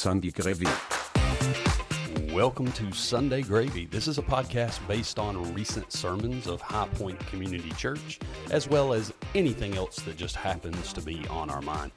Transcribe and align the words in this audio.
Sunday 0.00 0.30
Gravy. 0.30 0.66
Welcome 2.32 2.72
to 2.72 2.90
Sunday 2.90 3.42
Gravy. 3.42 3.84
This 3.84 4.08
is 4.08 4.16
a 4.16 4.22
podcast 4.22 4.80
based 4.88 5.18
on 5.18 5.52
recent 5.52 5.92
sermons 5.92 6.46
of 6.46 6.62
High 6.62 6.88
Point 6.94 7.20
Community 7.26 7.70
Church, 7.72 8.18
as 8.50 8.66
well 8.66 8.94
as 8.94 9.12
anything 9.34 9.76
else 9.76 9.96
that 9.96 10.16
just 10.16 10.36
happens 10.36 10.94
to 10.94 11.02
be 11.02 11.28
on 11.28 11.50
our 11.50 11.60
mind. 11.60 11.92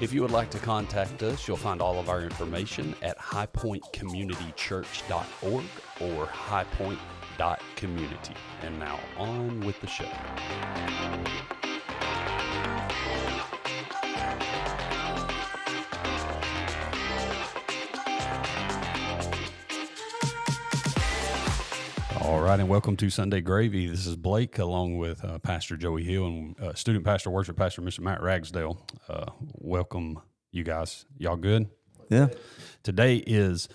If 0.00 0.12
you 0.12 0.20
would 0.22 0.32
like 0.32 0.50
to 0.50 0.58
contact 0.58 1.22
us, 1.22 1.46
you'll 1.46 1.56
find 1.56 1.80
all 1.80 2.00
of 2.00 2.08
our 2.08 2.22
information 2.22 2.92
at 3.02 3.16
highpointcommunitychurch.org 3.20 5.64
or 6.00 6.26
highpoint.community. 6.26 8.34
And 8.62 8.80
now 8.80 8.98
on 9.16 9.60
with 9.60 9.80
the 9.80 9.86
show. 9.86 10.10
Right, 22.44 22.60
and 22.60 22.68
welcome 22.68 22.94
to 22.94 23.08
Sunday 23.08 23.40
Gravy. 23.40 23.86
This 23.86 24.06
is 24.06 24.16
Blake, 24.16 24.58
along 24.58 24.98
with 24.98 25.24
uh, 25.24 25.38
Pastor 25.38 25.78
Joey 25.78 26.04
Hill 26.04 26.26
and 26.26 26.60
uh, 26.60 26.74
student 26.74 27.02
pastor, 27.02 27.30
worship 27.30 27.56
pastor, 27.56 27.80
Mr. 27.80 28.00
Matt 28.00 28.20
Ragsdale. 28.20 28.84
Uh, 29.08 29.30
welcome, 29.54 30.20
you 30.52 30.62
guys. 30.62 31.06
Y'all 31.16 31.36
good? 31.36 31.70
Yeah. 32.10 32.28
Today 32.82 33.16
is 33.16 33.70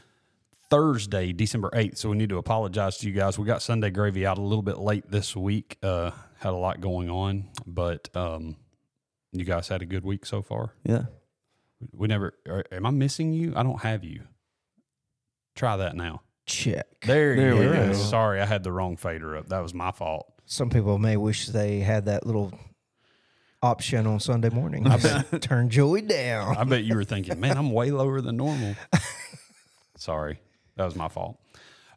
Thursday, 0.69 1.33
December 1.33 1.71
8th, 1.73 1.97
so 1.97 2.09
we 2.09 2.17
need 2.17 2.29
to 2.29 2.37
apologize 2.37 2.97
to 2.99 3.07
you 3.07 3.13
guys. 3.13 3.39
We 3.39 3.45
got 3.45 3.63
Sunday 3.63 3.89
Gravy 3.89 4.23
out 4.27 4.37
a 4.37 4.41
little 4.41 4.61
bit 4.61 4.77
late 4.77 5.09
this 5.09 5.35
week. 5.35 5.79
Uh, 5.81 6.11
had 6.37 6.51
a 6.51 6.57
lot 6.57 6.79
going 6.79 7.09
on, 7.09 7.49
but 7.65 8.15
um, 8.15 8.55
you 9.31 9.45
guys 9.45 9.67
had 9.67 9.81
a 9.81 9.85
good 9.85 10.05
week 10.05 10.27
so 10.27 10.43
far. 10.43 10.75
Yeah. 10.83 11.05
We 11.91 12.07
never, 12.07 12.33
are, 12.47 12.63
am 12.71 12.85
I 12.85 12.91
missing 12.91 13.33
you? 13.33 13.53
I 13.55 13.63
don't 13.63 13.81
have 13.81 14.03
you. 14.03 14.25
Try 15.55 15.77
that 15.77 15.95
now. 15.95 16.21
Check. 16.49 16.87
There, 17.05 17.35
There 17.35 17.53
you 17.53 17.59
we 17.59 17.65
go. 17.65 17.87
go. 17.87 17.93
Sorry, 17.93 18.41
I 18.41 18.45
had 18.45 18.63
the 18.63 18.71
wrong 18.71 18.97
fader 18.97 19.37
up. 19.37 19.49
That 19.49 19.59
was 19.61 19.73
my 19.73 19.91
fault. 19.91 20.31
Some 20.45 20.69
people 20.69 20.97
may 20.97 21.15
wish 21.17 21.47
they 21.47 21.79
had 21.79 22.05
that 22.05 22.25
little 22.25 22.51
option 23.61 24.07
on 24.07 24.19
Sunday 24.19 24.49
morning. 24.49 24.87
I 24.87 24.97
bet 24.97 25.41
turn 25.41 25.69
Joey 25.69 26.01
down. 26.01 26.57
I 26.57 26.63
bet 26.63 26.83
you 26.83 26.95
were 26.95 27.03
thinking, 27.03 27.39
man, 27.39 27.57
I'm 27.57 27.71
way 27.71 27.91
lower 27.91 28.19
than 28.21 28.37
normal. 28.37 28.75
Sorry, 29.97 30.39
that 30.75 30.85
was 30.85 30.95
my 30.95 31.07
fault. 31.07 31.39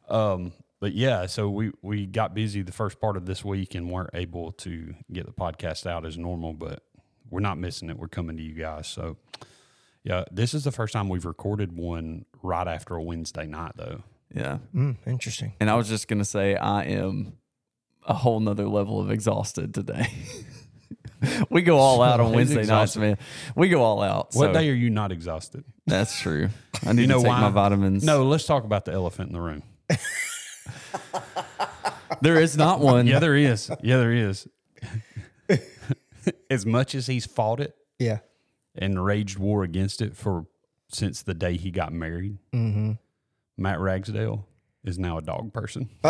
Um, 0.08 0.52
but 0.80 0.92
yeah, 0.92 1.26
so 1.26 1.48
we 1.48 1.70
we 1.82 2.06
got 2.06 2.34
busy 2.34 2.62
the 2.62 2.72
first 2.72 3.00
part 3.00 3.16
of 3.16 3.24
this 3.26 3.44
week 3.44 3.74
and 3.74 3.90
weren't 3.90 4.10
able 4.14 4.52
to 4.52 4.94
get 5.12 5.26
the 5.26 5.32
podcast 5.32 5.86
out 5.86 6.04
as 6.04 6.18
normal. 6.18 6.52
But 6.52 6.82
we're 7.30 7.40
not 7.40 7.58
missing 7.58 7.88
it. 7.90 7.96
We're 7.98 8.08
coming 8.08 8.36
to 8.36 8.42
you 8.42 8.54
guys. 8.54 8.88
So 8.88 9.16
yeah, 10.02 10.24
this 10.32 10.52
is 10.54 10.64
the 10.64 10.72
first 10.72 10.92
time 10.92 11.08
we've 11.08 11.24
recorded 11.24 11.76
one 11.76 12.24
right 12.42 12.66
after 12.66 12.96
a 12.96 13.02
Wednesday 13.02 13.46
night, 13.46 13.72
though. 13.76 14.02
Yeah. 14.34 14.58
Mm, 14.74 14.96
interesting. 15.06 15.52
And 15.60 15.68
I 15.70 15.74
was 15.74 15.88
just 15.88 16.08
gonna 16.08 16.24
say 16.24 16.56
I 16.56 16.84
am 16.84 17.34
a 18.06 18.14
whole 18.14 18.40
nother 18.40 18.66
level 18.68 19.00
of 19.00 19.10
exhausted 19.10 19.74
today. 19.74 20.06
we 21.50 21.62
go 21.62 21.78
all 21.78 22.02
out 22.02 22.18
on 22.20 22.26
He's 22.34 22.36
Wednesday 22.54 22.64
nights, 22.66 22.96
man. 22.96 23.18
We 23.54 23.68
go 23.68 23.82
all 23.82 24.02
out. 24.02 24.28
What 24.34 24.46
so 24.48 24.52
day 24.54 24.68
are 24.70 24.74
you 24.74 24.90
not 24.90 25.12
exhausted? 25.12 25.64
That's 25.86 26.18
true. 26.20 26.48
I 26.86 26.92
need 26.92 27.02
You 27.02 27.06
know 27.08 27.18
to 27.18 27.22
take 27.24 27.28
why? 27.28 27.40
my 27.42 27.50
vitamins. 27.50 28.04
No, 28.04 28.24
let's 28.24 28.44
talk 28.46 28.64
about 28.64 28.84
the 28.86 28.92
elephant 28.92 29.28
in 29.28 29.34
the 29.34 29.40
room. 29.40 29.62
there 32.20 32.40
is 32.40 32.56
not 32.56 32.80
one. 32.80 33.06
Yeah, 33.06 33.18
there 33.18 33.36
is. 33.36 33.70
Yeah, 33.82 33.98
there 33.98 34.12
is. 34.12 34.48
as 36.50 36.64
much 36.66 36.94
as 36.94 37.06
he's 37.06 37.26
fought 37.26 37.60
it 37.60 37.74
Yeah. 37.98 38.18
and 38.74 39.02
raged 39.04 39.38
war 39.38 39.64
against 39.64 40.00
it 40.00 40.16
for 40.16 40.46
since 40.88 41.22
the 41.22 41.34
day 41.34 41.56
he 41.56 41.70
got 41.70 41.92
married, 41.92 42.38
Mm-hmm. 42.54 42.92
Matt 43.56 43.80
Ragsdale 43.80 44.46
is 44.84 44.98
now 44.98 45.18
a 45.18 45.22
dog 45.22 45.52
person. 45.52 45.88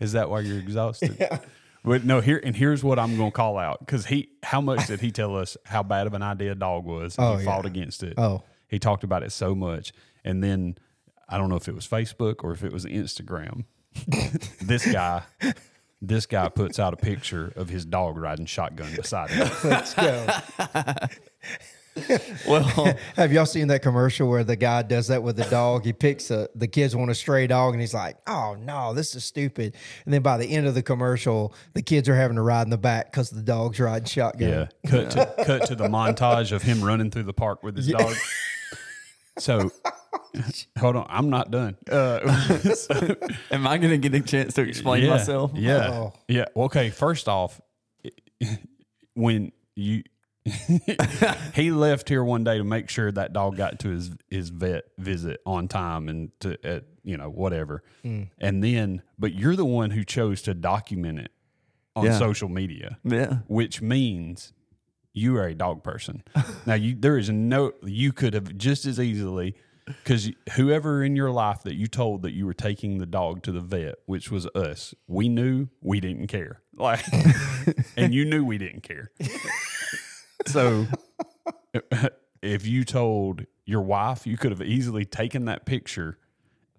is 0.00 0.12
that 0.12 0.30
why 0.30 0.40
you're 0.40 0.58
exhausted? 0.58 1.16
Yeah. 1.20 1.38
But 1.84 2.04
no, 2.04 2.20
here 2.20 2.40
and 2.42 2.56
here's 2.56 2.82
what 2.82 2.98
I'm 2.98 3.16
going 3.16 3.30
to 3.30 3.34
call 3.36 3.56
out 3.58 3.78
because 3.78 4.06
he, 4.06 4.30
how 4.42 4.60
much 4.60 4.88
did 4.88 5.00
he 5.00 5.12
tell 5.12 5.36
us 5.36 5.56
how 5.64 5.84
bad 5.84 6.08
of 6.08 6.14
an 6.14 6.22
idea 6.22 6.56
dog 6.56 6.84
was? 6.84 7.16
And 7.16 7.24
Oh, 7.24 7.36
he 7.36 7.44
yeah. 7.44 7.54
fought 7.54 7.64
against 7.64 8.02
it. 8.02 8.14
Oh. 8.18 8.42
he 8.66 8.80
talked 8.80 9.04
about 9.04 9.22
it 9.22 9.30
so 9.30 9.54
much, 9.54 9.92
and 10.24 10.42
then 10.42 10.78
I 11.28 11.38
don't 11.38 11.48
know 11.48 11.54
if 11.54 11.68
it 11.68 11.76
was 11.76 11.86
Facebook 11.86 12.42
or 12.42 12.50
if 12.50 12.64
it 12.64 12.72
was 12.72 12.84
Instagram. 12.86 13.66
this 14.60 14.90
guy, 14.90 15.22
this 16.02 16.26
guy 16.26 16.48
puts 16.48 16.80
out 16.80 16.92
a 16.92 16.96
picture 16.96 17.52
of 17.54 17.68
his 17.68 17.84
dog 17.84 18.16
riding 18.16 18.46
shotgun 18.46 18.92
beside 18.96 19.30
him. 19.30 19.48
Let's 19.62 19.94
go. 19.94 20.26
Well, 22.46 22.94
Have 23.16 23.32
y'all 23.32 23.46
seen 23.46 23.68
that 23.68 23.82
commercial 23.82 24.28
where 24.28 24.44
the 24.44 24.56
guy 24.56 24.82
does 24.82 25.08
that 25.08 25.22
with 25.22 25.36
the 25.36 25.44
dog? 25.44 25.84
He 25.84 25.92
picks 25.92 26.30
a, 26.30 26.48
the 26.54 26.68
kids 26.68 26.94
want 26.94 27.10
a 27.10 27.14
stray 27.14 27.46
dog 27.46 27.74
and 27.74 27.80
he's 27.80 27.94
like, 27.94 28.18
oh 28.26 28.56
no, 28.58 28.94
this 28.94 29.14
is 29.14 29.24
stupid. 29.24 29.74
And 30.04 30.14
then 30.14 30.22
by 30.22 30.36
the 30.36 30.46
end 30.46 30.66
of 30.66 30.74
the 30.74 30.82
commercial, 30.82 31.54
the 31.74 31.82
kids 31.82 32.08
are 32.08 32.14
having 32.14 32.36
to 32.36 32.42
ride 32.42 32.62
in 32.62 32.70
the 32.70 32.78
back 32.78 33.10
because 33.10 33.30
the 33.30 33.42
dog's 33.42 33.80
riding 33.80 34.06
shotgun. 34.06 34.48
Yeah. 34.48 34.90
Cut 34.90 35.10
to 35.12 35.34
cut 35.44 35.66
to 35.66 35.74
the 35.74 35.88
montage 35.88 36.52
of 36.52 36.62
him 36.62 36.82
running 36.82 37.10
through 37.10 37.24
the 37.24 37.32
park 37.32 37.62
with 37.62 37.76
his 37.76 37.88
dog. 37.88 38.14
So 39.38 39.70
hold 40.78 40.96
on, 40.96 41.06
I'm 41.08 41.30
not 41.30 41.50
done. 41.50 41.76
Uh, 41.90 42.60
so- 42.74 43.16
am 43.50 43.66
I 43.66 43.78
gonna 43.78 43.98
get 43.98 44.14
a 44.14 44.20
chance 44.20 44.54
to 44.54 44.62
explain 44.62 45.04
yeah, 45.04 45.10
myself? 45.10 45.52
Yeah. 45.54 45.90
Oh. 45.90 46.12
Yeah. 46.28 46.46
Well, 46.54 46.66
okay, 46.66 46.90
first 46.90 47.28
off, 47.28 47.60
when 49.14 49.52
you 49.74 50.02
he 51.54 51.70
left 51.70 52.08
here 52.08 52.22
one 52.24 52.44
day 52.44 52.58
to 52.58 52.64
make 52.64 52.88
sure 52.88 53.10
that 53.12 53.32
dog 53.32 53.56
got 53.56 53.78
to 53.80 53.88
his 53.90 54.10
his 54.30 54.48
vet 54.50 54.84
visit 54.98 55.40
on 55.46 55.68
time 55.68 56.08
and 56.08 56.30
to 56.40 56.76
uh, 56.76 56.80
you 57.04 57.16
know 57.16 57.28
whatever. 57.30 57.82
And 58.04 58.62
then 58.64 59.02
but 59.18 59.34
you're 59.34 59.56
the 59.56 59.64
one 59.64 59.90
who 59.90 60.04
chose 60.04 60.42
to 60.42 60.54
document 60.54 61.18
it 61.18 61.32
on 61.94 62.04
Yeah. 62.04 62.18
social 62.18 62.48
media 62.48 62.98
Yeah. 63.04 63.38
which 63.48 63.80
means 63.82 64.52
you 65.12 65.36
are 65.38 65.46
a 65.46 65.54
dog 65.54 65.82
person. 65.82 66.22
now, 66.66 66.74
you 66.74 66.94
there 66.94 67.16
is 67.18 67.30
no 67.30 67.72
you 67.82 68.12
could 68.12 68.34
have 68.34 68.56
just 68.56 68.84
as 68.86 69.00
easily 69.00 69.54
because 69.86 70.30
whoever 70.56 71.02
in 71.04 71.14
your 71.14 71.30
life 71.30 71.62
that 71.62 71.74
you 71.76 71.86
told 71.86 72.22
that 72.22 72.32
you 72.32 72.44
were 72.44 72.52
taking 72.54 72.98
the 72.98 73.06
dog 73.06 73.42
to 73.44 73.52
the 73.52 73.60
vet, 73.60 73.94
which 74.06 74.30
was 74.32 74.44
us, 74.48 74.94
we 75.06 75.28
knew 75.28 75.68
we 75.80 76.00
didn't 76.00 76.26
care, 76.26 76.60
like, 76.76 77.04
and 77.96 78.12
you 78.12 78.24
knew 78.24 78.44
we 78.44 78.58
didn't 78.58 78.82
care. 78.82 79.12
So, 80.46 80.86
if 82.42 82.66
you 82.66 82.84
told 82.84 83.46
your 83.64 83.82
wife, 83.82 84.26
you 84.26 84.36
could 84.36 84.52
have 84.52 84.62
easily 84.62 85.04
taken 85.04 85.46
that 85.46 85.66
picture 85.66 86.18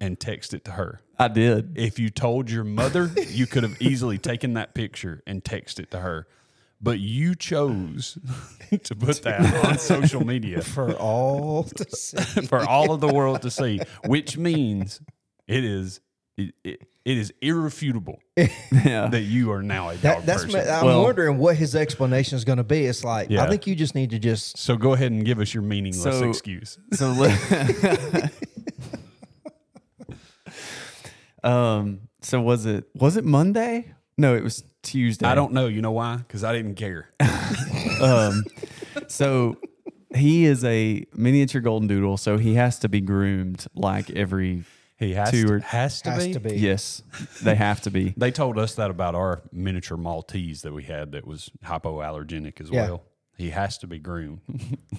and 0.00 0.18
texted 0.18 0.54
it 0.54 0.64
to 0.64 0.72
her. 0.72 1.00
I 1.18 1.28
did. 1.28 1.76
If 1.76 1.98
you 1.98 2.10
told 2.10 2.50
your 2.50 2.64
mother, 2.64 3.10
you 3.28 3.46
could 3.46 3.64
have 3.64 3.80
easily 3.80 4.18
taken 4.18 4.54
that 4.54 4.74
picture 4.74 5.22
and 5.26 5.42
texted 5.42 5.80
it 5.80 5.90
to 5.90 6.00
her. 6.00 6.26
But 6.80 7.00
you 7.00 7.34
chose 7.34 8.18
to 8.84 8.94
put 8.94 9.22
that 9.22 9.64
on 9.64 9.78
social 9.78 10.24
media 10.24 10.62
For 10.62 10.94
all 10.94 11.64
to 11.64 11.90
see. 11.90 12.42
for 12.42 12.60
all 12.60 12.92
of 12.92 13.00
the 13.00 13.08
world 13.08 13.42
to 13.42 13.50
see, 13.50 13.80
which 14.06 14.38
means 14.38 15.00
it 15.48 15.64
is 15.64 16.00
it, 16.36 16.54
it, 16.62 16.88
it 17.08 17.16
is 17.16 17.32
irrefutable 17.40 18.18
Yeah. 18.36 19.08
that 19.08 19.22
you 19.22 19.50
are 19.52 19.62
now 19.62 19.88
a 19.88 19.92
dog 19.94 20.02
That, 20.02 20.26
that's 20.26 20.44
person. 20.44 20.66
ma- 20.66 20.70
I'm 20.72 20.84
Well- 20.84 21.02
wondering 21.04 21.38
what 21.38 21.56
his 21.56 21.74
explanation 21.74 22.36
is 22.36 22.44
going 22.44 22.58
to 22.58 22.64
be. 22.64 22.84
It's 22.84 23.02
like, 23.02 23.30
Yeah. 23.30 23.44
I 23.44 23.48
think 23.48 23.66
you 23.66 23.74
just 23.74 23.94
need 23.94 24.10
to 24.10 24.18
just 24.18 24.58
so 24.58 24.76
go 24.76 24.92
ahead 24.92 25.10
and 25.10 25.24
give 25.24 25.40
us 25.40 25.54
your 25.54 25.62
meaningless 25.62 26.02
So- 26.02 26.28
excuse. 26.28 26.78
So, 26.92 27.08
li- 27.12 27.34
um, 31.44 32.00
so 32.20 32.40
was 32.40 32.66
it 32.66 32.84
was 32.94 33.16
it 33.16 33.24
Monday? 33.24 33.92
No, 34.16 34.34
it 34.34 34.42
was 34.42 34.64
Tuesday. 34.82 35.26
I 35.26 35.34
don't 35.34 35.52
know. 35.52 35.66
You 35.66 35.80
know 35.80 35.92
why? 35.92 36.16
Because 36.16 36.42
I 36.44 36.52
didn't 36.52 36.74
care. 36.74 37.10
Um, 38.00 38.44
so 39.08 39.56
he 40.14 40.44
is 40.44 40.62
a 40.64 41.04
miniature 41.14 41.60
golden 41.60 41.88
doodle, 41.88 42.16
so 42.16 42.38
he 42.38 42.54
has 42.54 42.78
to 42.80 42.88
be 42.88 43.00
groomed 43.00 43.66
like 43.74 44.08
every. 44.10 44.62
He 44.98 45.14
has 45.14 45.30
Two 45.30 45.46
to, 45.46 45.52
or- 45.54 45.58
has 45.60 46.02
to 46.02 46.10
has 46.10 46.26
be. 46.26 46.32
to 46.34 46.40
be. 46.40 46.56
Yes, 46.56 47.02
they 47.42 47.54
have 47.54 47.80
to 47.82 47.90
be. 47.90 48.14
They 48.16 48.30
told 48.32 48.58
us 48.58 48.74
that 48.74 48.90
about 48.90 49.14
our 49.14 49.42
miniature 49.52 49.96
Maltese 49.96 50.62
that 50.62 50.72
we 50.72 50.82
had 50.84 51.12
that 51.12 51.26
was 51.26 51.50
hypoallergenic 51.64 52.60
as 52.60 52.68
Yeah. 52.70 52.88
well. 52.88 53.02
He 53.36 53.50
has 53.50 53.78
to 53.78 53.86
be 53.86 54.00
groomed. 54.00 54.40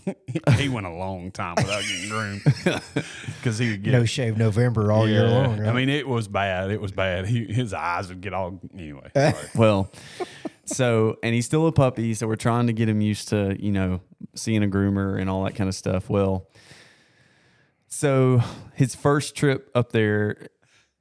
he 0.58 0.70
went 0.70 0.86
a 0.88 0.94
long 0.94 1.30
time 1.30 1.56
without 1.58 1.84
getting 1.84 2.08
groomed 2.10 2.42
because 3.36 3.58
he 3.60 3.72
would 3.72 3.84
get 3.84 3.92
no 3.92 4.06
shave 4.06 4.38
November 4.38 4.94
all 4.94 5.10
year 5.10 5.28
long. 5.28 5.60
Right? 5.60 5.68
I 5.68 5.74
mean, 5.74 5.90
it 5.90 6.08
was 6.08 6.30
bad. 6.30 6.72
It 6.72 6.80
was 6.80 6.94
bad. 6.94 7.26
He, 7.28 7.44
his 7.44 7.74
eyes 7.74 8.08
would 8.08 8.22
get 8.22 8.34
all 8.34 8.62
anyway. 8.74 9.12
Well, 9.56 9.92
so 10.64 11.18
and 11.22 11.36
he's 11.36 11.46
still 11.46 11.68
a 11.68 11.74
puppy, 11.74 12.14
so 12.14 12.28
we're 12.28 12.38
trying 12.38 12.68
to 12.68 12.74
get 12.74 12.88
him 12.88 13.02
used 13.02 13.28
to 13.30 13.58
you 13.60 13.74
know 13.74 14.00
seeing 14.36 14.64
a 14.64 14.68
groomer 14.68 15.20
and 15.20 15.30
all 15.30 15.44
that 15.44 15.56
kind 15.56 15.68
of 15.68 15.76
stuff. 15.76 16.10
Well, 16.10 16.48
so 17.90 18.42
his 18.74 18.96
first 18.96 19.36
trip 19.36 19.70
up 19.76 19.92
there 19.92 20.48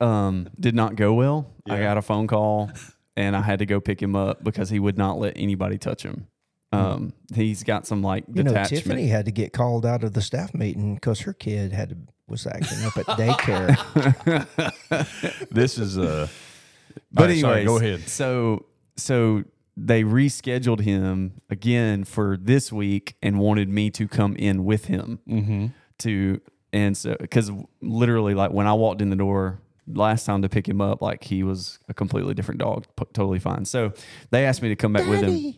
um, 0.01 0.49
did 0.59 0.75
not 0.75 0.97
go 0.97 1.15
well. 1.15 1.53
I 1.69 1.79
got 1.81 1.97
a 1.99 2.03
phone 2.03 2.27
call 2.27 2.71
and 3.17 3.37
I 3.37 3.43
had 3.43 3.59
to 3.61 3.67
go 3.67 3.81
pick 3.81 4.01
him 4.03 4.17
up 4.17 4.43
because 4.43 4.71
he 4.71 4.79
would 4.81 4.97
not 4.99 5.19
let 5.19 5.35
anybody 5.37 5.79
touch 5.79 6.03
him. 6.03 6.27
Um, 6.71 7.15
he's 7.35 7.63
got 7.63 7.87
some 7.87 8.03
like 8.03 8.25
You 8.33 8.43
know, 8.43 8.51
detachment. 8.51 8.85
Tiffany 8.85 9.07
had 9.09 9.25
to 9.25 9.31
get 9.33 9.53
called 9.55 9.87
out 9.87 10.05
of 10.05 10.13
the 10.13 10.21
staff 10.21 10.53
meeting 10.55 10.95
because 10.97 11.21
her 11.21 11.33
kid 11.33 11.73
had 11.73 11.89
to, 11.91 11.97
was 12.29 12.47
acting 12.47 12.85
up 12.85 12.97
at 12.99 13.07
daycare. 13.19 13.77
This 15.51 15.79
is 15.79 15.97
a. 15.97 16.29
But 17.13 17.23
all 17.23 17.27
right, 17.29 17.31
anyways, 17.39 17.67
go 17.67 17.77
ahead. 17.79 18.09
So 18.09 18.67
so 18.97 19.45
they 19.77 20.03
rescheduled 20.03 20.81
him 20.81 21.41
again 21.49 22.05
for 22.05 22.37
this 22.41 22.73
week 22.73 23.17
and 23.23 23.39
wanted 23.39 23.69
me 23.69 23.91
to 23.93 24.07
come 24.09 24.35
in 24.37 24.65
with 24.65 24.87
him 24.87 25.21
Mm-hmm. 25.29 25.67
to 26.01 26.41
and 26.73 26.97
so 26.97 27.17
because 27.19 27.51
literally 27.81 28.35
like 28.35 28.51
when 28.51 28.67
I 28.67 28.75
walked 28.75 29.01
in 29.01 29.11
the 29.11 29.17
door 29.17 29.61
last 29.87 30.25
time 30.25 30.43
to 30.43 30.49
pick 30.49 30.69
him 30.69 30.81
up, 30.81 31.01
like 31.01 31.25
he 31.25 31.43
was 31.43 31.79
a 31.89 31.95
completely 31.95 32.35
different 32.35 32.61
dog, 32.61 32.87
p- 32.97 33.05
totally 33.13 33.39
fine. 33.39 33.65
So 33.65 33.93
they 34.31 34.45
asked 34.45 34.63
me 34.63 34.69
to 34.69 34.77
come 34.77 34.93
back 34.93 35.07
with 35.09 35.23
him. 35.23 35.55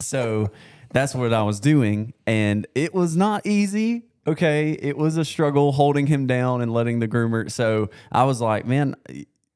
So 0.00 0.50
that's 0.92 1.14
what 1.14 1.32
I 1.32 1.42
was 1.42 1.60
doing. 1.60 2.14
And 2.26 2.66
it 2.74 2.94
was 2.94 3.16
not 3.16 3.46
easy. 3.46 4.04
Okay. 4.26 4.72
It 4.72 4.96
was 4.96 5.16
a 5.16 5.24
struggle 5.24 5.72
holding 5.72 6.06
him 6.06 6.26
down 6.26 6.60
and 6.60 6.72
letting 6.72 7.00
the 7.00 7.08
groomer. 7.08 7.50
So 7.50 7.90
I 8.12 8.24
was 8.24 8.40
like, 8.40 8.66
man, 8.66 8.94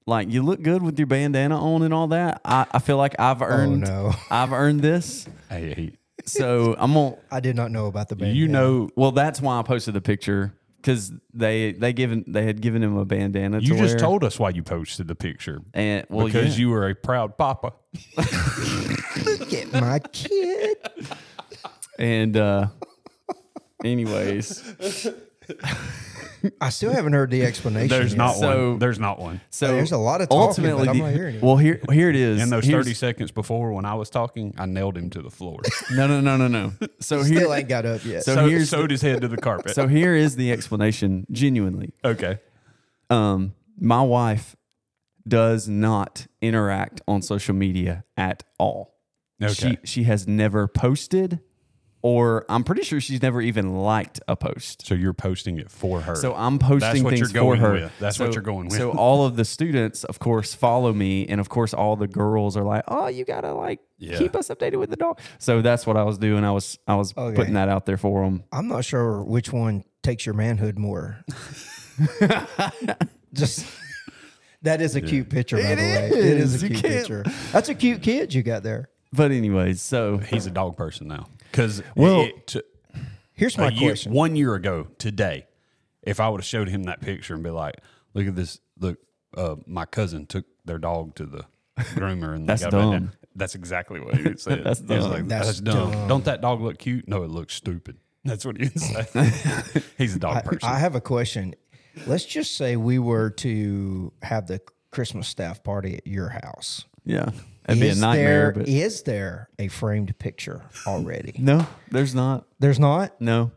like 0.06 0.30
you 0.30 0.42
look 0.42 0.62
good 0.62 0.82
with 0.82 0.98
your 0.98 1.06
bandana 1.06 1.58
on 1.58 1.82
and 1.82 1.94
all 1.94 2.08
that. 2.08 2.40
I, 2.44 2.66
I 2.72 2.78
feel 2.78 2.96
like 2.96 3.18
I've 3.18 3.42
oh, 3.42 3.46
earned 3.46 3.88
Oh, 3.88 4.10
no. 4.10 4.14
I've 4.30 4.52
earned 4.52 4.80
this. 4.80 5.26
Hey, 5.50 5.92
So 6.26 6.74
I'm 6.78 6.94
gonna 6.94 7.16
I 7.30 7.40
did 7.40 7.56
not 7.56 7.70
know 7.70 7.86
about 7.86 8.08
the 8.08 8.16
band. 8.16 8.36
you 8.36 8.48
know 8.48 8.88
well 8.96 9.12
that's 9.12 9.40
why 9.40 9.58
I 9.58 9.62
posted 9.62 9.94
the 9.94 10.00
picture 10.00 10.54
because 10.76 11.12
they 11.32 11.72
they 11.72 11.92
given 11.92 12.24
they 12.26 12.44
had 12.44 12.60
given 12.60 12.82
him 12.82 12.96
a 12.96 13.04
bandana 13.04 13.58
you 13.60 13.74
to 13.74 13.78
just 13.78 13.94
wear. 13.94 13.98
told 13.98 14.24
us 14.24 14.38
why 14.38 14.50
you 14.50 14.62
posted 14.62 15.08
the 15.08 15.14
picture. 15.14 15.60
and 15.72 16.06
well 16.10 16.26
because 16.26 16.58
yeah. 16.58 16.62
you 16.62 16.70
were 16.70 16.88
a 16.88 16.94
proud 16.94 17.36
papa. 17.38 17.72
look 18.16 19.52
at 19.54 19.72
my 19.72 19.98
kid. 20.12 20.76
and 21.98 22.36
uh 22.36 22.66
anyways 23.84 24.62
I 26.60 26.68
still 26.70 26.92
haven't 26.92 27.12
heard 27.12 27.30
the 27.30 27.42
explanation. 27.44 27.88
There's 27.88 28.12
yet. 28.12 28.18
not 28.18 28.36
So- 28.36 28.70
one. 28.70 28.78
There's 28.78 28.98
not 28.98 29.18
one. 29.18 29.40
so 29.50 29.68
There's 29.68 29.92
a 29.92 29.96
lot 29.98 30.20
of 30.20 30.28
talking, 30.28 30.48
ultimately 30.48 30.86
but 30.86 30.90
I'm 30.90 30.98
the- 30.98 31.04
not 31.04 31.12
hearing 31.12 31.36
it. 31.36 31.42
well 31.42 31.56
here 31.56 31.80
here 31.92 32.10
it 32.10 32.16
is 32.16 32.42
In 32.42 32.50
those 32.50 32.64
Here's- 32.64 32.84
30 32.84 32.94
seconds 32.94 33.30
before 33.30 33.72
when 33.72 33.84
I 33.84 33.94
was 33.94 34.10
talking, 34.10 34.54
I 34.58 34.66
nailed 34.66 34.96
him 34.96 35.10
to 35.10 35.22
the 35.22 35.30
floor. 35.30 35.60
no 35.92 36.06
no 36.06 36.20
no 36.20 36.36
no 36.36 36.48
no 36.48 36.72
so 37.00 37.22
here 37.22 37.38
Still 37.40 37.54
ain't 37.54 37.68
got 37.68 37.86
up 37.86 38.04
yet. 38.04 38.24
So 38.24 38.34
so 38.34 38.48
here's 38.48 38.70
sewed 38.70 38.90
his 38.90 39.02
head 39.02 39.20
to 39.22 39.28
the 39.28 39.36
carpet. 39.36 39.74
so 39.74 39.88
here 39.88 40.14
is 40.14 40.36
the 40.36 40.52
explanation 40.52 41.26
genuinely 41.30 41.92
okay. 42.04 42.38
um 43.10 43.54
my 43.78 44.02
wife 44.02 44.56
does 45.26 45.68
not 45.68 46.26
interact 46.42 47.00
on 47.08 47.22
social 47.22 47.54
media 47.54 48.04
at 48.16 48.44
all 48.58 48.94
Okay. 49.42 49.52
she 49.54 49.78
she 49.84 50.02
has 50.04 50.28
never 50.28 50.68
posted 50.68 51.40
or 52.04 52.44
i'm 52.50 52.62
pretty 52.62 52.82
sure 52.82 53.00
she's 53.00 53.22
never 53.22 53.40
even 53.40 53.74
liked 53.78 54.20
a 54.28 54.36
post 54.36 54.86
So 54.86 54.94
you're 54.94 55.14
posting 55.14 55.58
it 55.58 55.70
for 55.70 56.02
her. 56.02 56.14
so 56.14 56.34
i'm 56.34 56.58
posting 56.58 56.80
That's 56.80 57.02
what 57.02 57.10
things 57.14 57.20
you're 57.32 57.42
going 57.42 57.60
for 57.60 57.66
her 57.68 57.72
with. 57.72 57.92
That's 57.98 58.18
what 58.18 58.34
you're 58.34 58.42
going 58.42 58.66
with. 58.68 58.76
so 58.76 58.90
all 58.92 59.24
of 59.24 59.36
the 59.36 59.44
students 59.44 60.04
of 60.04 60.18
course 60.18 60.52
follow 60.54 60.92
me 60.92 61.26
and 61.26 61.40
of 61.40 61.48
course 61.48 61.72
all 61.72 61.96
the 61.96 62.06
girls 62.06 62.56
are 62.58 62.62
like 62.64 62.84
oh 62.88 63.06
you 63.08 63.24
gotta 63.24 63.54
like 63.54 63.80
Yeah. 63.98 64.18
keep 64.18 64.36
us 64.36 64.48
updated 64.48 64.78
with 64.78 64.90
the 64.90 64.96
dog 64.96 65.18
so 65.38 65.62
that's 65.62 65.86
what 65.86 65.96
i 65.96 66.02
was 66.02 66.18
doing 66.18 66.44
i 66.44 66.50
was 66.52 66.78
i 66.86 66.94
was 66.94 67.14
Okay. 67.16 67.34
putting 67.34 67.54
that 67.54 67.68
out 67.70 67.86
there 67.86 67.96
for 67.96 68.22
them 68.24 68.44
I'm 68.52 68.68
not 68.68 68.84
sure 68.84 69.22
which 69.24 69.50
one 69.52 69.84
takes 70.02 70.26
your 70.26 70.34
manhood 70.34 70.78
more. 70.78 71.24
Just 73.32 73.66
that 74.62 74.80
is 74.80 74.96
a 74.96 75.00
cute 75.00 75.28
picture, 75.28 75.56
by 75.56 75.74
the 75.74 75.82
way. 75.82 76.08
It 76.08 76.14
is 76.38 76.54
is. 76.56 76.62
a 76.62 76.66
You 76.68 76.70
cute 76.74 76.82
can't- 76.82 76.94
picture. 76.94 77.24
That's 77.52 77.68
a 77.68 77.74
cute 77.74 78.02
kid 78.02 78.32
you 78.34 78.42
got 78.42 78.62
there. 78.62 78.88
but 79.12 79.30
anyways 79.32 79.80
so 79.80 80.18
He's 80.18 80.46
a 80.46 80.50
dog 80.50 80.76
person 80.76 81.08
now. 81.08 81.26
Because 81.54 81.82
Well- 81.94 82.28
Here's 83.32 83.56
my 83.58 83.68
year, 83.68 83.90
question. 83.90 84.12
one 84.12 84.34
year 84.36 84.54
ago 84.54 84.88
today, 84.98 85.46
if 86.02 86.18
I 86.20 86.28
would 86.28 86.40
have 86.40 86.46
showed 86.46 86.68
him 86.68 86.84
that 86.84 87.00
picture 87.00 87.34
and 87.34 87.42
be 87.42 87.50
like, 87.50 87.74
"Look 88.12 88.26
at 88.28 88.36
this! 88.36 88.60
Look, 88.78 88.98
uh, 89.36 89.56
my 89.66 89.84
cousin 89.86 90.26
took 90.26 90.44
their 90.64 90.78
dog 90.78 91.14
to 91.16 91.26
the 91.26 91.44
groomer 91.76 92.32
and 92.34 92.42
they 92.44 92.52
That's 92.52 92.62
got 92.62 92.70
dumb. 92.70 93.10
That's 93.34 93.56
exactly 93.56 93.98
what 94.00 94.16
he 94.16 94.22
would 94.22 94.40
say. 94.40 94.60
That's 94.64 94.78
He 94.80 94.86
was 94.94 95.06
like, 95.08 95.26
That's 95.26 95.46
That's, 95.46 95.60
dumb. 95.60 95.90
dumb. 95.90 96.08
Don't 96.08 96.24
that 96.26 96.40
dog 96.42 96.60
look 96.60 96.78
cute? 96.78 97.08
No, 97.08 97.24
it 97.24 97.30
looks 97.30 97.54
stupid. 97.54 97.96
That's 98.24 98.44
what 98.44 98.56
he 98.56 98.64
would 98.74 98.80
say. 98.80 99.82
He's 99.98 100.14
a 100.14 100.20
dog 100.20 100.36
I, 100.36 100.40
person. 100.42 100.68
I 100.68 100.78
have 100.78 100.94
a 100.94 101.00
question. 101.00 101.54
Let's 102.06 102.24
just 102.24 102.56
say 102.56 102.76
we 102.76 102.98
were 103.00 103.30
to 103.30 104.12
have 104.22 104.46
the 104.46 104.60
Christmas 104.92 105.26
staff 105.28 105.62
party 105.64 105.96
at 105.96 106.06
your 106.06 106.28
house. 106.28 106.84
yeah 107.04 107.30
that'd 107.66 107.80
be 107.80 107.88
a 107.88 107.92
Is 107.92 108.00
nightmare 108.00 108.52
there- 108.52 108.52
but 108.52 108.68
is 108.68 109.02
there 109.02 109.48
a 109.58 109.68
framed 109.68 110.18
picture 110.18 110.62
already? 110.86 111.34
no 111.38 111.66
there's 111.90 112.14
not 112.14 112.46
There's 112.58 112.78
not. 112.78 113.20
no 113.20 113.50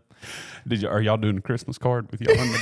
Did 0.68 0.81
you, 0.81 0.88
are 0.89 1.01
y'all 1.01 1.18
doing 1.18 1.38
a 1.38 1.42
Christmas 1.42 1.77
card 1.77 2.09
with 2.12 2.21
y'all 2.21 2.38
and 2.38 2.54
the 2.54 2.59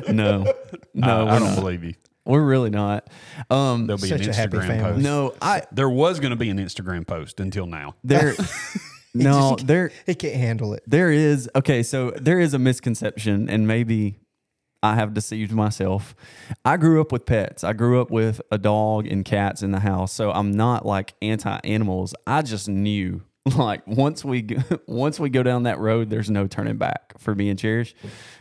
dog? 0.00 0.14
no 0.14 0.44
no 0.94 1.06
I, 1.08 1.22
we're, 1.24 1.30
I 1.30 1.38
don't 1.38 1.48
not. 1.48 1.56
believe 1.60 1.84
you. 1.84 1.94
we're 2.24 2.44
really 2.44 2.70
not 2.70 3.08
um 3.50 3.86
There'll 3.86 4.00
be 4.00 4.08
Such 4.08 4.22
an 4.22 4.30
a 4.30 4.34
happy 4.34 4.56
Instagram 4.58 4.66
family. 4.66 4.82
post. 4.92 5.02
no 5.04 5.34
i 5.42 5.62
There 5.72 5.88
was 5.90 6.20
going 6.20 6.30
to 6.30 6.36
be 6.36 6.50
an 6.50 6.58
Instagram 6.58 7.06
post 7.06 7.40
until 7.40 7.66
now. 7.66 7.94
there 8.04 8.34
no 9.14 9.54
just- 9.56 9.66
there 9.66 9.90
He 10.06 10.14
can't 10.14 10.34
handle 10.36 10.74
it. 10.74 10.82
There 10.86 11.10
is 11.10 11.48
okay, 11.56 11.82
so 11.82 12.10
there 12.12 12.38
is 12.40 12.54
a 12.54 12.58
misconception, 12.58 13.48
and 13.48 13.66
maybe 13.66 14.18
I 14.82 14.94
have 14.94 15.12
deceived 15.14 15.52
myself. 15.52 16.14
I 16.64 16.76
grew 16.76 17.00
up 17.00 17.10
with 17.10 17.26
pets. 17.26 17.64
I 17.64 17.72
grew 17.72 18.00
up 18.00 18.10
with 18.10 18.40
a 18.52 18.58
dog 18.58 19.06
and 19.06 19.24
cats 19.24 19.62
in 19.62 19.72
the 19.72 19.80
house, 19.80 20.12
so 20.12 20.30
I'm 20.30 20.52
not 20.52 20.86
like 20.86 21.14
anti 21.20 21.58
animals. 21.64 22.14
I 22.26 22.42
just 22.42 22.68
knew 22.68 23.22
like 23.56 23.86
once 23.86 24.24
we 24.24 24.46
once 24.86 25.18
we 25.18 25.30
go 25.30 25.42
down 25.42 25.64
that 25.64 25.78
road, 25.78 26.10
there's 26.10 26.30
no 26.30 26.46
turning 26.46 26.76
back 26.76 27.18
for 27.18 27.34
me 27.34 27.48
and 27.50 27.58
Cherish, 27.58 27.94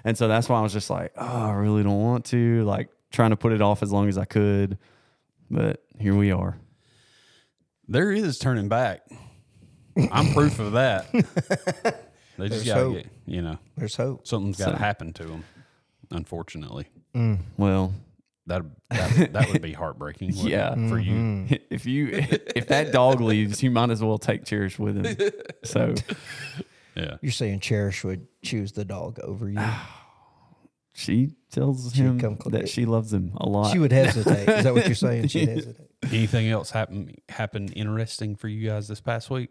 and 0.04 0.18
so 0.18 0.28
that's 0.28 0.48
why 0.48 0.60
I 0.60 0.62
was 0.62 0.74
just 0.74 0.90
like, 0.90 1.12
oh, 1.18 1.26
I 1.48 1.54
really 1.54 1.82
don't 1.84 2.02
want 2.02 2.26
to 2.26 2.64
like 2.66 2.90
trying 3.12 3.32
to 3.32 3.38
put 3.38 3.52
it 3.54 3.62
off 3.62 3.82
as 3.82 3.92
long 3.92 4.08
as 4.10 4.18
I 4.18 4.26
could, 4.26 4.78
but 5.50 5.84
here 6.00 6.16
we 6.16 6.32
are. 6.32 6.58
There 7.88 8.12
is 8.12 8.38
turning 8.38 8.68
back. 8.70 9.02
I'm 10.12 10.34
proof 10.34 10.60
of 10.60 10.74
that. 10.74 11.08
They 12.40 12.50
just 12.50 12.66
There's 12.66 12.68
got 12.68 12.76
to 12.76 12.80
hope. 12.82 12.94
get, 12.98 13.08
you 13.26 13.42
know, 13.42 13.58
There's 13.78 13.96
hope. 13.96 14.28
something's 14.28 14.58
got 14.58 14.66
to 14.66 14.72
So- 14.74 14.78
happen 14.78 15.12
to 15.14 15.24
them. 15.24 15.44
Unfortunately, 16.12 16.88
mm. 17.16 17.40
Well, 17.58 17.94
that 18.46 18.64
that 18.90 19.34
that 19.34 19.52
would 19.52 19.62
be 19.62 19.74
heartbreaking. 19.74 20.30
wouldn't 20.30 20.48
it, 20.48 20.52
Yeah. 20.52 20.70
Mm-hmm. 20.72 20.90
for 20.90 21.00
you. 21.00 21.60
if 21.70 21.86
you 21.86 22.10
if 22.12 22.68
that 22.68 22.92
dog 22.92 23.20
leaves, 23.22 23.62
you 23.62 23.72
might 23.72 23.90
as 23.90 24.02
well 24.04 24.18
take 24.18 24.46
Cherish 24.46 24.80
with 24.80 25.04
him. 25.06 25.32
So 25.64 25.94
Yeah, 26.96 27.18
You're 27.22 27.32
saying 27.32 27.60
Cherish 27.60 28.04
would 28.04 28.26
choose 28.44 28.72
the 28.72 28.84
dog 28.86 29.20
over 29.20 29.48
you. 29.50 29.60
she 30.94 31.36
tells 31.52 31.94
him 31.94 32.20
come 32.20 32.38
cl- 32.42 32.52
that 32.52 32.68
she 32.70 32.86
loves 32.86 33.14
him 33.14 33.34
a 33.38 33.48
lot. 33.48 33.72
She 33.72 33.78
would 33.78 33.92
hesitate. 33.92 34.50
Is 34.50 34.64
that 34.64 34.74
what 34.74 34.86
you're 34.88 34.96
saying? 34.96 35.28
She'd 35.28 35.48
hesitate. 35.50 35.88
Anything 36.06 36.48
else 36.50 36.72
happen 36.72 37.14
happen 37.30 37.68
interesting 37.74 38.36
for 38.36 38.48
you 38.48 38.68
guys 38.68 38.88
this 38.88 39.00
past 39.02 39.30
week? 39.30 39.50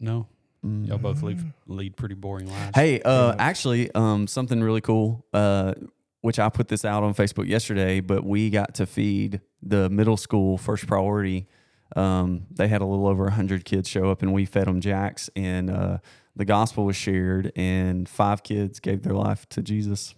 No, 0.00 0.26
y'all 0.62 0.98
both 0.98 1.22
lead 1.22 1.40
lead 1.66 1.96
pretty 1.96 2.14
boring 2.14 2.48
lives. 2.48 2.72
Hey, 2.74 3.00
uh, 3.02 3.34
actually, 3.38 3.90
um, 3.94 4.26
something 4.26 4.60
really 4.62 4.80
cool. 4.80 5.24
Uh, 5.32 5.74
which 6.20 6.38
I 6.40 6.48
put 6.48 6.66
this 6.66 6.84
out 6.84 7.04
on 7.04 7.14
Facebook 7.14 7.46
yesterday, 7.46 8.00
but 8.00 8.24
we 8.24 8.50
got 8.50 8.74
to 8.74 8.86
feed 8.86 9.40
the 9.62 9.88
middle 9.88 10.16
school 10.16 10.58
first 10.58 10.86
priority. 10.88 11.46
Um, 11.94 12.46
they 12.50 12.66
had 12.66 12.82
a 12.82 12.84
little 12.84 13.06
over 13.06 13.30
hundred 13.30 13.64
kids 13.64 13.88
show 13.88 14.10
up, 14.10 14.22
and 14.22 14.32
we 14.32 14.44
fed 14.44 14.66
them 14.66 14.80
Jack's, 14.80 15.30
and 15.36 15.70
uh, 15.70 15.98
the 16.34 16.44
gospel 16.44 16.84
was 16.84 16.96
shared, 16.96 17.52
and 17.54 18.08
five 18.08 18.42
kids 18.42 18.80
gave 18.80 19.02
their 19.04 19.14
life 19.14 19.48
to 19.50 19.62
Jesus. 19.62 20.14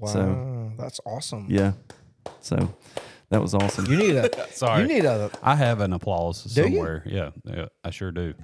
Wow, 0.00 0.08
So- 0.08 0.72
that's 0.76 1.00
awesome. 1.06 1.46
Yeah, 1.48 1.72
so 2.40 2.74
that 3.30 3.40
was 3.40 3.54
awesome. 3.54 3.86
You 3.86 3.96
need 3.96 4.16
a. 4.16 4.48
Sorry. 4.52 4.82
You 4.82 4.88
need 4.88 5.04
a. 5.04 5.30
I 5.42 5.54
have 5.54 5.80
an 5.80 5.92
applause 5.92 6.42
Do 6.42 6.62
you? 6.62 6.66
somewhere. 6.68 7.04
Yeah, 7.06 7.30
yeah, 7.44 7.66
I 7.84 7.90
sure 7.90 8.10
do. 8.10 8.34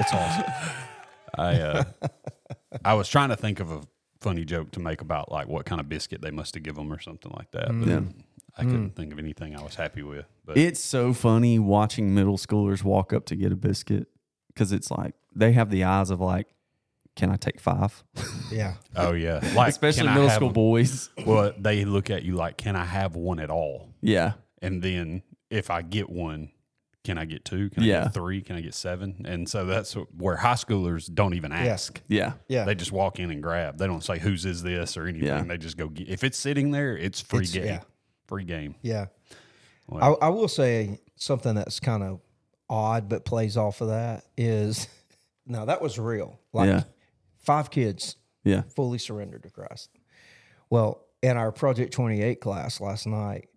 It's 0.00 0.12
awesome. 0.12 0.52
I 1.38 1.60
uh, 1.60 1.84
I 2.84 2.94
was 2.94 3.08
trying 3.08 3.28
to 3.30 3.36
think 3.36 3.60
of 3.60 3.70
a 3.70 3.80
funny 4.20 4.44
joke 4.44 4.70
to 4.72 4.80
make 4.80 5.00
about 5.00 5.30
like 5.30 5.48
what 5.48 5.64
kind 5.66 5.80
of 5.80 5.88
biscuit 5.88 6.20
they 6.22 6.30
must 6.30 6.54
have 6.54 6.62
given 6.62 6.84
them 6.88 6.92
or 6.92 7.00
something 7.00 7.32
like 7.36 7.50
that, 7.52 7.68
but 7.68 7.88
Yeah. 7.88 8.00
I 8.58 8.64
couldn't 8.64 8.90
think 8.96 9.12
of 9.14 9.18
anything 9.18 9.56
I 9.56 9.62
was 9.62 9.76
happy 9.76 10.02
with. 10.02 10.26
But 10.44 10.58
It's 10.58 10.78
so 10.80 11.14
funny 11.14 11.58
watching 11.58 12.14
middle 12.14 12.36
schoolers 12.36 12.82
walk 12.84 13.12
up 13.14 13.24
to 13.26 13.36
get 13.36 13.50
a 13.50 13.56
biscuit 13.56 14.08
because 14.48 14.72
it's 14.72 14.90
like 14.90 15.14
they 15.34 15.52
have 15.52 15.70
the 15.70 15.84
eyes 15.84 16.10
of 16.10 16.20
like, 16.20 16.48
can 17.16 17.30
I 17.30 17.36
take 17.36 17.60
five? 17.60 18.02
Yeah. 18.50 18.74
oh 18.96 19.12
yeah, 19.12 19.40
like 19.54 19.68
Especially 19.70 20.08
middle 20.08 20.28
school 20.30 20.50
a- 20.50 20.52
boys. 20.52 21.08
Well, 21.26 21.52
they 21.58 21.84
look 21.86 22.10
at 22.10 22.24
you 22.24 22.34
like, 22.34 22.56
can 22.58 22.76
I 22.76 22.84
have 22.84 23.16
one 23.16 23.40
at 23.40 23.50
all? 23.50 23.88
Yeah. 24.02 24.32
And 24.60 24.82
then 24.82 25.22
if 25.50 25.70
I 25.70 25.80
get 25.82 26.10
one, 26.10 26.50
can 27.04 27.18
I 27.18 27.24
get 27.24 27.44
two? 27.44 27.68
Can 27.70 27.82
I 27.82 27.86
Yeah. 27.86 28.02
get 28.04 28.14
three? 28.14 28.42
Can 28.42 28.56
I 28.56 28.60
get 28.60 28.74
seven? 28.74 29.22
And 29.24 29.48
so 29.48 29.64
that's 29.66 29.94
where 30.16 30.36
high 30.36 30.54
schoolers 30.54 31.12
don't 31.12 31.34
even 31.34 31.50
ask. 31.52 32.00
Yeah. 32.08 32.34
Yeah. 32.48 32.64
They 32.64 32.74
just 32.76 32.92
walk 32.92 33.18
in 33.18 33.30
and 33.30 33.42
grab. 33.42 33.78
They 33.78 33.86
don't 33.86 34.04
say 34.04 34.18
whose 34.18 34.44
is 34.46 34.62
this 34.62 34.96
or 34.96 35.06
anything. 35.06 35.26
Yeah. 35.28 35.42
They 35.42 35.58
just 35.58 35.76
go 35.76 35.88
get. 35.88 36.08
If 36.08 36.22
it's 36.24 36.38
sitting 36.38 36.70
there, 36.70 36.96
it's 36.96 37.20
free 37.20 37.40
It's- 37.44 37.52
game. 37.52 37.64
yeah. 37.66 37.80
pregame. 38.28 38.74
Yeah. 38.82 39.06
Well- 39.88 40.16
I, 40.22 40.26
I 40.26 40.28
will 40.30 40.48
say 40.48 41.00
something 41.16 41.54
that's 41.54 41.80
kind 41.80 42.02
of 42.02 42.20
odd, 42.70 43.08
but 43.08 43.24
plays 43.24 43.56
off 43.56 43.80
of 43.82 43.88
that 43.88 44.24
is 44.38 44.88
now 45.46 45.64
that 45.66 45.82
was 45.82 45.98
real. 45.98 46.38
Like 46.52 46.68
Yeah. 46.68 46.84
five 47.40 47.70
kids 47.70 48.16
Yeah. 48.44 48.62
fully 48.74 48.98
surrendered 48.98 49.42
to 49.42 49.50
Christ. 49.50 49.90
Well, 50.70 51.04
in 51.20 51.36
our 51.36 51.52
Project 51.52 51.92
28 51.92 52.40
class 52.40 52.80
last 52.80 53.06
night, 53.06 53.48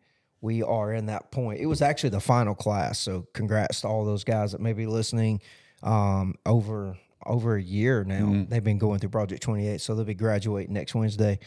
we 0.46 0.62
are 0.62 0.94
in 0.94 1.08
that 1.08 1.32
point. 1.32 1.60
It 1.60 1.66
was 1.66 1.82
actually 1.82 2.12
the 2.12 2.20
final 2.20 2.54
class. 2.54 3.00
So 3.00 3.28
congrats 3.34 3.82
to 3.82 3.88
all 3.88 4.06
those 4.06 4.24
guys 4.24 4.52
that 4.52 4.62
may 4.62 4.74
be 4.74 4.86
listening. 4.86 5.42
Um, 5.82 6.36
over 6.46 6.98
over 7.26 7.56
a 7.56 7.62
year 7.62 8.04
now, 8.04 8.46
they've 8.48 8.64
been 8.64 8.78
going 8.78 9.00
through 9.00 9.10
Project 9.10 9.42
28. 9.42 9.82
So 9.82 9.96
they'll 9.96 10.06
be 10.06 10.14
graduating 10.14 10.74
next 10.74 10.94
Wednesday. 10.94 11.40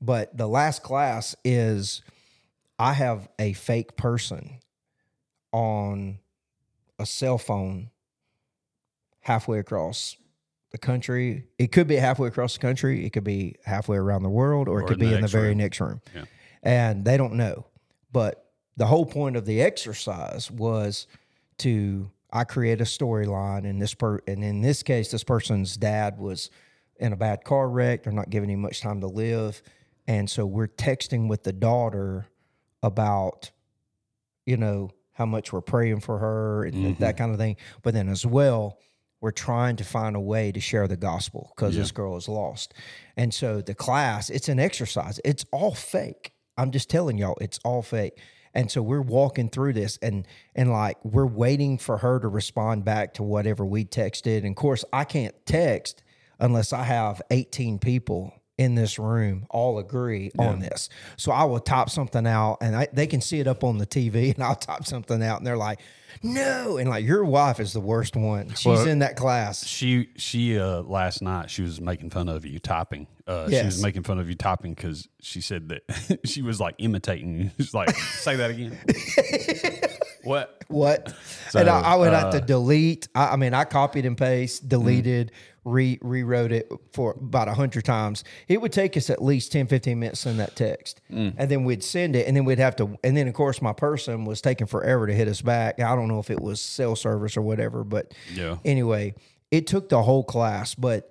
But 0.00 0.36
the 0.36 0.46
last 0.46 0.82
class 0.82 1.34
is 1.44 2.02
I 2.78 2.92
have 2.92 3.28
a 3.38 3.54
fake 3.54 3.96
person 3.96 4.58
on 5.50 6.18
a 6.98 7.06
cell 7.06 7.38
phone 7.38 7.90
halfway 9.20 9.58
across 9.58 10.16
the 10.70 10.78
country. 10.78 11.46
It 11.58 11.72
could 11.72 11.86
be 11.86 11.96
halfway 11.96 12.28
across 12.28 12.52
the 12.54 12.60
country. 12.60 13.06
It 13.06 13.14
could 13.14 13.24
be 13.24 13.56
halfway 13.64 13.96
around 13.96 14.24
the 14.24 14.28
world, 14.28 14.68
or 14.68 14.80
it 14.80 14.86
could 14.86 14.98
be 14.98 15.06
in 15.06 15.12
the 15.12 15.20
next 15.20 15.32
very 15.32 15.48
room. 15.48 15.58
next 15.58 15.80
room. 15.80 16.02
Yeah. 16.14 16.24
And 16.62 17.04
they 17.04 17.16
don't 17.16 17.34
know. 17.34 17.66
But 18.14 18.46
the 18.76 18.86
whole 18.86 19.04
point 19.04 19.36
of 19.36 19.44
the 19.44 19.60
exercise 19.60 20.48
was 20.50 21.06
to 21.58 22.10
I 22.32 22.44
create 22.44 22.80
a 22.80 22.84
storyline, 22.84 23.68
and 23.68 23.82
this 23.82 23.92
per 23.92 24.20
and 24.26 24.42
in 24.42 24.62
this 24.62 24.82
case, 24.82 25.10
this 25.10 25.24
person's 25.24 25.76
dad 25.76 26.18
was 26.18 26.50
in 26.98 27.12
a 27.12 27.16
bad 27.16 27.44
car 27.44 27.68
wreck. 27.68 28.04
They're 28.04 28.12
not 28.12 28.30
giving 28.30 28.48
him 28.50 28.60
much 28.60 28.80
time 28.80 29.00
to 29.00 29.08
live, 29.08 29.62
and 30.06 30.30
so 30.30 30.46
we're 30.46 30.68
texting 30.68 31.28
with 31.28 31.42
the 31.42 31.52
daughter 31.52 32.26
about, 32.82 33.50
you 34.46 34.56
know, 34.56 34.90
how 35.12 35.26
much 35.26 35.52
we're 35.52 35.60
praying 35.60 36.00
for 36.00 36.18
her 36.18 36.64
and 36.64 36.74
Mm-hmm. 36.74 37.02
that 37.02 37.16
kind 37.16 37.32
of 37.32 37.38
thing. 37.38 37.56
But 37.82 37.94
then 37.94 38.08
as 38.08 38.24
well, 38.26 38.78
we're 39.20 39.30
trying 39.30 39.76
to 39.76 39.84
find 39.84 40.14
a 40.16 40.20
way 40.20 40.52
to 40.52 40.60
share 40.60 40.86
the 40.86 40.96
gospel 40.98 41.52
because 41.56 41.74
this 41.76 41.92
girl 41.92 42.16
is 42.16 42.28
lost. 42.28 42.74
And 43.16 43.32
so 43.32 43.60
the 43.62 43.74
class, 43.74 44.28
it's 44.28 44.48
an 44.48 44.60
exercise. 44.60 45.18
It's 45.24 45.46
all 45.50 45.74
fake. 45.74 46.33
I'm 46.56 46.70
just 46.70 46.90
telling 46.90 47.18
y'all, 47.18 47.36
it's 47.40 47.58
all 47.64 47.82
fake. 47.82 48.18
And 48.54 48.70
so 48.70 48.82
we're 48.82 49.00
walking 49.00 49.48
through 49.48 49.72
this 49.72 49.98
and 50.00 50.26
and 50.54 50.70
like 50.70 51.04
we're 51.04 51.26
waiting 51.26 51.76
for 51.76 51.98
her 51.98 52.20
to 52.20 52.28
respond 52.28 52.84
back 52.84 53.14
to 53.14 53.22
whatever 53.22 53.64
we 53.66 53.84
texted. 53.84 54.38
And 54.38 54.50
of 54.50 54.56
course, 54.56 54.84
I 54.92 55.04
can't 55.04 55.34
text 55.44 56.02
unless 56.38 56.72
I 56.72 56.84
have 56.84 57.20
18 57.30 57.78
people 57.80 58.32
in 58.56 58.74
this 58.74 58.98
room 58.98 59.46
all 59.50 59.78
agree 59.78 60.30
on 60.38 60.60
this. 60.60 60.88
So 61.16 61.32
I 61.32 61.44
will 61.44 61.60
type 61.60 61.90
something 61.90 62.26
out 62.26 62.58
and 62.60 62.76
I, 62.76 62.86
they 62.92 63.06
can 63.06 63.20
see 63.20 63.40
it 63.40 63.46
up 63.48 63.64
on 63.64 63.78
the 63.78 63.86
TV 63.86 64.32
and 64.34 64.44
I'll 64.44 64.54
type 64.54 64.84
something 64.84 65.22
out 65.22 65.38
and 65.38 65.46
they're 65.46 65.56
like, 65.56 65.80
no. 66.22 66.76
And 66.76 66.88
like, 66.88 67.04
your 67.04 67.24
wife 67.24 67.58
is 67.58 67.72
the 67.72 67.80
worst 67.80 68.14
one. 68.14 68.50
She's 68.50 68.66
Well, 68.66 68.86
in 68.86 69.00
that 69.00 69.16
class. 69.16 69.66
She 69.66 70.08
she 70.16 70.58
uh 70.58 70.82
last 70.82 71.20
night 71.22 71.50
she 71.50 71.62
was 71.62 71.80
making 71.80 72.10
fun 72.10 72.28
of 72.28 72.46
you 72.46 72.60
typing. 72.60 73.08
Uh, 73.26 73.48
She 73.48 73.64
was 73.64 73.82
making 73.82 74.02
fun 74.04 74.18
of 74.20 74.28
you 74.28 74.34
typing 74.34 74.74
because 74.74 75.08
she 75.20 75.40
said 75.40 75.70
that 75.70 76.20
she 76.24 76.42
was 76.42 76.60
like 76.60 76.76
imitating 76.78 77.34
you. 77.40 77.50
She's 77.56 77.74
like, 77.74 77.90
say 77.96 78.36
that 78.36 78.50
again. 78.50 78.78
what? 80.22 80.62
What? 80.68 81.12
and 81.54 81.68
I, 81.68 81.80
I 81.80 81.94
would 81.96 82.12
have 82.12 82.26
uh, 82.28 82.32
to 82.32 82.40
delete. 82.40 83.08
I, 83.14 83.30
I 83.30 83.36
mean, 83.36 83.54
I 83.54 83.64
copied 83.64 84.06
and 84.06 84.16
paste, 84.16 84.68
deleted, 84.68 85.32
re 85.64 85.98
rewrote 86.02 86.52
it 86.52 86.70
for 86.92 87.12
about 87.12 87.48
a 87.48 87.54
hundred 87.54 87.84
times. 87.84 88.22
It 88.48 88.60
would 88.60 88.72
take 88.72 88.96
us 88.96 89.08
at 89.10 89.22
least 89.22 89.50
10, 89.52 89.66
15 89.66 89.98
minutes 89.98 90.20
to 90.22 90.28
send 90.28 90.40
that 90.40 90.56
text. 90.56 91.00
And 91.08 91.36
then 91.50 91.64
we'd 91.64 91.82
send 91.82 92.16
it, 92.16 92.26
and 92.26 92.36
then 92.36 92.44
we'd 92.44 92.58
have 92.58 92.76
to, 92.76 92.98
and 93.02 93.16
then 93.16 93.28
of 93.28 93.34
course, 93.34 93.62
my 93.62 93.72
person 93.72 94.24
was 94.24 94.40
taking 94.40 94.66
forever 94.66 95.06
to 95.06 95.14
hit 95.14 95.28
us 95.28 95.40
back. 95.42 95.80
I 95.80 95.94
don't 95.96 96.08
know 96.08 96.18
if 96.18 96.30
it 96.30 96.40
was 96.40 96.60
cell 96.60 96.96
service 96.96 97.36
or 97.36 97.42
whatever, 97.42 97.82
but 97.84 98.12
Yeah. 98.34 98.56
anyway, 98.64 99.14
it 99.50 99.66
took 99.66 99.88
the 99.88 100.02
whole 100.02 100.24
class, 100.24 100.74
but 100.74 101.08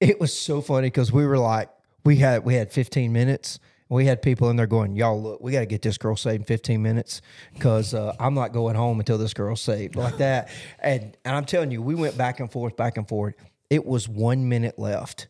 it 0.00 0.18
was 0.20 0.32
so 0.36 0.60
funny 0.60 0.86
because 0.86 1.12
we 1.12 1.26
were 1.26 1.38
like, 1.38 1.68
we 2.04 2.16
had 2.16 2.44
we 2.44 2.54
had 2.54 2.72
15 2.72 3.12
minutes. 3.12 3.58
We 3.90 4.06
had 4.06 4.22
people 4.22 4.48
in 4.50 4.56
there 4.56 4.68
going, 4.68 4.94
"Y'all 4.94 5.20
look, 5.20 5.40
we 5.42 5.50
got 5.50 5.60
to 5.60 5.66
get 5.66 5.82
this 5.82 5.98
girl 5.98 6.14
saved 6.14 6.36
in 6.42 6.44
15 6.44 6.80
minutes 6.80 7.20
because 7.54 7.92
uh, 7.92 8.14
I'm 8.20 8.34
not 8.34 8.52
going 8.52 8.76
home 8.76 9.00
until 9.00 9.18
this 9.18 9.34
girl's 9.34 9.60
saved 9.60 9.96
like 9.96 10.16
that." 10.18 10.48
And 10.78 11.16
and 11.24 11.36
I'm 11.36 11.44
telling 11.44 11.72
you, 11.72 11.82
we 11.82 11.96
went 11.96 12.16
back 12.16 12.38
and 12.38 12.50
forth, 12.50 12.76
back 12.76 12.96
and 12.96 13.08
forth. 13.08 13.34
It 13.70 13.86
was 13.86 14.08
one 14.08 14.48
minute 14.48 14.78
left, 14.78 15.28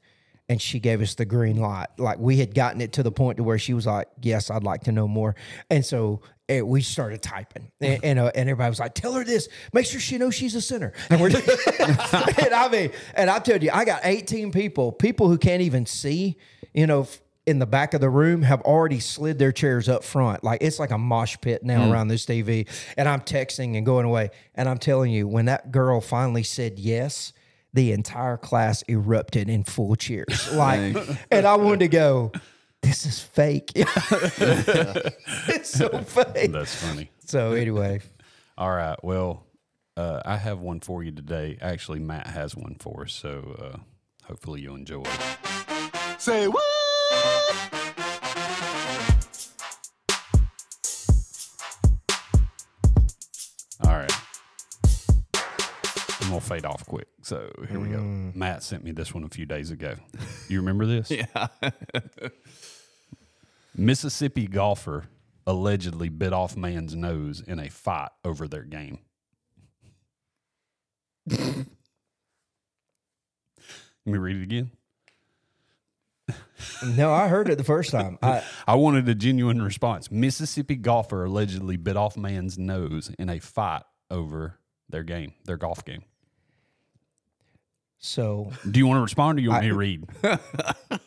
and 0.49 0.61
she 0.61 0.81
gave 0.81 1.01
us 1.03 1.15
the 1.15 1.27
green 1.27 1.57
light. 1.57 1.89
Like 1.99 2.19
we 2.19 2.39
had 2.39 2.55
gotten 2.55 2.81
it 2.81 2.95
to 2.95 3.03
the 3.03 3.13
point 3.13 3.37
to 3.37 3.45
where 3.45 3.59
she 3.59 3.75
was 3.75 3.87
like, 3.87 4.09
"Yes, 4.21 4.51
I'd 4.51 4.65
like 4.65 4.85
to 4.85 4.93
know 4.93 5.07
more." 5.07 5.37
And 5.69 5.85
so 5.85 6.23
we 6.49 6.83
started 6.83 7.23
typing, 7.23 7.71
and 7.81 8.03
and, 8.03 8.19
uh, 8.19 8.33
and 8.35 8.49
everybody 8.49 8.71
was 8.71 8.81
like, 8.81 8.95
"Tell 8.95 9.13
her 9.13 9.25
this. 9.25 9.49
Make 9.73 9.87
sure 9.87 10.01
she 10.01 10.19
knows 10.19 10.35
she's 10.35 10.55
a 10.55 10.61
sinner." 10.61 10.93
And 11.09 11.21
we're, 11.21 11.29
and 11.79 12.55
I 12.55 12.69
mean, 12.73 12.91
and 13.15 13.31
I 13.31 13.39
told 13.39 13.63
you, 13.63 13.71
I 13.73 13.85
got 13.85 14.01
18 14.03 14.51
people, 14.51 14.91
people 14.91 15.29
who 15.29 15.39
can't 15.39 15.63
even 15.63 15.87
see, 15.87 16.37
you 16.75 16.87
know. 16.87 17.07
In 17.47 17.59
the 17.59 17.67
back 17.67 17.95
of 17.95 18.01
the 18.01 18.11
room, 18.11 18.43
have 18.43 18.61
already 18.61 19.01
slid 19.01 19.39
their 19.39 19.51
chairs 19.51 19.89
up 19.89 20.05
front. 20.05 20.45
Like 20.45 20.63
it's 20.63 20.79
like 20.79 20.93
a 20.93 20.99
mosh 20.99 21.37
pit 21.41 21.65
now 21.65 21.91
around 21.91 22.07
this 22.09 22.25
TV. 22.25 22.69
And 22.97 23.09
I'm 23.09 23.23
texting 23.23 23.77
and 23.77 23.85
going 23.85 24.05
away. 24.05 24.31
And 24.55 24.69
I'm 24.69 24.79
telling 24.79 25.11
you, 25.11 25.27
when 25.27 25.47
that 25.47 25.73
girl 25.73 26.01
finally 26.01 26.45
said 26.45 26.79
yes, 26.79 27.33
the 27.73 27.93
entire 27.93 28.37
class 28.37 28.83
erupted 28.89 29.49
in 29.49 29.65
full 29.65 29.97
cheers. 29.97 30.49
Like, 30.53 30.97
and 31.31 31.47
I 31.47 31.57
wanted 31.57 31.81
to 31.81 31.89
go, 31.89 32.33
this 32.83 33.07
is 33.07 33.21
fake. 33.21 33.73
it's 33.75 35.71
so 35.71 35.89
fake. 36.03 36.53
That's 36.53 36.75
funny. 36.75 37.11
So 37.25 37.53
anyway, 37.53 38.01
All 38.61 38.71
right. 38.71 39.03
Well, 39.03 39.47
uh, 39.97 40.21
I 40.23 40.37
have 40.37 40.61
one 40.61 40.81
for 40.81 41.03
you 41.03 41.13
today. 41.13 41.57
Actually, 41.63 41.99
Matt 41.99 42.27
has 42.27 42.55
one 42.55 42.77
for 42.79 43.05
us, 43.05 43.15
so 43.15 43.57
uh, 43.59 43.79
hopefully 44.27 44.61
you'll 44.61 44.77
enjoy 44.77 45.03
it. 45.03 46.21
Say 46.21 46.47
what? 46.47 47.80
Gonna 56.31 56.41
fade 56.41 56.65
off 56.65 56.87
quick. 56.87 57.09
So 57.23 57.51
here 57.69 57.79
we 57.79 57.89
go. 57.89 57.99
Mm. 57.99 58.35
Matt 58.35 58.63
sent 58.63 58.85
me 58.85 58.93
this 58.93 59.15
one 59.15 59.25
a 59.25 59.29
few 59.29 59.47
days 59.47 59.71
ago. 59.71 59.95
You 60.49 60.59
remember 60.59 60.87
this? 60.87 61.11
Yeah. 61.21 61.49
Mississippi 63.77 64.47
golfer 64.47 65.05
allegedly 65.47 66.09
bit 66.09 66.33
off 66.33 66.57
man's 66.57 66.95
nose 66.95 67.41
in 67.47 67.59
a 67.59 67.69
fight 67.69 68.11
over 68.25 68.49
their 68.49 68.65
game. 68.65 68.99
Let 71.29 71.67
me 74.07 74.19
read 74.19 74.37
it 74.37 74.43
again. 74.43 74.71
no, 76.85 77.13
I 77.13 77.29
heard 77.29 77.49
it 77.49 77.59
the 77.59 77.65
first 77.65 77.91
time. 77.91 78.19
I, 78.23 78.43
I 78.67 78.75
wanted 78.75 79.09
a 79.09 79.15
genuine 79.15 79.63
response. 79.63 80.11
Mississippi 80.11 80.77
golfer 80.77 81.25
allegedly 81.25 81.77
bit 81.77 81.97
off 81.97 82.17
man's 82.17 82.59
nose 82.59 83.11
in 83.19 83.29
a 83.29 83.39
fight 83.39 83.83
over 84.11 84.59
their 84.89 85.03
game, 85.03 85.35
their 85.45 85.57
golf 85.57 85.85
game. 85.85 86.03
So 88.01 88.51
Do 88.69 88.81
you 88.81 88.87
want 88.87 88.99
to 88.99 89.03
respond 89.03 89.39
or 89.39 89.43
you 89.43 89.51
want 89.51 89.63
me 89.63 89.69
to 89.69 89.75
read? 89.77 90.05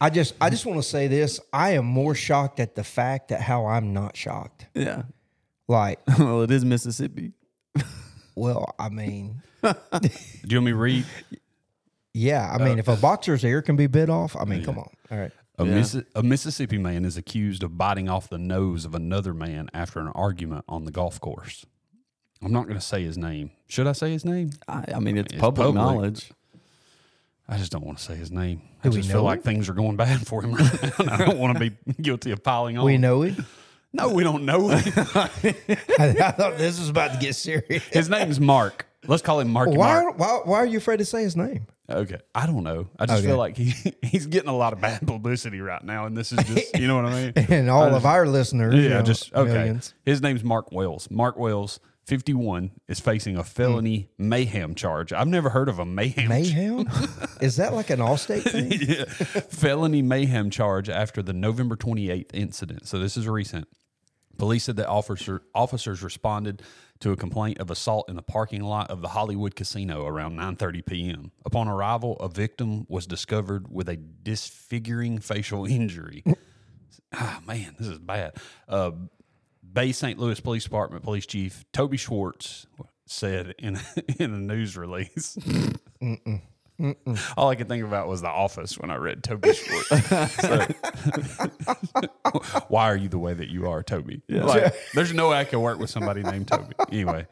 I 0.00 0.10
just 0.10 0.34
I 0.40 0.50
just 0.50 0.66
want 0.66 0.78
to 0.78 0.82
say 0.82 1.06
this. 1.06 1.40
I 1.52 1.70
am 1.72 1.86
more 1.86 2.14
shocked 2.14 2.60
at 2.60 2.74
the 2.74 2.84
fact 2.84 3.28
that 3.28 3.40
how 3.40 3.66
I'm 3.66 3.92
not 3.94 4.16
shocked. 4.16 4.66
Yeah. 4.74 5.04
Like, 5.68 6.00
Well, 6.18 6.42
it 6.42 6.50
is 6.50 6.64
Mississippi. 6.64 7.32
well, 8.34 8.74
I 8.78 8.88
mean, 8.88 9.42
Do 9.62 9.70
you 10.48 10.56
want 10.58 10.66
me 10.66 10.72
to 10.72 10.76
read? 10.76 11.06
yeah, 12.12 12.52
I 12.52 12.62
mean, 12.62 12.78
if 12.78 12.88
a 12.88 12.92
uh, 12.92 12.96
boxer's 12.96 13.44
ear 13.44 13.62
can 13.62 13.76
be 13.76 13.86
bit 13.86 14.10
off, 14.10 14.36
I 14.36 14.44
mean, 14.44 14.64
come 14.64 14.78
on. 14.78 14.90
All 15.10 15.18
right. 15.18 15.32
A, 15.56 15.64
Missi- 15.64 16.04
a 16.16 16.22
Mississippi 16.22 16.78
man 16.78 17.04
is 17.04 17.16
accused 17.16 17.62
of 17.62 17.78
biting 17.78 18.08
off 18.08 18.28
the 18.28 18.38
nose 18.38 18.84
of 18.84 18.94
another 18.94 19.32
man 19.32 19.68
after 19.72 20.00
an 20.00 20.08
argument 20.08 20.64
on 20.68 20.84
the 20.84 20.90
golf 20.90 21.20
course. 21.20 21.64
I'm 22.42 22.52
not 22.52 22.64
going 22.64 22.74
to 22.78 22.84
say 22.84 23.02
his 23.02 23.16
name. 23.16 23.50
Should 23.68 23.86
I 23.86 23.92
say 23.92 24.10
his 24.12 24.24
name? 24.24 24.50
I, 24.68 24.84
I 24.96 24.98
mean, 25.00 25.16
it's, 25.16 25.32
It's 25.32 25.40
public, 25.40 25.66
public. 25.66 25.74
knowledge. 25.82 26.30
I 27.48 27.58
just 27.58 27.72
don't 27.72 27.84
want 27.84 27.98
to 27.98 28.04
say 28.04 28.14
his 28.16 28.30
name. 28.30 28.58
Do 28.82 28.88
I 28.88 28.88
we 28.90 28.96
just 28.96 29.08
know 29.08 29.16
feel 29.16 29.22
like 29.24 29.42
things 29.42 29.68
are 29.68 29.74
going 29.74 29.96
bad 29.96 30.26
for 30.26 30.42
him 30.42 30.54
right 30.54 30.82
now. 30.82 30.90
and 30.98 31.10
I 31.10 31.24
don't 31.24 31.38
want 31.38 31.58
to 31.58 31.70
be 31.70 31.76
guilty 32.02 32.30
of 32.30 32.42
piling 32.42 32.78
on. 32.78 32.84
We 32.84 32.96
know 32.98 33.22
it. 33.22 33.34
No, 33.92 34.08
we 34.08 34.24
don't 34.24 34.44
know 34.44 34.68
him. 34.68 34.92
I 35.98 36.32
thought 36.36 36.58
this 36.58 36.78
was 36.80 36.88
about 36.88 37.12
to 37.12 37.18
get 37.18 37.34
serious. 37.36 37.84
his 37.88 38.08
name's 38.08 38.40
Mark. 38.40 38.86
Let's 39.06 39.22
call 39.22 39.40
him 39.40 39.50
Marky 39.50 39.76
Why, 39.76 40.00
Mark. 40.02 40.18
why, 40.18 40.40
why 40.44 40.58
are 40.58 40.66
you 40.66 40.78
afraid 40.78 40.96
to 40.98 41.04
say 41.04 41.22
his 41.22 41.36
name? 41.36 41.66
Okay. 41.90 42.18
I 42.34 42.46
don't 42.46 42.64
know. 42.64 42.88
I 42.98 43.04
just 43.06 43.18
Okay. 43.18 43.26
feel 43.28 43.36
like 43.36 43.56
he 43.58 43.74
he's 44.02 44.26
getting 44.26 44.48
a 44.48 44.56
lot 44.56 44.72
of 44.72 44.80
bad 44.80 45.06
publicity 45.06 45.60
right 45.60 45.84
now. 45.84 46.06
And 46.06 46.16
this 46.16 46.32
is 46.32 46.42
just, 46.44 46.78
you 46.78 46.86
know 46.88 46.96
what 46.96 47.04
I 47.04 47.24
mean? 47.24 47.32
And 47.50 47.68
all 47.70 47.94
of 47.94 48.06
our 48.06 48.26
listeners, 48.26 48.74
you 48.74 48.80
Yeah, 48.82 48.88
know, 48.94 49.02
just 49.02 49.32
okay. 49.34 49.52
millions. 49.52 49.92
His 50.06 50.22
name's 50.22 50.42
Mark 50.42 50.72
Wells. 50.72 51.10
Mark 51.10 51.36
Wells 51.38 51.78
51, 52.04 52.72
is 52.86 53.00
facing 53.00 53.36
a 53.36 53.44
felony 53.44 54.10
mayhem 54.18 54.74
charge. 54.74 55.12
I've 55.12 55.28
never 55.28 55.50
heard 55.50 55.68
of 55.68 55.78
a 55.78 55.86
mayhem 55.86 56.28
Mayhem? 56.28 56.88
Is 57.40 57.56
that 57.56 57.72
like 57.72 57.90
an 57.90 58.00
Allstate 58.00 58.42
thing? 58.42 58.72
yeah. 58.88 59.04
felony 59.48 60.02
mayhem 60.02 60.50
charge 60.50 60.88
after 60.88 61.22
the 61.22 61.32
November 61.32 61.76
28th 61.76 62.30
incident. 62.34 62.86
So 62.86 62.98
this 62.98 63.16
is 63.16 63.26
recent. 63.26 63.68
Police 64.36 64.64
said 64.64 64.76
that 64.76 64.88
officer, 64.88 65.42
officers 65.54 66.02
responded 66.02 66.62
to 67.00 67.12
a 67.12 67.16
complaint 67.16 67.58
of 67.58 67.70
assault 67.70 68.08
in 68.08 68.16
the 68.16 68.22
parking 68.22 68.62
lot 68.62 68.90
of 68.90 69.00
the 69.00 69.08
Hollywood 69.08 69.54
Casino 69.54 70.06
around 70.06 70.36
9:30 70.36 70.86
p.m. 70.86 71.32
Upon 71.44 71.68
arrival, 71.68 72.16
a 72.16 72.28
victim 72.28 72.86
was 72.88 73.06
discovered 73.06 73.72
with 73.72 73.88
a 73.88 73.96
disfiguring 73.96 75.18
facial 75.20 75.66
injury. 75.66 76.24
ah, 77.12 77.40
man, 77.46 77.76
this 77.78 77.88
is 77.88 77.98
bad. 77.98 78.34
Uh, 78.68 78.92
Bay 79.74 79.92
St. 79.92 80.18
Louis 80.18 80.40
Police 80.40 80.64
Department 80.64 81.02
Police 81.02 81.26
Chief 81.26 81.64
Toby 81.72 81.96
Schwartz 81.96 82.66
said 83.06 83.54
in 83.58 83.78
in 84.18 84.32
a 84.32 84.38
news 84.38 84.76
release. 84.76 85.36
All 87.36 87.50
I 87.50 87.54
could 87.54 87.68
think 87.68 87.84
about 87.84 88.08
was 88.08 88.20
The 88.20 88.28
Office 88.28 88.78
when 88.78 88.90
I 88.90 88.96
read 88.96 89.22
Toby 89.22 89.52
Schwartz. 89.52 89.90
So- 90.40 90.66
why 92.68 92.90
are 92.90 92.96
you 92.96 93.08
the 93.08 93.18
way 93.18 93.34
that 93.34 93.48
you 93.48 93.68
are, 93.68 93.82
Toby? 93.82 94.22
Like, 94.28 94.74
there's 94.94 95.12
no 95.12 95.30
way 95.30 95.38
I 95.38 95.44
could 95.44 95.60
work 95.60 95.78
with 95.78 95.90
somebody 95.90 96.22
named 96.22 96.48
Toby. 96.48 96.74
Anyway, 96.90 97.26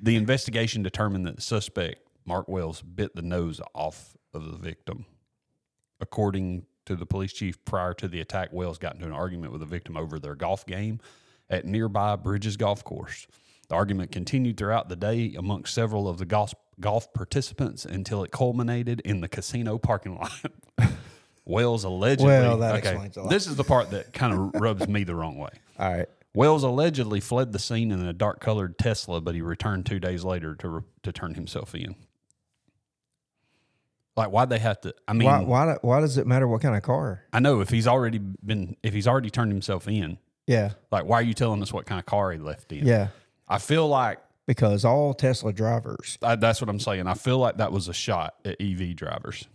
the 0.00 0.16
investigation 0.16 0.82
determined 0.82 1.26
that 1.26 1.36
the 1.36 1.42
suspect, 1.42 2.00
Mark 2.24 2.48
Wells, 2.48 2.82
bit 2.82 3.14
the 3.16 3.22
nose 3.22 3.60
off 3.74 4.16
of 4.34 4.50
the 4.52 4.58
victim. 4.58 5.06
According 6.00 6.66
to 6.84 6.94
the 6.94 7.06
police 7.06 7.32
chief, 7.32 7.64
prior 7.64 7.94
to 7.94 8.06
the 8.06 8.20
attack, 8.20 8.50
Wells 8.52 8.78
got 8.78 8.94
into 8.94 9.06
an 9.06 9.12
argument 9.12 9.52
with 9.52 9.60
the 9.60 9.66
victim 9.66 9.96
over 9.96 10.18
their 10.18 10.34
golf 10.34 10.66
game 10.66 11.00
at 11.48 11.64
nearby 11.64 12.16
Bridges 12.16 12.56
Golf 12.56 12.82
Course. 12.84 13.26
The 13.68 13.74
argument 13.74 14.12
continued 14.12 14.56
throughout 14.56 14.88
the 14.88 14.96
day 14.96 15.34
amongst 15.36 15.74
several 15.74 16.08
of 16.08 16.18
the 16.18 16.24
golf, 16.24 16.54
golf 16.80 17.12
participants 17.12 17.84
until 17.84 18.22
it 18.22 18.30
culminated 18.30 19.00
in 19.00 19.20
the 19.20 19.28
casino 19.28 19.78
parking 19.78 20.16
lot. 20.16 20.32
Wells 21.44 21.84
allegedly. 21.84 22.26
Well, 22.26 22.58
that 22.58 22.76
explains 22.76 23.16
a 23.16 23.22
lot. 23.22 23.30
This 23.30 23.46
is 23.46 23.56
the 23.56 23.64
part 23.64 23.90
that 23.90 24.12
kind 24.12 24.32
of 24.32 24.60
rubs 24.60 24.86
me 24.88 25.04
the 25.04 25.14
wrong 25.14 25.38
way. 25.38 25.50
All 25.78 25.92
right. 25.92 26.08
Wells 26.34 26.64
allegedly 26.64 27.20
fled 27.20 27.52
the 27.52 27.58
scene 27.58 27.90
in 27.90 28.06
a 28.06 28.12
dark 28.12 28.40
colored 28.40 28.78
Tesla, 28.78 29.20
but 29.20 29.34
he 29.34 29.40
returned 29.40 29.86
two 29.86 29.98
days 29.98 30.22
later 30.22 30.54
to 30.56 30.68
re- 30.68 30.82
to 31.02 31.12
turn 31.12 31.34
himself 31.34 31.74
in. 31.74 31.94
Like, 34.16 34.30
why'd 34.30 34.50
they 34.50 34.58
have 34.58 34.80
to? 34.82 34.94
I 35.08 35.12
mean, 35.12 35.26
Why, 35.26 35.40
why, 35.42 35.76
why 35.82 36.00
does 36.00 36.18
it 36.18 36.26
matter 36.26 36.46
what 36.48 36.62
kind 36.62 36.74
of 36.76 36.82
car? 36.82 37.22
I 37.32 37.40
know 37.40 37.60
if 37.60 37.70
he's 37.70 37.86
already 37.86 38.18
been, 38.18 38.76
if 38.82 38.92
he's 38.94 39.06
already 39.06 39.30
turned 39.30 39.52
himself 39.52 39.88
in, 39.88 40.18
Yeah. 40.46 40.72
like, 40.90 41.04
why 41.04 41.16
are 41.16 41.22
you 41.22 41.34
telling 41.34 41.62
us 41.62 41.72
what 41.72 41.86
kind 41.86 41.98
of 41.98 42.06
car 42.06 42.32
he 42.32 42.38
left 42.38 42.72
in? 42.72 42.86
Yeah. 42.86 43.08
I 43.48 43.58
feel 43.58 43.86
like 43.88 44.18
Because 44.46 44.84
all 44.84 45.12
Tesla 45.14 45.52
drivers. 45.52 46.18
I, 46.22 46.36
that's 46.36 46.60
what 46.60 46.68
I'm 46.70 46.80
saying. 46.80 47.06
I 47.06 47.14
feel 47.14 47.38
like 47.38 47.56
that 47.58 47.72
was 47.72 47.88
a 47.88 47.92
shot 47.94 48.34
at 48.44 48.60
EV 48.60 48.94
drivers. 48.96 49.46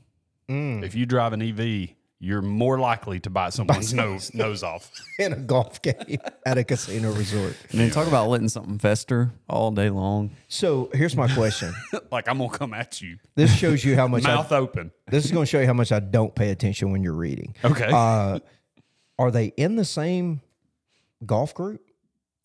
Mm. 0.50 0.84
If 0.84 0.96
you 0.96 1.06
drive 1.06 1.32
an 1.34 1.42
EV, 1.42 1.90
you're 2.24 2.42
more 2.42 2.78
likely 2.78 3.20
to 3.22 3.30
bite 3.32 3.52
someone's 3.54 3.94
nose 3.94 4.34
nose 4.34 4.62
off. 4.64 4.92
in 5.20 5.34
a 5.34 5.38
golf 5.38 5.82
game 5.82 5.96
at 6.46 6.58
a 6.58 6.64
casino 6.64 7.12
resort. 7.14 7.56
And 7.72 7.80
then 7.80 7.90
talk 7.90 8.08
about 8.08 8.28
letting 8.30 8.50
something 8.50 8.78
fester 8.78 9.32
all 9.50 9.72
day 9.72 9.90
long. 9.90 10.32
So 10.48 10.90
here's 10.94 11.16
my 11.16 11.28
question. 11.34 11.74
like 12.12 12.28
I'm 12.30 12.38
gonna 12.38 12.50
come 12.56 12.74
at 12.74 13.02
you, 13.02 13.18
This 13.36 13.56
shows 13.56 13.84
you 13.84 13.96
how 13.96 14.08
much 14.08 14.26
I, 14.26 14.36
mouth 14.36 14.52
open. 14.52 14.92
this 15.08 15.26
is 15.26 15.32
going 15.32 15.46
to 15.46 15.50
show 15.50 15.60
you 15.62 15.66
how 15.68 15.74
much 15.74 15.92
I 15.92 16.00
don't 16.00 16.36
pay 16.36 16.52
attention 16.52 16.92
when 16.92 17.02
you're 17.02 17.14
reading. 17.14 17.56
Okay. 17.64 17.90
Uh, 17.92 18.40
are 19.18 19.32
they 19.32 19.48
in 19.58 19.76
the 19.78 19.86
same 19.86 20.42
golf 21.25 21.54
group? 21.54 21.82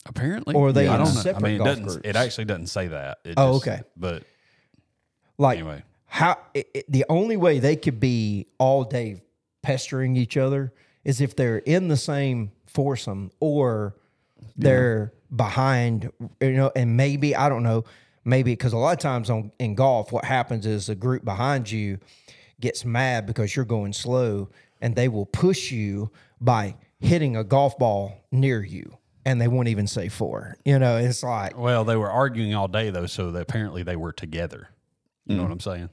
Apparently, 0.05 0.55
Or 0.55 0.71
they 0.71 0.87
I 0.87 0.97
in 0.97 1.03
don't 1.03 1.25
know. 1.25 1.33
I 1.35 1.39
mean, 1.39 1.55
it 1.55 1.57
golf 1.57 1.67
doesn't. 1.69 1.83
groups? 1.85 2.01
It 2.03 2.15
actually 2.15 2.45
doesn't 2.45 2.67
say 2.67 2.87
that. 2.87 3.17
It 3.25 3.33
Oh, 3.37 3.53
just- 3.53 3.67
okay. 3.67 3.81
But 3.97 4.23
Like 5.37 5.59
Anyway. 5.59 5.83
how 6.05 6.37
it, 6.53 6.67
it- 6.73 6.91
the 6.91 7.05
only 7.09 7.37
way 7.37 7.59
they 7.59 7.75
could 7.75 7.99
be 7.99 8.47
all 8.57 8.83
day 8.83 9.21
pestering 9.61 10.15
each 10.15 10.37
other 10.37 10.73
is 11.03 11.19
if 11.21 11.35
they're 11.35 11.57
in 11.59 11.89
the 11.89 11.97
same 11.97 12.51
foursome 12.65 13.31
or 13.39 13.95
they're 14.55 15.13
behind, 15.35 16.09
you 16.41 16.51
know, 16.53 16.71
and 16.75 16.95
maybe 16.97 17.35
I 17.35 17.49
don't 17.49 17.63
know, 17.63 17.83
maybe 18.23 18.53
because 18.53 18.73
a 18.73 18.77
lot 18.77 18.93
of 18.93 18.99
times 18.99 19.29
on 19.29 19.51
in 19.59 19.75
golf, 19.75 20.11
what 20.11 20.25
happens 20.25 20.65
is 20.65 20.87
the 20.87 20.95
group 20.95 21.23
behind 21.25 21.69
you 21.69 21.99
gets 22.59 22.83
mad 22.85 23.25
because 23.25 23.55
you're 23.55 23.65
going 23.65 23.93
slow, 23.93 24.49
and 24.81 24.95
they 24.95 25.07
will 25.07 25.25
push 25.25 25.71
you 25.71 26.09
by 26.41 26.75
hitting 26.99 27.35
a 27.35 27.43
golf 27.43 27.77
ball 27.77 28.25
near 28.31 28.63
you, 28.63 28.97
and 29.25 29.41
they 29.41 29.47
won't 29.47 29.67
even 29.67 29.87
say 29.87 30.09
four. 30.09 30.57
You 30.65 30.79
know, 30.79 30.97
it's 30.97 31.23
like 31.23 31.57
well, 31.57 31.83
they 31.83 31.95
were 31.95 32.11
arguing 32.11 32.53
all 32.55 32.67
day 32.67 32.89
though, 32.89 33.05
so 33.05 33.31
they, 33.31 33.41
apparently 33.41 33.83
they 33.83 33.95
were 33.95 34.13
together. 34.13 34.69
You 35.25 35.35
know 35.35 35.43
what 35.43 35.51
I'm 35.51 35.59
saying? 35.59 35.89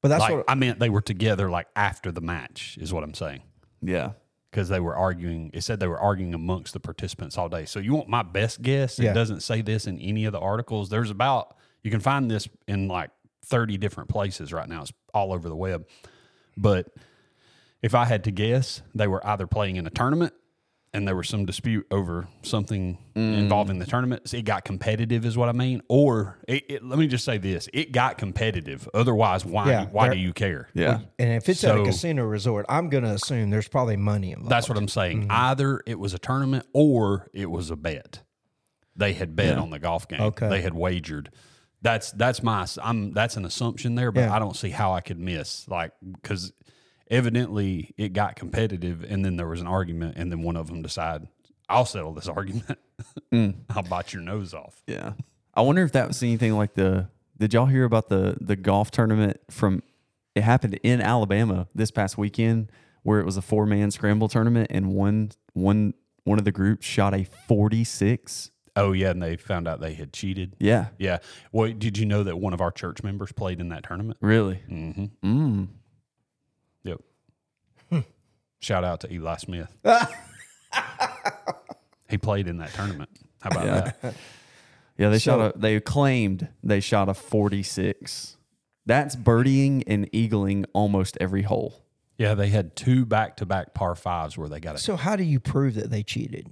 but 0.00 0.08
that's 0.08 0.20
like 0.20 0.34
what 0.34 0.44
I 0.48 0.54
meant 0.54 0.78
they 0.78 0.90
were 0.90 1.00
together 1.00 1.50
like 1.50 1.66
after 1.74 2.12
the 2.12 2.20
match 2.20 2.78
is 2.80 2.92
what 2.92 3.02
I'm 3.02 3.14
saying. 3.14 3.42
Yeah. 3.82 4.12
Because 4.50 4.68
they 4.68 4.80
were 4.80 4.96
arguing, 4.96 5.50
it 5.52 5.62
said 5.62 5.80
they 5.80 5.88
were 5.88 5.98
arguing 5.98 6.34
amongst 6.34 6.72
the 6.72 6.80
participants 6.80 7.36
all 7.36 7.48
day. 7.48 7.64
So 7.66 7.80
you 7.80 7.94
want 7.94 8.08
my 8.08 8.22
best 8.22 8.62
guess? 8.62 8.98
It 8.98 9.12
doesn't 9.12 9.40
say 9.40 9.60
this 9.60 9.86
in 9.86 9.98
any 9.98 10.24
of 10.24 10.32
the 10.32 10.38
articles. 10.38 10.88
There's 10.88 11.10
about 11.10 11.56
you 11.82 11.90
can 11.90 12.00
find 12.00 12.30
this 12.30 12.48
in 12.66 12.88
like 12.88 13.10
30 13.44 13.76
different 13.76 14.08
places 14.08 14.52
right 14.52 14.68
now. 14.68 14.82
It's 14.82 14.92
all 15.12 15.32
over 15.32 15.48
the 15.48 15.56
web. 15.56 15.86
But 16.56 16.86
if 17.82 17.94
I 17.94 18.04
had 18.04 18.24
to 18.24 18.30
guess, 18.30 18.82
they 18.94 19.06
were 19.06 19.24
either 19.26 19.46
playing 19.46 19.76
in 19.76 19.86
a 19.86 19.90
tournament 19.90 20.32
and 20.94 21.06
there 21.06 21.14
was 21.14 21.28
some 21.28 21.44
dispute 21.44 21.86
over 21.90 22.28
something 22.42 22.98
involving 23.14 23.78
the 23.78 23.84
tournament. 23.86 24.28
So 24.28 24.38
it 24.38 24.44
got 24.44 24.64
competitive, 24.64 25.24
is 25.26 25.36
what 25.36 25.48
I 25.48 25.52
mean. 25.52 25.82
Or 25.88 26.38
it, 26.48 26.64
it, 26.68 26.84
let 26.84 26.98
me 26.98 27.06
just 27.06 27.24
say 27.24 27.38
this: 27.38 27.68
it 27.72 27.92
got 27.92 28.16
competitive. 28.18 28.88
Otherwise, 28.94 29.44
why 29.44 29.70
Yeah, 29.70 29.86
why 29.86 30.08
do 30.08 30.18
you 30.18 30.32
care? 30.32 30.68
Yeah. 30.74 31.00
And 31.18 31.32
if 31.32 31.48
it's 31.48 31.62
at 31.64 31.78
a 31.78 31.84
casino 31.84 32.24
resort, 32.24 32.66
I'm 32.68 32.88
going 32.88 33.04
to 33.04 33.10
assume 33.10 33.50
there's 33.50 33.68
probably 33.68 33.96
money 33.96 34.32
involved. 34.32 34.50
That's 34.50 34.68
what 34.68 34.78
I'm 34.78 34.88
saying. 34.88 35.22
Mm-hmm. 35.22 35.30
Either 35.30 35.82
it 35.86 35.98
was 35.98 36.14
a 36.14 36.18
tournament 36.18 36.66
or 36.72 37.28
it 37.34 37.50
was 37.50 37.70
a 37.70 37.76
bet. 37.76 38.22
They 38.96 39.12
had 39.12 39.36
bet 39.36 39.58
on 39.58 39.70
the 39.70 39.78
golf 39.78 40.08
game. 40.08 40.20
Okay. 40.20 40.48
They 40.48 40.62
had 40.62 40.74
wagered. 40.74 41.30
That's 41.82 42.10
that's 42.12 42.42
my 42.42 42.66
I'm 42.82 43.12
that's 43.12 43.36
an 43.36 43.44
assumption 43.44 43.94
there, 43.94 44.10
but 44.10 44.22
Yeah. 44.22 44.34
I 44.34 44.40
don't 44.40 44.56
see 44.56 44.70
how 44.70 44.94
I 44.94 45.00
could 45.00 45.20
miss 45.20 45.68
like 45.68 45.92
because 46.12 46.52
evidently 47.10 47.94
it 47.96 48.12
got 48.12 48.36
competitive 48.36 49.04
and 49.08 49.24
then 49.24 49.36
there 49.36 49.48
was 49.48 49.60
an 49.60 49.66
argument 49.66 50.14
and 50.16 50.30
then 50.30 50.42
one 50.42 50.56
of 50.56 50.66
them 50.68 50.82
decided 50.82 51.28
I'll 51.68 51.84
settle 51.84 52.12
this 52.12 52.28
argument. 52.28 52.78
Mm. 53.32 53.54
I'll 53.70 53.84
bite 53.84 54.12
your 54.12 54.22
nose 54.22 54.54
off. 54.54 54.82
Yeah. 54.88 55.12
I 55.54 55.60
wonder 55.60 55.84
if 55.84 55.92
that 55.92 56.08
was 56.08 56.20
anything 56.22 56.54
like 56.54 56.74
the 56.74 57.08
did 57.38 57.54
y'all 57.54 57.66
hear 57.66 57.84
about 57.84 58.08
the 58.08 58.36
the 58.40 58.56
golf 58.56 58.90
tournament 58.90 59.38
from 59.50 59.84
it 60.34 60.42
happened 60.42 60.80
in 60.82 61.00
Alabama 61.00 61.68
this 61.74 61.92
past 61.92 62.18
weekend 62.18 62.72
where 63.02 63.20
it 63.20 63.24
was 63.26 63.36
a 63.36 63.42
four 63.42 63.66
man 63.66 63.92
scramble 63.92 64.28
tournament 64.28 64.68
and 64.70 64.94
one 64.94 65.30
one 65.52 65.94
one 66.24 66.38
of 66.38 66.44
the 66.44 66.52
groups 66.52 66.86
shot 66.86 67.14
a 67.14 67.24
46. 67.24 68.50
Oh 68.76 68.92
yeah, 68.92 69.10
and 69.10 69.22
they 69.22 69.36
found 69.36 69.66
out 69.66 69.80
they 69.80 69.94
had 69.94 70.12
cheated. 70.12 70.54
Yeah. 70.60 70.88
Yeah. 70.98 71.18
Well, 71.52 71.72
did 71.72 71.98
you 71.98 72.06
know 72.06 72.22
that 72.22 72.38
one 72.38 72.52
of 72.52 72.60
our 72.60 72.70
church 72.70 73.02
members 73.02 73.32
played 73.32 73.60
in 73.60 73.70
that 73.70 73.84
tournament? 73.84 74.18
Really? 74.20 74.62
Mm-hmm. 74.70 75.06
Mm. 75.24 75.68
Yep. 76.84 77.00
Hmm. 77.90 78.00
Shout 78.60 78.84
out 78.84 79.00
to 79.00 79.12
Eli 79.12 79.36
Smith. 79.36 79.74
he 82.08 82.18
played 82.18 82.48
in 82.48 82.58
that 82.58 82.72
tournament. 82.74 83.10
How 83.40 83.50
about 83.50 83.66
Yeah. 83.66 83.92
that? 84.02 84.14
Yeah, 84.98 85.10
they 85.10 85.20
So- 85.20 85.38
shot 85.38 85.54
a 85.54 85.58
they 85.58 85.78
claimed 85.78 86.48
they 86.64 86.80
shot 86.80 87.08
a 87.08 87.14
46. 87.14 88.36
That's 88.84 89.14
birdieing 89.14 89.84
and 89.86 90.10
eagling 90.10 90.64
almost 90.72 91.16
every 91.20 91.42
hole. 91.42 91.84
Yeah, 92.16 92.34
they 92.34 92.48
had 92.48 92.74
two 92.74 93.06
back-to-back 93.06 93.74
par 93.74 93.94
fives 93.94 94.36
where 94.36 94.48
they 94.48 94.58
got 94.58 94.74
it. 94.74 94.78
So 94.80 94.96
how 94.96 95.14
do 95.14 95.22
you 95.22 95.38
prove 95.38 95.74
that 95.74 95.90
they 95.90 96.02
cheated? 96.02 96.50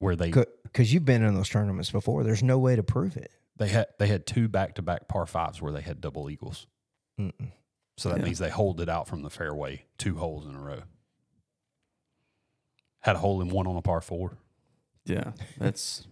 Where 0.00 0.16
they 0.16 0.32
Because 0.32 0.92
you've 0.92 1.04
been 1.04 1.22
in 1.22 1.36
those 1.36 1.48
tournaments 1.48 1.92
before. 1.92 2.24
There's 2.24 2.42
no 2.42 2.58
way 2.58 2.74
to 2.74 2.82
prove 2.82 3.16
it. 3.16 3.30
they 3.56 3.68
had 3.68 3.86
they 4.00 4.08
had 4.08 4.26
two 4.26 4.48
back-to-back 4.48 5.06
par 5.06 5.26
fives 5.26 5.62
where 5.62 5.70
they 5.72 5.82
had 5.82 6.00
double 6.00 6.28
eagles. 6.28 6.66
Mm-mm. 7.20 7.52
So 7.96 8.08
that 8.08 8.18
Yeah. 8.18 8.24
means 8.24 8.38
they 8.38 8.50
hold 8.50 8.80
it 8.80 8.88
out 8.88 9.06
from 9.08 9.22
the 9.22 9.30
fairway 9.30 9.84
two 9.98 10.16
holes 10.16 10.46
in 10.46 10.54
a 10.54 10.60
row. 10.60 10.82
Had 13.00 13.16
a 13.16 13.18
hole 13.18 13.40
in 13.40 13.48
one 13.48 13.66
on 13.66 13.76
a 13.76 13.82
par 13.82 14.00
four. 14.00 14.38
Yeah. 15.04 15.32
That's 15.58 16.06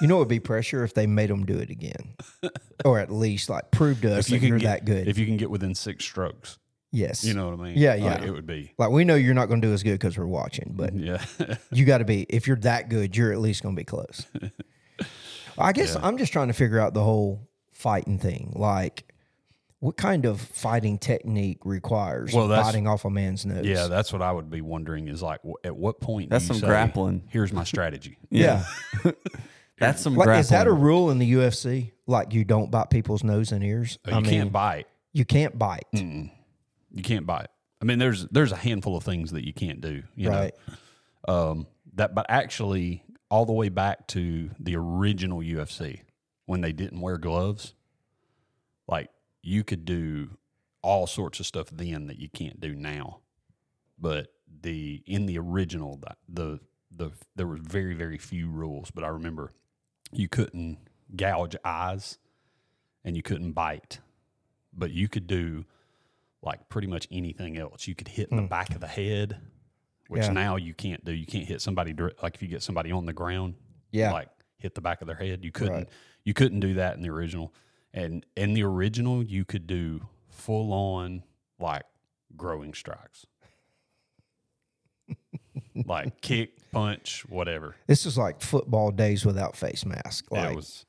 You 0.00 0.06
know, 0.08 0.16
it 0.16 0.18
would 0.20 0.28
be 0.28 0.40
pressure 0.40 0.84
if 0.84 0.92
they 0.94 1.06
made 1.06 1.30
them 1.30 1.46
do 1.46 1.56
it 1.58 1.70
again, 1.70 2.14
or 2.84 2.98
at 2.98 3.10
least 3.10 3.48
like 3.48 3.70
prove 3.70 4.00
to 4.02 4.14
us 4.16 4.26
If 4.26 4.30
you 4.32 4.36
that 4.36 4.40
can 4.40 4.48
you're 4.48 4.58
get 4.58 4.66
that 4.80 4.84
good. 4.84 5.08
if 5.08 5.16
you 5.18 5.24
can 5.26 5.36
get 5.36 5.50
within 5.50 5.74
six 5.74 6.04
strokes, 6.04 6.58
yes, 6.92 7.24
you 7.24 7.32
know 7.34 7.48
what 7.50 7.60
I 7.60 7.62
mean? 7.62 7.78
Yeah, 7.78 7.92
Like, 7.92 8.00
yeah. 8.20 8.24
it 8.24 8.30
would 8.30 8.46
be. 8.46 8.72
like 8.76 8.90
we 8.90 9.04
know 9.04 9.14
you're 9.14 9.34
not 9.34 9.46
going 9.46 9.60
to 9.62 9.68
do 9.68 9.72
as 9.72 9.82
good 9.82 9.92
because 9.92 10.18
we're 10.18 10.26
watching, 10.26 10.74
but 10.76 10.94
Yeah. 10.94 11.24
you 11.72 11.84
got 11.86 11.98
to 11.98 12.04
be. 12.04 12.22
If 12.28 12.46
you're 12.46 12.56
that 12.58 12.88
good, 12.90 13.16
you're 13.16 13.32
at 13.32 13.38
least 13.38 13.62
going 13.62 13.74
to 13.74 13.80
be 13.80 13.84
close. 13.84 14.26
I 15.58 15.72
guess 15.72 15.94
Yeah. 15.94 16.06
I'm 16.06 16.18
just 16.18 16.32
trying 16.32 16.48
to 16.48 16.54
figure 16.54 16.78
out 16.78 16.92
the 16.94 17.02
whole 17.02 17.48
fighting 17.72 18.18
thing. 18.18 18.52
Like, 18.54 19.12
what 19.80 19.96
kind 19.96 20.24
of 20.26 20.40
fighting 20.40 20.98
technique 20.98 21.58
requires 21.64 22.32
Well, 22.32 22.48
biting 22.48 22.86
off 22.88 23.04
a 23.04 23.10
man's 23.10 23.46
nose? 23.46 23.64
Yeah, 23.64 23.86
that's 23.86 24.12
what 24.12 24.22
I 24.22 24.32
would 24.32 24.50
be 24.50 24.60
wondering 24.60 25.08
is 25.08 25.22
like, 25.22 25.40
at 25.64 25.76
what 25.76 26.00
point? 26.00 26.30
do 26.30 26.34
That's 26.34 26.44
you 26.48 26.54
some 26.54 26.60
say, 26.60 26.66
grappling. 26.66 27.22
Here's 27.28 27.52
my 27.52 27.64
strategy. 27.74 28.18
yeah. 28.30 28.64
That's 29.78 30.02
some 30.02 30.16
Like, 30.16 30.40
is 30.40 30.48
that 30.48 30.66
a 30.66 30.72
rule 30.72 31.10
in 31.12 31.18
the 31.18 31.32
UFC? 31.34 31.92
Like 32.08 32.32
you 32.34 32.44
don't 32.44 32.68
bite 32.68 32.90
people's 32.90 33.22
nose 33.22 33.52
and 33.52 33.62
ears? 33.62 33.96
You 34.08 34.22
can't 34.22 34.50
bite. 34.52 34.88
You 35.12 35.24
can't 35.24 35.56
bite. 35.56 35.84
You 35.92 37.02
can't 37.04 37.26
bite. 37.26 37.46
I 37.80 37.84
mean, 37.84 38.00
there's 38.00 38.26
there's 38.32 38.50
a 38.50 38.56
handful 38.56 38.96
of 38.96 39.04
things 39.04 39.30
that 39.30 39.46
you 39.46 39.52
can't 39.52 39.80
do. 39.80 40.02
You 40.16 40.30
Right. 40.30 40.52
know, 41.28 41.32
um, 41.50 41.66
that 41.94 42.12
but 42.12 42.26
actually, 42.28 43.04
all 43.30 43.46
the 43.46 43.52
way 43.52 43.68
back 43.68 44.08
to 44.08 44.50
the 44.58 44.74
original 44.74 45.38
UFC 45.38 46.00
when 46.46 46.60
they 46.60 46.72
didn't 46.72 47.00
wear 47.00 47.16
gloves, 47.16 47.74
like 48.88 49.10
you 49.42 49.64
could 49.64 49.84
do 49.84 50.30
all 50.82 51.06
sorts 51.06 51.40
of 51.40 51.46
stuff 51.46 51.68
then 51.70 52.06
that 52.06 52.18
you 52.18 52.28
can't 52.28 52.60
do 52.60 52.74
now. 52.74 53.18
But 53.98 54.28
the 54.62 55.02
in 55.06 55.26
the 55.26 55.38
original, 55.38 55.96
the 55.96 56.16
the, 56.28 56.60
the 56.94 57.10
there 57.36 57.46
were 57.46 57.56
very 57.60 57.94
very 57.94 58.18
few 58.18 58.48
rules. 58.48 58.90
But 58.90 59.04
I 59.04 59.08
remember 59.08 59.52
you 60.12 60.28
couldn't 60.28 60.78
gouge 61.16 61.56
eyes, 61.64 62.18
and 63.04 63.16
you 63.16 63.22
couldn't 63.22 63.52
bite, 63.52 64.00
but 64.72 64.90
you 64.90 65.08
could 65.08 65.26
do 65.26 65.64
like 66.42 66.68
pretty 66.68 66.86
much 66.86 67.08
anything 67.10 67.58
else. 67.58 67.88
You 67.88 67.94
could 67.96 68.08
hit 68.08 68.28
in 68.30 68.36
the 68.36 68.42
back 68.44 68.74
of 68.74 68.80
the 68.80 68.86
head, 68.86 69.40
which 70.06 70.26
Hmm. 70.26 70.36
Yeah. 70.36 70.44
now 70.44 70.56
you 70.56 70.72
can't 70.74 71.04
do. 71.04 71.12
You 71.12 71.26
can't 71.26 71.46
hit 71.46 71.60
somebody 71.60 71.92
direct, 71.92 72.22
like 72.22 72.34
if 72.36 72.42
you 72.42 72.48
get 72.48 72.62
somebody 72.62 72.92
on 72.92 73.04
the 73.06 73.12
ground, 73.12 73.54
Yeah. 73.90 74.12
like 74.12 74.28
hit 74.58 74.74
the 74.76 74.80
back 74.80 75.00
of 75.00 75.06
their 75.08 75.16
head. 75.16 75.44
You 75.44 75.50
couldn't. 75.50 75.74
Right. 75.74 75.88
You 76.24 76.34
couldn't 76.34 76.60
do 76.60 76.74
that 76.74 76.94
in 76.96 77.02
the 77.02 77.10
original. 77.10 77.52
And 77.92 78.24
in 78.36 78.54
the 78.54 78.62
original, 78.64 79.22
you 79.22 79.44
could 79.44 79.66
do 79.66 80.02
full 80.30 80.72
on 80.72 81.22
like 81.58 81.84
groin 82.36 82.72
strikes, 82.74 83.26
like 85.86 86.20
kick, 86.20 86.70
punch, 86.70 87.24
whatever. 87.28 87.76
This 87.86 88.06
is 88.06 88.18
like 88.18 88.40
football 88.40 88.90
days 88.90 89.24
without 89.24 89.56
face 89.56 89.84
mask. 89.84 90.26
Like 90.30 90.52
it 90.52 90.56
was 90.56 90.86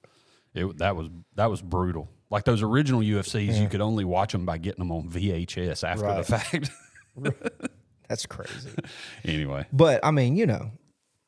it 0.54 0.78
that 0.80 0.96
was 0.96 1.10
that 1.36 1.50
was 1.50 1.62
brutal. 1.62 2.10
Like 2.30 2.44
those 2.44 2.62
original 2.62 3.02
UFCs, 3.02 3.60
you 3.60 3.68
could 3.68 3.82
only 3.82 4.06
watch 4.06 4.34
them 4.34 4.46
by 4.46 4.60
getting 4.60 4.80
them 4.80 4.92
on 4.92 5.10
VHS 5.10 5.84
after 5.84 6.14
the 6.14 6.24
fact. 6.24 6.70
that's 8.08 8.26
crazy. 8.28 8.70
anyway, 9.26 9.66
But 9.74 10.00
I 10.04 10.12
mean, 10.12 10.36
you 10.36 10.46
know, 10.46 10.72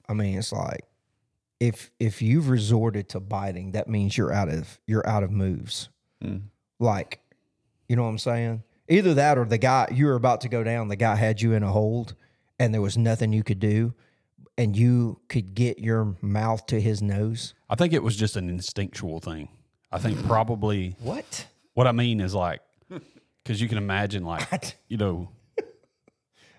I 0.08 0.14
mean, 0.14 0.38
it's 0.38 0.52
like 0.52 0.84
if 1.62 1.92
if 2.00 2.22
you've 2.24 2.50
resorted 2.50 3.08
to 3.10 3.20
biting, 3.20 3.72
that 3.74 3.88
means 3.88 4.18
you're 4.18 4.34
out 4.34 4.50
of 4.50 4.80
you're 4.88 5.08
out 5.08 5.22
of 5.24 5.30
moves. 5.32 5.90
Hmm. 6.22 6.38
Like, 6.80 7.20
you 7.88 7.96
know 7.96 8.02
what 8.04 8.10
I'm 8.10 8.18
saying? 8.18 8.64
Either 8.90 9.14
that 9.14 9.38
or 9.38 9.46
the 9.46 9.60
guy 9.60 9.88
you 9.94 10.08
were 10.08 10.16
about 10.16 10.42
to 10.42 10.50
go 10.50 10.64
down, 10.64 10.88
the 10.88 10.96
guy 10.96 11.16
had 11.16 11.40
you 11.40 11.54
in 11.54 11.62
a 11.64 11.72
hold 11.72 12.16
and 12.60 12.74
there 12.74 12.82
was 12.82 12.98
nothing 12.98 13.32
you 13.32 13.44
could 13.44 13.60
do 13.60 13.94
and 14.58 14.76
you 14.76 15.20
could 15.30 15.54
get 15.54 15.78
your 15.78 16.16
mouth 16.22 16.66
to 16.66 16.82
his 16.82 17.02
nose. 17.02 17.54
I 17.70 17.76
think 17.76 17.94
it 17.94 18.02
was 18.04 18.16
just 18.18 18.36
an 18.36 18.50
instinctual 18.50 19.20
thing. 19.20 19.50
I 19.92 20.00
think 20.00 20.22
probably 20.28 20.96
What? 21.00 21.46
what 21.76 21.86
I 21.86 21.92
mean 21.92 22.20
is 22.20 22.34
like 22.34 22.62
because 23.44 23.62
you 23.62 23.68
can 23.70 23.78
imagine 23.78 24.24
like 24.26 24.76
you 24.88 24.98
know. 24.98 25.30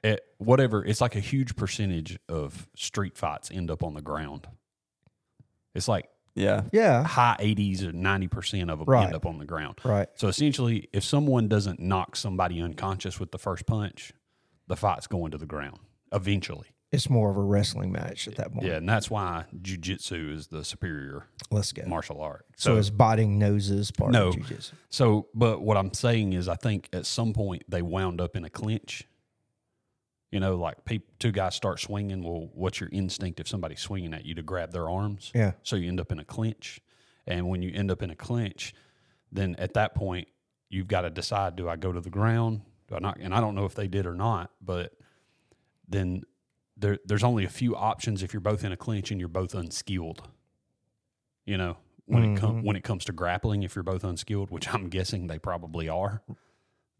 It, 0.05 0.21
whatever 0.39 0.85
it's 0.85 1.01
like 1.01 1.15
a 1.15 1.21
huge 1.21 1.55
percentage 1.55 2.19
of 2.29 2.67
street 2.75 3.17
fights 3.17 3.51
end 3.53 3.71
up 3.71 3.85
on 3.85 3.95
the 3.95 4.03
ground. 4.03 4.49
It's 5.75 5.89
like 5.89 6.09
Yeah. 6.35 6.63
Yeah. 6.73 7.05
high 7.05 7.37
80s 7.39 7.83
or 7.83 7.93
90% 7.93 8.71
of 8.71 8.79
them 8.79 8.89
Right. 8.89 9.07
end 9.07 9.15
up 9.15 9.27
on 9.27 9.39
the 9.39 9.45
ground. 9.45 9.79
Right. 9.85 10.09
So 10.17 10.29
essentially, 10.29 10.89
if 10.93 11.05
someone 11.05 11.49
doesn't 11.49 11.79
knock 11.81 12.17
somebody 12.17 12.61
unconscious 12.61 13.21
with 13.21 13.33
the 13.33 13.39
first 13.39 13.67
punch, 13.67 14.13
the 14.69 14.77
fight's 14.77 15.07
going 15.07 15.31
to 15.33 15.39
the 15.39 15.47
ground 15.47 15.79
eventually. 16.13 16.69
It's 16.91 17.09
more 17.09 17.31
of 17.31 17.39
a 17.39 17.43
wrestling 17.43 17.91
match 17.91 18.29
at 18.29 18.35
that 18.37 18.53
point. 18.53 18.67
Yeah, 18.67 18.75
and 18.77 18.87
that's 18.87 19.11
why 19.11 19.47
jujitsu 19.63 20.31
is 20.35 20.49
the 20.49 20.63
superior 20.63 21.25
Let's 21.51 21.73
go. 21.73 21.85
martial 21.87 22.21
art. 22.21 22.45
So, 22.59 22.75
So, 22.75 22.77
is 22.79 22.91
biting 22.91 23.39
noses 23.39 23.91
part 23.91 24.13
No. 24.13 24.29
of 24.29 24.35
jiu-jitsu? 24.35 24.77
so, 24.91 25.29
but 25.35 25.63
what 25.63 25.79
I'm 25.79 25.95
saying 25.95 26.35
is, 26.35 26.49
I 26.49 26.55
think 26.57 26.91
at 26.93 27.07
some 27.07 27.33
point 27.33 27.63
they 27.67 27.81
wound 27.81 28.21
up 28.21 28.37
in 28.37 28.45
a 28.45 28.51
clinch. 28.51 29.09
You 30.33 30.41
know, 30.41 30.57
like 30.57 30.85
peop 30.85 31.07
two 31.19 31.31
guys 31.31 31.55
start 31.55 31.79
swinging. 31.79 32.25
Well, 32.25 32.49
what's 32.55 32.81
your 32.81 32.89
instinct 32.91 33.39
if 33.39 33.47
somebody's 33.47 33.81
swinging 33.81 34.15
at 34.15 34.25
you 34.25 34.35
to 34.35 34.43
grab 34.43 34.73
their 34.73 34.89
arms? 34.89 35.31
Yeah. 35.35 35.53
So 35.63 35.77
you 35.77 35.89
end 35.89 36.01
up 36.01 36.11
in 36.11 36.19
a 36.19 36.25
clinch. 36.25 36.81
And 37.27 37.49
when 37.49 37.63
you 37.63 37.71
end 37.73 37.91
up 37.91 38.03
in 38.03 38.11
a 38.11 38.17
clinch, 38.17 38.75
then 39.31 39.55
at 39.59 39.75
that 39.75 39.95
point, 39.95 40.27
you've 40.69 40.89
got 40.89 41.03
to 41.03 41.11
decide 41.11 41.55
do 41.55 41.69
I 41.69 41.77
go 41.77 41.93
to 41.93 42.01
the 42.01 42.11
ground? 42.11 42.63
Do 42.89 42.97
I 42.97 42.99
not? 42.99 43.19
And 43.21 43.35
I 43.35 43.41
don't 43.41 43.55
know 43.55 43.67
if 43.67 43.75
they 43.75 43.87
did 43.87 44.07
or 44.07 44.15
not, 44.15 44.51
but 44.61 44.93
then 45.89 46.23
there, 46.77 46.99
there's 47.05 47.23
only 47.23 47.45
a 47.45 47.51
few 47.51 47.77
options 47.77 48.23
if 48.23 48.33
you're 48.33 48.41
both 48.41 48.65
in 48.65 48.73
a 48.73 48.77
clinch 48.77 49.11
and 49.11 49.21
you're 49.21 49.29
both 49.29 49.55
unskilled. 49.55 50.29
You 51.45 51.59
know, 51.59 51.77
when 52.07 52.25
it 52.25 52.41
com- 52.41 52.57
mm-hmm. 52.57 52.67
when 52.67 52.77
it 52.77 52.85
comes 52.85 53.05
to 53.07 53.13
grappling, 53.13 53.63
if 53.63 53.75
you're 53.75 53.83
both 53.83 54.05
unskilled, 54.05 54.51
which 54.51 54.73
I'm 54.73 54.89
guessing 54.89 55.27
they 55.27 55.39
probably 55.39 55.89
are, 55.89 56.23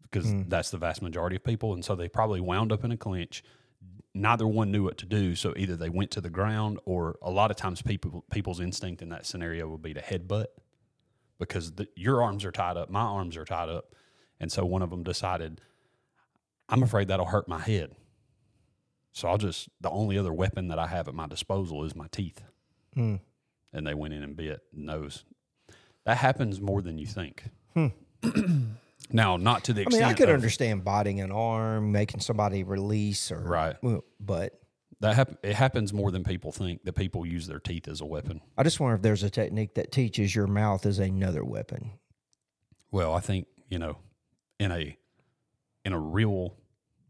because 0.03 0.29
hmm. 0.29 0.43
that's 0.47 0.69
the 0.69 0.77
vast 0.77 1.01
majority 1.01 1.35
of 1.35 1.43
people, 1.43 1.73
and 1.73 1.83
so 1.83 1.95
they 1.95 2.07
probably 2.07 2.41
wound 2.41 2.71
up 2.71 2.83
in 2.83 2.91
a 2.91 2.97
clinch. 2.97 3.43
Neither 4.13 4.47
one 4.47 4.71
knew 4.71 4.83
what 4.83 4.97
to 4.99 5.05
do, 5.05 5.35
so 5.35 5.53
either 5.57 5.75
they 5.75 5.89
went 5.89 6.11
to 6.11 6.21
the 6.21 6.29
ground, 6.29 6.79
or 6.85 7.17
a 7.21 7.31
lot 7.31 7.49
of 7.49 7.57
times 7.57 7.81
people 7.81 8.23
people's 8.31 8.59
instinct 8.59 9.01
in 9.01 9.09
that 9.09 9.25
scenario 9.25 9.67
would 9.67 9.81
be 9.81 9.93
to 9.93 10.01
headbutt, 10.01 10.47
because 11.39 11.73
the, 11.73 11.87
your 11.95 12.21
arms 12.21 12.45
are 12.45 12.51
tied 12.51 12.77
up, 12.77 12.89
my 12.89 13.01
arms 13.01 13.35
are 13.35 13.45
tied 13.45 13.69
up, 13.69 13.95
and 14.39 14.51
so 14.51 14.65
one 14.65 14.81
of 14.81 14.91
them 14.91 15.03
decided, 15.03 15.61
I'm 16.69 16.83
afraid 16.83 17.07
that'll 17.07 17.25
hurt 17.25 17.47
my 17.47 17.59
head, 17.59 17.95
so 19.13 19.27
I'll 19.27 19.37
just 19.37 19.69
the 19.81 19.89
only 19.89 20.17
other 20.17 20.33
weapon 20.33 20.67
that 20.67 20.79
I 20.79 20.87
have 20.87 21.07
at 21.07 21.15
my 21.15 21.27
disposal 21.27 21.83
is 21.83 21.95
my 21.95 22.07
teeth, 22.11 22.43
hmm. 22.93 23.15
and 23.73 23.87
they 23.87 23.95
went 23.95 24.13
in 24.13 24.21
and 24.21 24.35
bit 24.35 24.61
nose. 24.71 25.23
That 26.05 26.17
happens 26.17 26.59
more 26.61 26.81
than 26.81 26.97
you 26.97 27.07
think. 27.07 27.45
Hmm. 27.73 27.87
now, 29.11 29.37
not 29.37 29.63
to 29.65 29.73
the 29.73 29.81
extent. 29.81 30.03
I 30.03 30.09
extent. 30.09 30.09
mean, 30.09 30.11
I 30.11 30.13
could 30.17 30.29
of- 30.29 30.35
understand 30.35 30.83
biting 30.83 31.19
an 31.21 31.31
arm, 31.31 31.91
making 31.91 32.19
somebody 32.21 32.63
release, 32.63 33.31
or 33.31 33.39
Right. 33.41 33.81
Mm, 33.81 34.01
but 34.19 34.59
That 34.99 35.15
hap- 35.15 35.43
it 35.43 35.55
happens 35.55 35.91
more 35.91 36.11
than 36.11 36.23
people 36.23 36.51
think. 36.51 36.83
That 36.85 36.93
people 36.93 37.25
use 37.25 37.47
their 37.47 37.59
teeth 37.59 37.87
as 37.89 37.99
a 37.99 38.05
weapon. 38.05 38.41
I 38.57 38.63
just 38.63 38.79
wonder 38.79 38.95
if 38.95 39.01
there's 39.01 39.23
a 39.23 39.29
technique 39.29 39.73
that 39.75 39.91
teaches 39.91 40.33
your 40.33 40.47
mouth 40.47 40.85
is 40.85 40.97
another 40.99 41.43
weapon. 41.43 41.91
Well, 42.91 43.13
I 43.13 43.19
think 43.19 43.47
you 43.69 43.79
know, 43.79 43.97
in 44.59 44.71
a 44.71 44.97
in 45.83 45.91
a 45.93 45.99
real 45.99 46.55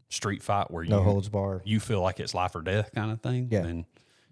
street 0.08 0.42
fight 0.42 0.70
where 0.70 0.84
No 0.84 0.98
you 0.98 1.04
holds 1.04 1.28
bar. 1.28 1.62
you 1.64 1.78
feel 1.78 2.00
like 2.00 2.18
it's 2.20 2.34
life 2.34 2.54
or 2.56 2.62
death 2.62 2.90
kind 2.94 3.12
of 3.12 3.20
thing, 3.20 3.48
Yeah. 3.50 3.60
then 3.62 3.86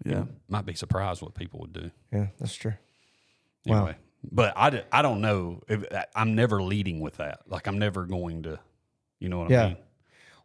Yeah. 0.05 0.19
you 0.19 0.27
might 0.49 0.65
be 0.65 0.73
surprised 0.73 1.21
what 1.21 1.33
people 1.33 1.59
would 1.61 1.71
do. 1.73 1.91
Yeah, 2.11 2.27
that's 2.39 2.55
true. 2.55 2.73
Wow. 3.65 3.93
But 4.31 4.53
I 4.55 5.01
don't 5.01 5.21
know. 5.21 5.61
If, 5.67 5.85
I'm 6.15 6.33
never 6.35 6.61
leading 6.63 6.99
with 7.01 7.17
that. 7.17 7.41
Like 7.47 7.67
I'm 7.67 7.77
never 7.79 8.05
going 8.05 8.43
to, 8.43 8.59
you 9.19 9.29
know 9.29 9.39
what 9.39 9.49
Yeah. 9.51 9.63
I 9.63 9.67
mean? 9.69 9.77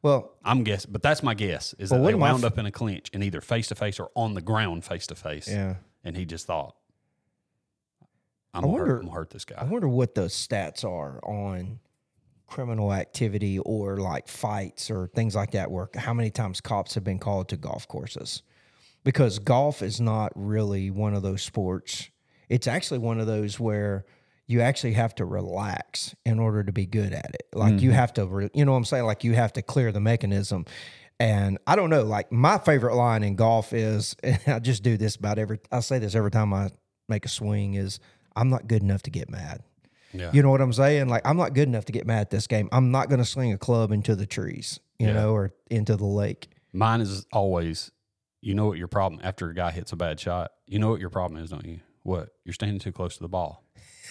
Well, 0.03 0.33
I'm 0.45 0.63
guessing, 0.65 0.93
but 0.93 1.03
that's 1.03 1.23
my 1.23 1.35
guess 1.35 1.75
is 1.79 1.91
Well, 1.91 2.01
that 2.03 2.07
they 2.09 2.15
wound 2.15 2.45
f- 2.45 2.53
up 2.53 2.59
in 2.59 2.67
a 2.67 2.71
clinch 2.71 3.11
and 3.13 3.23
either 3.25 3.41
face 3.41 3.69
to 3.69 3.75
face 3.75 3.99
or 3.99 4.11
on 4.15 4.35
the 4.35 4.41
ground 4.43 4.85
face 4.85 5.07
to 5.09 5.15
face. 5.15 5.49
yeah. 5.49 5.77
And 6.05 6.17
he 6.17 6.25
just 6.25 6.47
thought, 6.47 6.77
I'm 8.55 8.65
I'm 8.65 8.71
gonna 8.73 9.11
hurt 9.11 9.31
this 9.31 9.45
guy. 9.45 9.57
I 9.59 9.65
wonder 9.65 9.89
what 9.89 10.15
the 10.15 10.23
stats 10.23 10.85
are 10.85 11.21
on 11.25 11.81
criminal 12.47 12.93
activity 12.93 13.59
or 13.59 13.99
like 13.99 14.27
fights 14.29 14.91
or 14.91 15.09
things 15.09 15.35
like 15.35 15.51
that 15.51 15.71
where 15.71 15.89
how 15.95 16.15
many 16.15 16.31
times 16.31 16.61
cops 16.61 16.95
have 16.95 17.05
been 17.05 17.19
called 17.19 17.49
to 17.51 17.57
golf 17.59 17.87
courses 17.89 18.43
because 19.05 19.39
golf 19.39 19.83
is 19.83 20.01
not 20.01 20.33
really 20.35 20.91
one 20.91 21.13
of 21.15 21.23
those 21.23 21.43
sports 21.43 22.09
it's 22.49 22.67
actually 22.67 22.99
one 22.99 23.21
of 23.21 23.27
those 23.27 23.59
where 23.59 24.05
you 24.47 24.61
actually 24.61 24.95
have 24.95 25.15
to 25.15 25.25
relax 25.25 26.15
in 26.25 26.39
order 26.39 26.65
to 26.65 26.73
be 26.73 26.87
good 26.87 27.13
at 27.13 27.35
it 27.35 27.47
like 27.53 27.81
you 27.81 27.91
mm-hmm. 27.91 27.99
have 27.99 28.13
to 28.15 28.27
re- 28.27 28.51
you 28.55 28.65
know 28.65 28.73
what 28.73 28.79
i'm 28.79 28.85
saying 28.85 29.05
like 29.05 29.25
you 29.25 29.35
have 29.35 29.53
to 29.53 29.63
clear 29.63 29.93
the 29.93 30.01
mechanism 30.01 30.65
and 31.21 31.59
i 31.67 31.77
don't 31.77 31.91
know 31.91 32.03
like 32.03 32.33
my 32.33 32.59
favorite 32.59 32.95
line 32.95 33.23
in 33.23 33.37
golf 33.37 33.73
is 33.73 34.17
and 34.23 34.41
i 34.47 34.59
just 34.59 34.83
do 34.83 34.97
this 34.97 35.17
about 35.17 35.39
every 35.39 35.59
i 35.71 35.81
say 35.81 35.99
this 35.99 36.15
every 36.15 36.31
time 36.31 36.53
i 36.55 36.71
make 37.09 37.25
a 37.25 37.29
swing 37.29 37.75
is 37.75 38.01
i'm 38.37 38.49
not 38.49 38.67
good 38.67 38.83
enough 38.83 39.03
to 39.03 39.11
get 39.11 39.29
mad 39.29 39.63
yeah. 40.13 40.31
you 40.33 40.43
know 40.43 40.51
what 40.51 40.61
I'm 40.61 40.73
saying? 40.73 41.09
Like, 41.09 41.27
I'm 41.27 41.37
not 41.37 41.55
good 41.55 41.69
enough 41.69 41.85
to 41.87 41.93
get 41.93 42.07
mad 42.07 42.21
at 42.21 42.31
this 42.31 42.47
game. 42.47 42.69
I'm 42.73 42.91
not 42.91 43.09
going 43.09 43.19
to 43.19 43.25
sling 43.25 43.53
a 43.53 43.59
club 43.59 43.93
into 43.93 44.17
the 44.17 44.27
trees, 44.27 44.81
you 44.99 45.09
Yeah. 45.09 45.15
know, 45.15 45.33
or 45.33 45.53
into 45.71 45.97
the 45.97 46.07
lake. 46.07 46.49
Mine 46.73 47.01
is 47.01 47.27
always, 47.33 47.91
you 48.41 48.55
know 48.55 48.67
what 48.67 48.79
your 48.79 48.89
problem 48.89 49.21
after 49.25 49.51
a 49.51 49.55
guy 49.55 49.71
hits 49.71 49.93
a 49.93 49.97
bad 49.97 50.21
shot. 50.21 50.53
You 50.67 50.79
know 50.79 50.91
what 50.91 51.01
your 51.01 51.11
problem 51.11 51.43
is, 51.43 51.51
don't 51.51 51.67
you? 51.67 51.81
What 52.09 52.31
you're 52.45 52.55
standing 52.55 52.79
too 52.79 52.93
close 52.93 53.17
to 53.19 53.23
the 53.23 53.29
ball, 53.29 53.65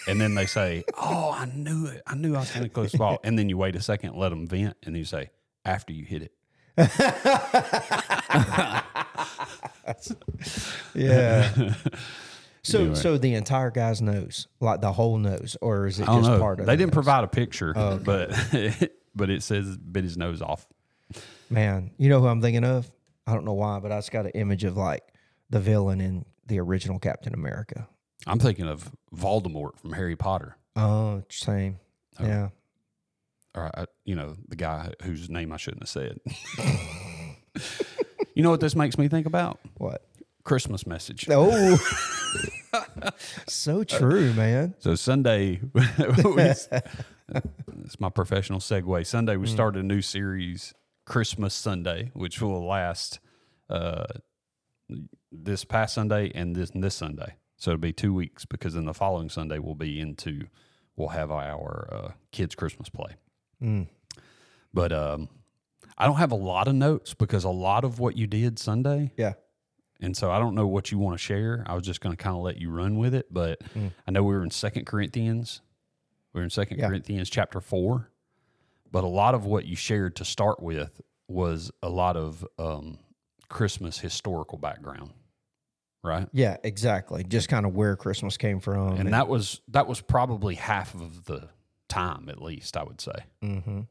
and 0.07 0.21
then 0.21 0.35
they 0.35 0.45
say, 0.45 0.83
"Oh, 1.01 1.31
I 1.35 1.45
knew 1.45 1.87
it. 1.87 2.03
I 2.05 2.13
knew 2.15 2.35
I 2.35 2.39
was 2.39 2.49
standing 2.49 2.69
close 2.71 2.91
to 2.91 2.97
the 2.97 2.99
ball." 2.99 3.17
And 3.23 3.37
then 3.39 3.49
you 3.49 3.57
wait 3.57 3.75
a 3.75 3.81
second, 3.81 4.15
let 4.15 4.29
them 4.29 4.45
vent, 4.47 4.77
and 4.85 4.95
you 4.95 5.03
say, 5.03 5.31
"After 5.65 5.93
you 5.93 6.05
hit 6.05 6.21
it." 6.23 6.31
Yeah. 10.93 11.73
so, 12.63 12.79
Anyway. 12.79 12.95
so 12.95 13.17
the 13.17 13.33
entire 13.35 13.71
guy's 13.71 14.01
nose, 14.01 14.47
like 14.59 14.81
the 14.81 14.91
whole 14.91 15.17
nose, 15.17 15.57
or 15.61 15.87
is 15.87 15.99
it 15.99 16.05
just 16.05 16.29
know. 16.29 16.39
part 16.39 16.59
of 16.59 16.63
it? 16.63 16.67
They 16.67 16.73
the 16.73 16.77
didn't 16.83 16.91
nose? 16.91 16.95
provide 16.95 17.23
a 17.23 17.27
picture, 17.27 17.73
Oh, 17.75 17.97
but 17.97 18.31
but 19.15 19.29
it 19.29 19.43
says 19.43 19.77
bit 19.77 20.03
his 20.03 20.17
nose 20.17 20.41
off. 20.41 20.67
Man, 21.49 21.91
you 21.97 22.09
know 22.09 22.19
who 22.19 22.27
I'm 22.27 22.41
thinking 22.41 22.65
of? 22.65 22.89
I 23.25 23.33
don't 23.33 23.45
know 23.45 23.53
why, 23.53 23.79
but 23.79 23.91
I 23.91 23.97
just 23.97 24.11
got 24.11 24.25
an 24.25 24.31
image 24.31 24.63
of 24.63 24.77
like 24.77 25.03
the 25.49 25.59
villain 25.59 26.01
in 26.01 26.25
the 26.47 26.59
original 26.59 26.99
Captain 26.99 27.33
America. 27.33 27.87
I'm 28.25 28.39
thinking 28.39 28.67
of 28.67 28.91
Voldemort 29.15 29.77
from 29.77 29.93
Harry 29.93 30.15
Potter. 30.15 30.57
Oh, 30.75 31.23
same. 31.29 31.79
Yeah. 32.19 32.49
or 33.55 33.69
I, 33.77 33.85
you 34.05 34.15
know, 34.15 34.35
the 34.47 34.55
guy 34.55 34.93
whose 35.03 35.29
name 35.29 35.51
I 35.51 35.57
shouldn't 35.57 35.83
have 35.83 35.89
said. 35.89 36.19
you 38.33 38.43
know 38.43 38.49
what 38.49 38.59
this 38.59 38.75
makes 38.75 38.97
me 38.97 39.07
think 39.07 39.27
about? 39.27 39.59
What? 39.75 40.03
Christmas 40.43 40.87
message. 40.87 41.27
Oh, 41.29 41.77
so 43.47 43.83
true, 43.83 44.33
man. 44.33 44.75
So 44.79 44.95
Sunday, 44.95 45.59
it's 45.75 46.69
my 47.99 48.09
professional 48.09 48.59
segue. 48.59 49.05
Sunday, 49.05 49.35
we 49.35 49.45
started 49.47 49.83
a 49.83 49.85
new 49.85 50.01
series, 50.01 50.73
Christmas 51.05 51.53
Sunday, 51.53 52.11
which 52.13 52.41
will 52.41 52.65
last 52.65 53.19
uh, 53.69 54.05
this 55.43 55.63
past 55.65 55.93
Sunday 55.95 56.31
and 56.33 56.55
this 56.55 56.71
this 56.73 56.95
Sunday. 56.95 57.35
So 57.57 57.71
it'll 57.71 57.81
be 57.81 57.93
two 57.93 58.13
weeks 58.13 58.45
because 58.45 58.73
then 58.75 58.85
the 58.85 58.93
following 58.93 59.29
Sunday 59.29 59.59
we'll 59.59 59.75
be 59.75 59.99
into 59.99 60.47
we'll 60.95 61.09
have 61.09 61.31
our 61.31 61.89
uh, 61.91 62.11
kids 62.31 62.55
Christmas 62.55 62.89
play. 62.89 63.15
But 64.73 64.91
um, 64.91 65.29
I 65.97 66.05
don't 66.05 66.17
have 66.17 66.31
a 66.31 66.35
lot 66.35 66.67
of 66.67 66.75
notes 66.75 67.13
because 67.13 67.43
a 67.43 67.49
lot 67.49 67.83
of 67.83 67.99
what 67.99 68.15
you 68.17 68.27
did 68.27 68.59
Sunday 68.59 69.11
Yeah. 69.17 69.33
and 69.99 70.15
so 70.15 70.29
I 70.31 70.37
don't 70.39 70.53
know 70.55 70.67
what 70.67 70.91
you 70.91 70.99
want 70.99 71.15
to 71.15 71.23
share. 71.23 71.63
I 71.65 71.73
was 71.73 71.83
just 71.83 72.01
going 72.01 72.15
to 72.15 72.21
kind 72.21 72.35
of 72.35 72.43
let 72.43 72.57
you 72.57 72.69
run 72.69 72.97
with 72.97 73.15
it, 73.15 73.27
but 73.33 73.61
I 74.07 74.11
know 74.11 74.23
we 74.23 74.35
were 74.35 74.43
in 74.43 74.51
Second 74.51 74.85
Corinthians. 74.85 75.61
We 76.33 76.39
were 76.41 76.43
in 76.43 76.49
Second 76.51 76.77
Yeah. 76.79 76.87
Corinthians 76.89 77.29
chapter 77.29 77.59
four, 77.61 78.11
but 78.91 79.03
a 79.03 79.07
lot 79.07 79.33
of 79.33 79.45
what 79.45 79.65
you 79.65 79.75
shared 79.75 80.15
to 80.17 80.25
start 80.25 80.61
with 80.61 81.01
was 81.27 81.71
a 81.81 81.89
lot 81.89 82.15
of 82.15 82.45
um, 82.59 82.99
Christmas 83.49 83.97
historical 83.99 84.57
background, 84.59 85.11
right? 86.03 86.27
Yeah, 86.33 86.57
exactly. 86.63 87.23
Just 87.23 87.49
kind 87.49 87.65
of 87.65 87.75
where 87.75 87.95
Christmas 87.95 88.37
came 88.37 88.59
from. 88.59 88.97
And 88.97 89.13
that 89.13 89.27
was 89.27 89.61
that 89.69 89.87
was 89.87 90.01
probably 90.01 90.55
half 90.55 90.93
of 90.95 91.25
the 91.25 91.49
time, 91.89 92.29
at 92.29 92.41
least 92.41 92.77
I 92.77 92.83
would 92.83 93.01
say. 93.01 93.13
hmm 93.41 93.81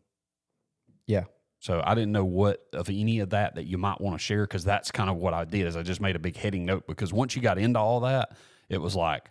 Yeah. 1.06 1.24
So 1.58 1.82
I 1.84 1.94
didn't 1.94 2.12
know 2.12 2.24
what 2.24 2.62
of 2.74 2.88
any 2.90 3.18
of 3.20 3.30
that 3.30 3.54
that 3.56 3.64
you 3.64 3.78
might 3.78 4.00
want 4.00 4.14
to 4.18 4.22
share 4.24 4.44
because 4.44 4.62
that's 4.64 4.92
kind 4.92 5.10
of 5.10 5.16
what 5.16 5.34
I 5.34 5.44
did. 5.44 5.66
Is 5.66 5.76
I 5.76 5.82
just 5.82 6.00
made 6.00 6.14
a 6.14 6.18
big 6.20 6.36
heading 6.36 6.64
note 6.64 6.86
because 6.86 7.12
once 7.12 7.34
you 7.34 7.42
got 7.42 7.58
into 7.58 7.78
all 7.80 8.00
that, 8.00 8.36
it 8.68 8.78
was 8.78 8.94
like, 8.94 9.30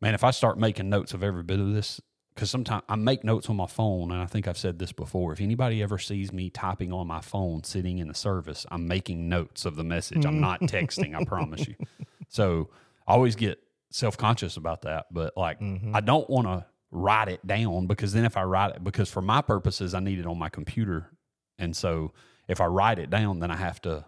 man, 0.00 0.14
if 0.14 0.22
I 0.22 0.30
start 0.30 0.58
making 0.58 0.88
notes 0.90 1.14
of 1.14 1.24
every 1.24 1.42
bit 1.42 1.58
of 1.58 1.72
this, 1.72 2.00
because 2.34 2.50
sometimes 2.50 2.82
I 2.88 2.96
make 2.96 3.24
notes 3.24 3.48
on 3.48 3.56
my 3.56 3.66
phone, 3.66 4.10
and 4.10 4.20
I 4.20 4.26
think 4.26 4.48
I've 4.48 4.58
said 4.58 4.78
this 4.78 4.92
before. 4.92 5.32
If 5.32 5.40
anybody 5.40 5.82
ever 5.82 5.98
sees 5.98 6.32
me 6.32 6.50
typing 6.50 6.92
on 6.92 7.06
my 7.06 7.20
phone 7.20 7.64
sitting 7.64 7.98
in 7.98 8.08
the 8.08 8.14
service, 8.14 8.66
I'm 8.70 8.88
making 8.88 9.28
notes 9.28 9.64
of 9.64 9.76
the 9.76 9.84
message. 9.84 10.24
I'm 10.24 10.40
not 10.40 10.60
mm. 10.60 10.70
texting. 10.70 11.14
I 11.14 11.24
promise 11.24 11.66
you. 11.66 11.74
So 12.30 12.70
I 13.06 13.12
always 13.12 13.36
get 13.36 13.60
self 13.90 14.16
conscious 14.16 14.56
about 14.56 14.82
that, 14.82 15.06
but 15.12 15.36
like 15.36 15.60
mm-hmm. 15.60 15.94
I 15.94 16.00
don't 16.00 16.28
want 16.28 16.48
to 16.48 16.66
write 16.90 17.28
it 17.28 17.46
down 17.46 17.86
because 17.86 18.12
then 18.12 18.24
if 18.24 18.36
I 18.36 18.42
write 18.42 18.74
it, 18.74 18.82
because 18.82 19.08
for 19.08 19.22
my 19.22 19.40
purposes, 19.40 19.94
I 19.94 20.00
need 20.00 20.18
it 20.18 20.26
on 20.26 20.36
my 20.36 20.48
computer 20.48 21.14
and 21.58 21.76
so 21.76 22.12
if 22.48 22.60
I 22.60 22.66
write 22.66 22.98
it 22.98 23.10
down, 23.10 23.40
then 23.40 23.50
I 23.50 23.56
have 23.56 23.80
to 23.82 24.04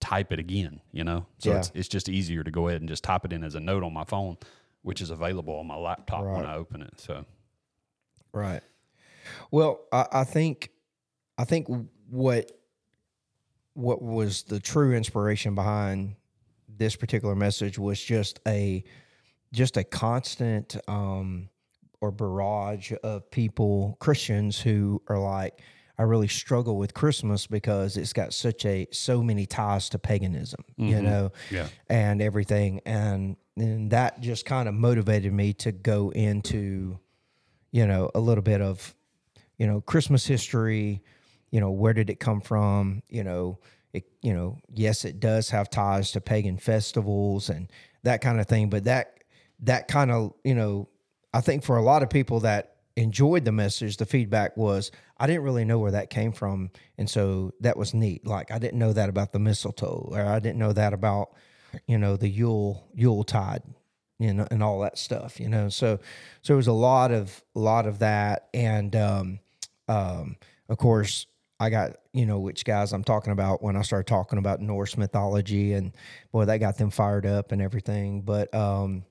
type 0.00 0.32
it 0.32 0.38
again, 0.38 0.80
you 0.92 1.04
know? 1.04 1.26
So 1.38 1.50
Yeah. 1.50 1.58
it's, 1.58 1.72
it's 1.74 1.88
just 1.88 2.08
easier 2.08 2.44
to 2.44 2.50
go 2.50 2.68
ahead 2.68 2.80
and 2.80 2.88
just 2.88 3.04
type 3.04 3.24
it 3.24 3.32
in 3.32 3.44
as 3.44 3.54
a 3.54 3.60
note 3.60 3.82
on 3.82 3.92
my 3.92 4.04
phone, 4.04 4.36
which 4.82 5.00
is 5.00 5.10
available 5.10 5.54
on 5.56 5.66
my 5.66 5.76
laptop 5.76 6.24
when 6.24 6.46
I 6.46 6.54
open 6.54 6.82
it. 6.82 7.00
So, 7.00 7.24
Right. 8.32 8.62
Well, 9.50 9.80
I, 9.92 10.06
I 10.12 10.24
think 10.24 10.70
I 11.36 11.44
think 11.44 11.66
what 12.08 12.52
what 13.74 14.02
was 14.02 14.42
the 14.42 14.58
true 14.58 14.94
inspiration 14.94 15.54
behind 15.54 16.16
this 16.68 16.96
particular 16.96 17.34
message 17.34 17.78
was 17.78 18.02
just 18.02 18.40
a 18.46 18.82
just 19.52 19.76
a 19.76 19.84
constant 19.84 20.76
um 20.88 21.48
or 22.00 22.10
barrage 22.10 22.92
of 23.02 23.30
people 23.30 23.96
Christians 24.00 24.60
who 24.60 25.02
are 25.08 25.18
like 25.18 25.60
I 25.98 26.02
really 26.04 26.28
struggle 26.28 26.76
with 26.76 26.94
Christmas 26.94 27.48
because 27.48 27.96
it's 27.96 28.12
got 28.12 28.32
such 28.32 28.64
a 28.64 28.86
so 28.92 29.20
many 29.20 29.46
ties 29.46 29.88
to 29.90 29.98
paganism, 29.98 30.64
you 30.76 31.02
know 31.02 31.32
yeah. 31.50 31.68
and 31.88 32.22
everything 32.22 32.80
and 32.86 33.36
and 33.56 33.90
that 33.90 34.20
just 34.20 34.44
kind 34.44 34.68
of 34.68 34.74
motivated 34.74 35.32
me 35.32 35.52
to 35.54 35.72
go 35.72 36.10
into 36.10 36.98
you 37.70 37.86
know 37.86 38.10
a 38.14 38.20
little 38.20 38.42
bit 38.42 38.60
of 38.60 38.94
you 39.58 39.66
know 39.66 39.80
christmas 39.80 40.26
history 40.26 41.02
you 41.50 41.60
know 41.60 41.70
where 41.70 41.92
did 41.92 42.10
it 42.10 42.20
come 42.20 42.40
from? 42.40 43.02
You 43.08 43.24
know 43.24 43.58
it 43.92 44.04
you 44.22 44.34
know 44.34 44.58
yes 44.72 45.04
it 45.04 45.18
does 45.18 45.50
have 45.50 45.70
ties 45.70 46.12
to 46.12 46.20
pagan 46.20 46.58
festivals 46.58 47.48
and 47.48 47.70
that 48.02 48.20
kind 48.20 48.38
of 48.38 48.46
thing 48.46 48.68
but 48.68 48.84
that 48.84 49.24
that 49.60 49.88
kind 49.88 50.10
of 50.10 50.34
you 50.44 50.54
know 50.54 50.88
i 51.32 51.40
think 51.40 51.64
for 51.64 51.78
a 51.78 51.82
lot 51.82 52.02
of 52.02 52.10
people 52.10 52.40
that 52.40 52.76
enjoyed 52.96 53.46
the 53.46 53.52
message 53.52 53.96
the 53.96 54.04
feedback 54.04 54.54
was 54.58 54.90
i 55.16 55.26
didn't 55.26 55.42
really 55.42 55.64
know 55.64 55.78
where 55.78 55.92
that 55.92 56.10
came 56.10 56.32
from 56.32 56.70
and 56.98 57.08
so 57.08 57.52
that 57.60 57.78
was 57.78 57.94
neat. 57.94 58.26
Like 58.26 58.50
i 58.50 58.58
didn't 58.58 58.78
know 58.78 58.92
that 58.92 59.08
about 59.08 59.32
the 59.32 59.38
mistletoe 59.38 60.10
or 60.12 60.20
i 60.20 60.38
didn't 60.38 60.58
know 60.58 60.74
that 60.74 60.92
about 60.92 61.30
you 61.86 61.96
know 61.96 62.16
the 62.16 62.28
yule 62.28 62.86
yule 62.94 63.24
tide 63.24 63.62
you 64.18 64.34
know 64.34 64.46
and 64.50 64.62
all 64.62 64.80
that 64.80 64.98
stuff 64.98 65.40
you 65.40 65.48
know? 65.48 65.68
So 65.68 65.96
so 66.42 66.52
there 66.52 66.56
was 66.56 66.66
a 66.66 66.72
lot 66.72 67.12
of 67.12 67.42
a 67.54 67.58
lot 67.58 67.86
of 67.86 68.00
that. 68.00 68.48
And 68.52 68.94
um 68.96 69.40
um 69.88 70.36
of 70.68 70.78
course 70.78 71.26
i 71.60 71.70
got 71.70 71.96
you 72.12 72.26
know 72.26 72.38
which 72.38 72.64
guys 72.64 72.92
i'm 72.92 73.02
talking 73.02 73.32
about 73.32 73.62
when 73.62 73.74
i 73.74 73.82
started 73.82 74.06
talking 74.06 74.38
about 74.38 74.60
norse 74.60 74.96
mythology 74.96 75.72
and 75.72 75.92
boy 76.30 76.44
that 76.44 76.58
got 76.58 76.78
them 76.78 76.90
fired 76.90 77.26
up 77.26 77.52
and 77.52 77.62
everything. 77.62 78.22
But 78.22 78.54
um 78.54 79.04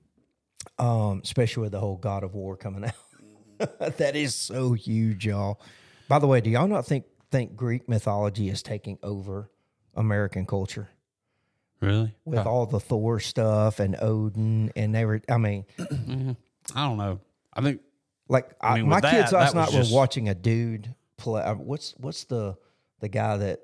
um 0.78 1.22
especially 1.24 1.64
with 1.64 1.72
the 1.72 1.80
whole 1.80 1.98
god 1.98 2.24
of 2.24 2.34
war 2.36 2.58
coming 2.58 2.86
out. 2.86 2.94
That 3.98 4.16
is 4.16 4.36
so 4.36 4.74
huge 4.74 5.26
y'all. 5.26 5.60
By 6.08 6.20
the 6.20 6.28
way 6.28 6.42
do 6.42 6.50
y'all 6.50 6.68
not 6.68 6.86
think 6.86 7.06
think 7.32 7.56
greek 7.56 7.90
mythology 7.90 8.50
is 8.50 8.62
taking 8.62 8.98
over 9.04 9.50
american 9.96 10.46
culture 10.46 10.90
Really? 11.80 12.16
with 12.26 12.40
all 12.46 12.66
the 12.66 12.80
Thor 12.80 13.20
stuff 13.20 13.80
and 13.80 13.96
Odin 14.02 14.72
and 14.76 14.96
they 14.96 15.06
were. 15.06 15.22
I 15.30 15.38
mean, 15.38 15.66
I 16.76 16.88
don't 16.88 16.98
know. 16.98 17.20
I 17.54 17.62
think 17.62 17.82
like 18.30 18.50
I 18.62 18.76
mean, 18.78 18.90
my 18.90 18.96
with 18.98 19.04
that, 19.04 19.12
kids 19.12 19.32
last 19.32 19.54
that 19.54 19.60
was 19.60 19.74
night 19.74 19.78
just- 19.80 19.92
were 19.92 19.96
watching 19.98 20.30
a 20.30 20.36
dude 20.36 20.94
play. 21.18 21.42
uh, 21.44 21.54
What's 21.56 21.94
what's 21.98 22.24
the 22.26 22.56
the 23.00 23.08
guy 23.10 23.38
that 23.38 23.60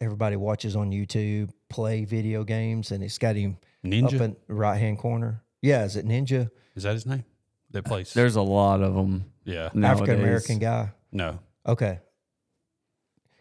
everybody 0.00 0.36
watches 0.36 0.74
on 0.76 0.90
YouTube 0.90 1.50
play 1.68 2.04
video 2.06 2.42
games 2.44 2.90
and 2.92 3.04
it's 3.04 3.18
got 3.18 3.36
him 3.36 3.58
up 3.84 3.90
Ninja. 3.90 4.20
in 4.20 4.36
right 4.48 4.78
hand 4.78 4.98
corner. 4.98 5.42
Yeah, 5.60 5.84
is 5.84 5.96
it 5.96 6.06
Ninja? 6.06 6.50
is 6.74 6.84
that 6.84 6.94
his 6.94 7.04
name? 7.04 7.24
That 7.72 7.84
place. 7.84 8.14
There's 8.14 8.36
a 8.36 8.42
lot 8.42 8.80
of 8.82 8.94
them. 8.94 9.26
yeah. 9.44 9.68
African 9.82 10.18
American 10.20 10.58
guy. 10.58 10.92
No. 11.12 11.38
Okay. 11.66 12.00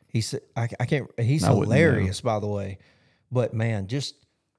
He's 0.07 0.35
I, 0.55 0.67
I 0.79 0.85
can't. 0.85 1.09
He's 1.19 1.43
I 1.43 1.51
wouldn't 1.51 1.71
hilarious, 1.73 2.21
by 2.21 2.39
the 2.39 2.47
way. 2.47 2.79
But 3.31 3.53
man, 3.53 3.87
just 3.87 4.15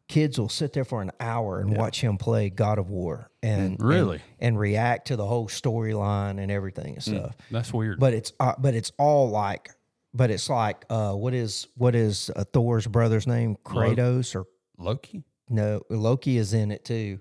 kids 0.09 0.39
will 0.41 0.49
sit 0.49 0.73
there 0.73 0.85
for 0.85 1.03
an 1.03 1.11
hour 1.21 1.61
and 1.61 1.77
watch 1.77 2.01
him 2.01 2.19
play 2.19 2.51
God 2.51 2.79
of 2.79 2.91
War 2.91 3.31
and 3.43 3.79
Mm, 3.79 3.85
Really? 3.85 4.17
and, 4.17 4.49
and 4.49 4.59
react 4.59 5.07
to 5.09 5.17
the 5.17 5.27
whole 5.27 5.49
storyline 5.49 6.41
and 6.43 6.51
everything 6.51 6.95
and 6.95 7.03
stuff. 7.03 7.37
That's 7.51 7.73
weird. 7.73 8.01
But 8.01 8.15
it's 8.15 8.33
uh, 8.41 8.55
but 8.59 8.75
it's 8.75 8.91
all 8.99 9.31
like, 9.31 9.71
but 10.13 10.31
it's 10.31 10.49
like, 10.49 10.85
uh, 10.91 11.13
what 11.13 11.33
is 11.35 11.69
what 11.77 11.95
is 11.95 12.31
uh, 12.35 12.45
Thor's 12.53 12.87
brother's 12.87 13.27
name? 13.27 13.57
Kratos 13.65 14.35
or 14.35 14.47
Loki? 14.79 15.23
no? 15.49 15.83
Loki 15.91 16.37
is 16.39 16.55
in 16.55 16.71
it 16.73 16.85
too, 16.85 17.21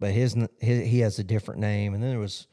but 0.00 0.12
his, 0.12 0.34
his 0.60 0.86
he 0.88 1.00
has 1.00 1.18
a 1.18 1.24
different 1.24 1.60
name, 1.60 1.92
and 1.94 2.02
then 2.02 2.10
there 2.10 2.18
was 2.18 2.46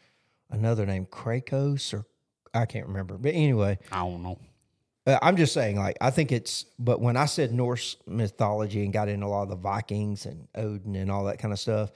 another 0.50 0.86
name, 0.86 1.06
Krakos 1.06 1.94
or 1.94 2.06
I 2.54 2.66
can't 2.66 2.88
remember. 2.88 3.18
But 3.18 3.34
anyway, 3.36 3.80
I 3.92 4.00
don't 4.00 4.22
know. 4.24 4.38
Uh, 5.08 5.18
I'm 5.22 5.38
just 5.38 5.54
saying, 5.54 5.78
like, 5.78 5.98
I 6.02 6.12
think 6.12 6.32
it's, 6.32 6.66
but 6.78 7.02
when 7.02 7.18
I 7.18 7.26
said 7.26 7.54
Norse 7.54 7.98
mythology 8.06 8.84
and 8.84 8.94
got 8.94 9.10
into 9.10 9.26
a 9.26 9.28
lot 9.28 9.44
of 9.44 9.50
the 9.50 9.56
Vikings 9.56 10.26
and 10.26 10.48
Odin 10.56 10.96
and 10.96 11.12
all 11.12 11.26
that 11.26 11.40
kind 11.40 11.54
of 11.54 11.60
stuff, 11.60 11.92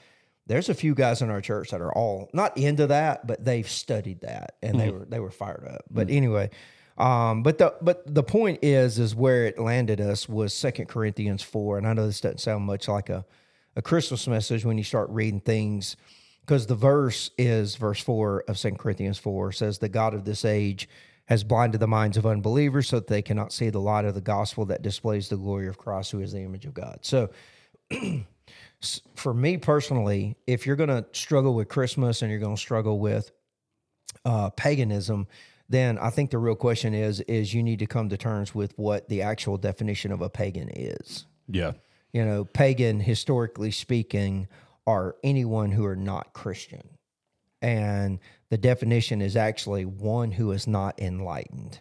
there's 0.48 0.70
a 0.70 0.74
few 0.74 0.94
guys 0.96 1.22
in 1.22 1.30
our 1.30 1.42
church 1.42 1.72
that 1.72 1.82
are 1.82 1.94
all 1.94 2.30
not 2.34 2.58
into 2.58 2.88
that, 2.88 3.26
but 3.26 3.44
they've 3.44 3.70
studied 3.70 4.22
that 4.22 4.56
and 4.62 4.80
they 4.80 4.92
were 4.92 5.06
they 5.06 5.20
were 5.20 5.32
fired 5.32 5.68
up. 5.68 5.86
But 5.90 6.12
anyway, 6.12 6.52
um, 7.00 7.42
but 7.42 7.58
the 7.58 7.74
but 7.82 8.14
the 8.14 8.22
point 8.22 8.60
is, 8.62 9.00
is 9.00 9.16
where 9.16 9.48
it 9.48 9.58
landed 9.58 10.00
us 10.00 10.30
was 10.30 10.54
Second 10.54 10.88
Corinthians 10.88 11.42
four, 11.42 11.80
and 11.80 11.88
I 11.88 11.94
know 11.94 12.06
this 12.06 12.22
doesn't 12.22 12.42
sound 12.42 12.64
much 12.64 12.88
like 12.88 13.10
a 13.10 13.26
a 13.76 13.82
Christmas 13.82 14.28
message 14.28 14.64
when 14.66 14.78
you 14.78 14.84
start 14.84 15.10
reading 15.10 15.42
things 15.42 15.98
because 16.42 16.68
the 16.68 16.76
verse 16.76 17.32
is 17.38 17.76
verse 17.76 18.02
4 18.02 18.46
of 18.48 18.58
Second 18.58 18.78
Corinthians 18.78 19.18
4 19.18 19.52
says 19.52 19.80
the 19.80 19.90
God 19.90 20.14
of 20.14 20.26
this 20.26 20.46
age 20.46 20.88
has 21.26 21.44
blinded 21.44 21.80
the 21.80 21.88
minds 21.88 22.18
of 22.18 22.26
unbelievers 22.26 22.88
so 22.90 22.98
that 23.00 23.08
they 23.08 23.22
cannot 23.22 23.52
see 23.52 23.70
the 23.70 23.80
light 23.80 24.06
of 24.06 24.14
the 24.14 24.22
gospel 24.22 24.66
that 24.66 24.82
displays 24.82 25.28
the 25.30 25.38
glory 25.38 25.68
of 25.68 25.78
Christ 25.78 26.12
who 26.12 26.20
is 26.22 26.32
the 26.32 26.42
image 26.42 26.66
of 26.66 26.74
God. 26.74 27.00
So 27.02 27.30
for 29.16 29.34
me 29.34 29.58
personally, 29.58 30.36
if 30.46 30.66
you're 30.66 30.76
going 30.76 30.90
to 30.90 31.06
struggle 31.14 31.54
with 31.56 31.68
Christmas 31.68 32.22
and 32.22 32.30
you're 32.30 32.40
going 32.40 32.56
to 32.56 32.62
struggle 32.62 33.00
with 33.00 33.32
uh, 34.24 34.50
paganism, 34.52 35.28
then 35.68 35.98
I 35.98 36.10
think 36.12 36.30
the 36.30 36.38
real 36.38 36.56
question 36.56 36.94
is 36.94 37.22
is 37.22 37.54
you 37.54 37.64
need 37.64 37.80
to 37.80 37.88
come 37.88 38.10
to 38.10 38.18
terms 38.18 38.54
with 38.54 38.78
what 38.78 39.10
the 39.10 39.24
actual 39.24 39.58
definition 39.58 40.12
of 40.12 40.22
a 40.22 40.30
pagan 40.30 40.70
is 40.70 41.26
Yeah. 41.48 41.74
you 42.14 42.24
know, 42.24 42.46
pagan, 42.46 43.00
historically 43.00 43.72
speaking, 43.72 44.48
are 44.86 45.16
anyone 45.24 45.72
who 45.72 45.84
are 45.86 45.96
not 45.96 46.34
Christian. 46.34 46.88
And 47.66 48.20
the 48.50 48.58
definition 48.58 49.22
is 49.22 49.36
actually 49.36 49.86
one 49.86 50.32
who 50.32 50.52
is 50.52 50.68
not 50.68 51.00
enlightened. 51.00 51.80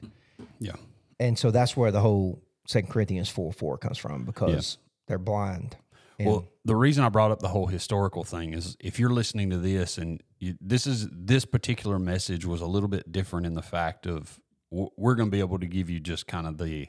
Yeah. 0.58 0.76
And 1.20 1.38
so 1.38 1.50
that's 1.50 1.76
where 1.76 1.90
the 1.90 2.00
whole 2.00 2.42
Second 2.66 2.90
Corinthians 2.90 3.28
4 3.28 3.52
4 3.52 3.78
comes 3.78 3.98
from 3.98 4.24
because 4.24 4.78
they're 5.06 5.18
blind. 5.18 5.76
And 6.18 6.28
Well, 6.28 6.48
the 6.64 6.76
reason 6.76 7.04
I 7.04 7.08
brought 7.10 7.30
up 7.32 7.40
the 7.40 7.48
whole 7.48 7.66
historical 7.66 8.24
thing 8.24 8.54
is 8.54 8.76
if 8.80 8.98
you're 8.98 9.10
listening 9.10 9.50
to 9.50 9.58
this 9.58 9.98
and 9.98 10.22
you, 10.38 10.54
this 10.60 10.86
is 10.86 11.08
this 11.12 11.44
particular 11.44 11.98
message 11.98 12.46
was 12.46 12.60
a 12.60 12.66
little 12.66 12.88
bit 12.88 13.10
different 13.12 13.46
in 13.46 13.54
the 13.54 13.62
fact 13.62 14.06
of 14.06 14.40
we're 14.70 15.14
going 15.14 15.28
to 15.28 15.32
be 15.32 15.40
able 15.40 15.58
to 15.58 15.66
give 15.66 15.90
you 15.90 16.00
just 16.00 16.26
kind 16.26 16.46
of 16.46 16.56
the 16.58 16.88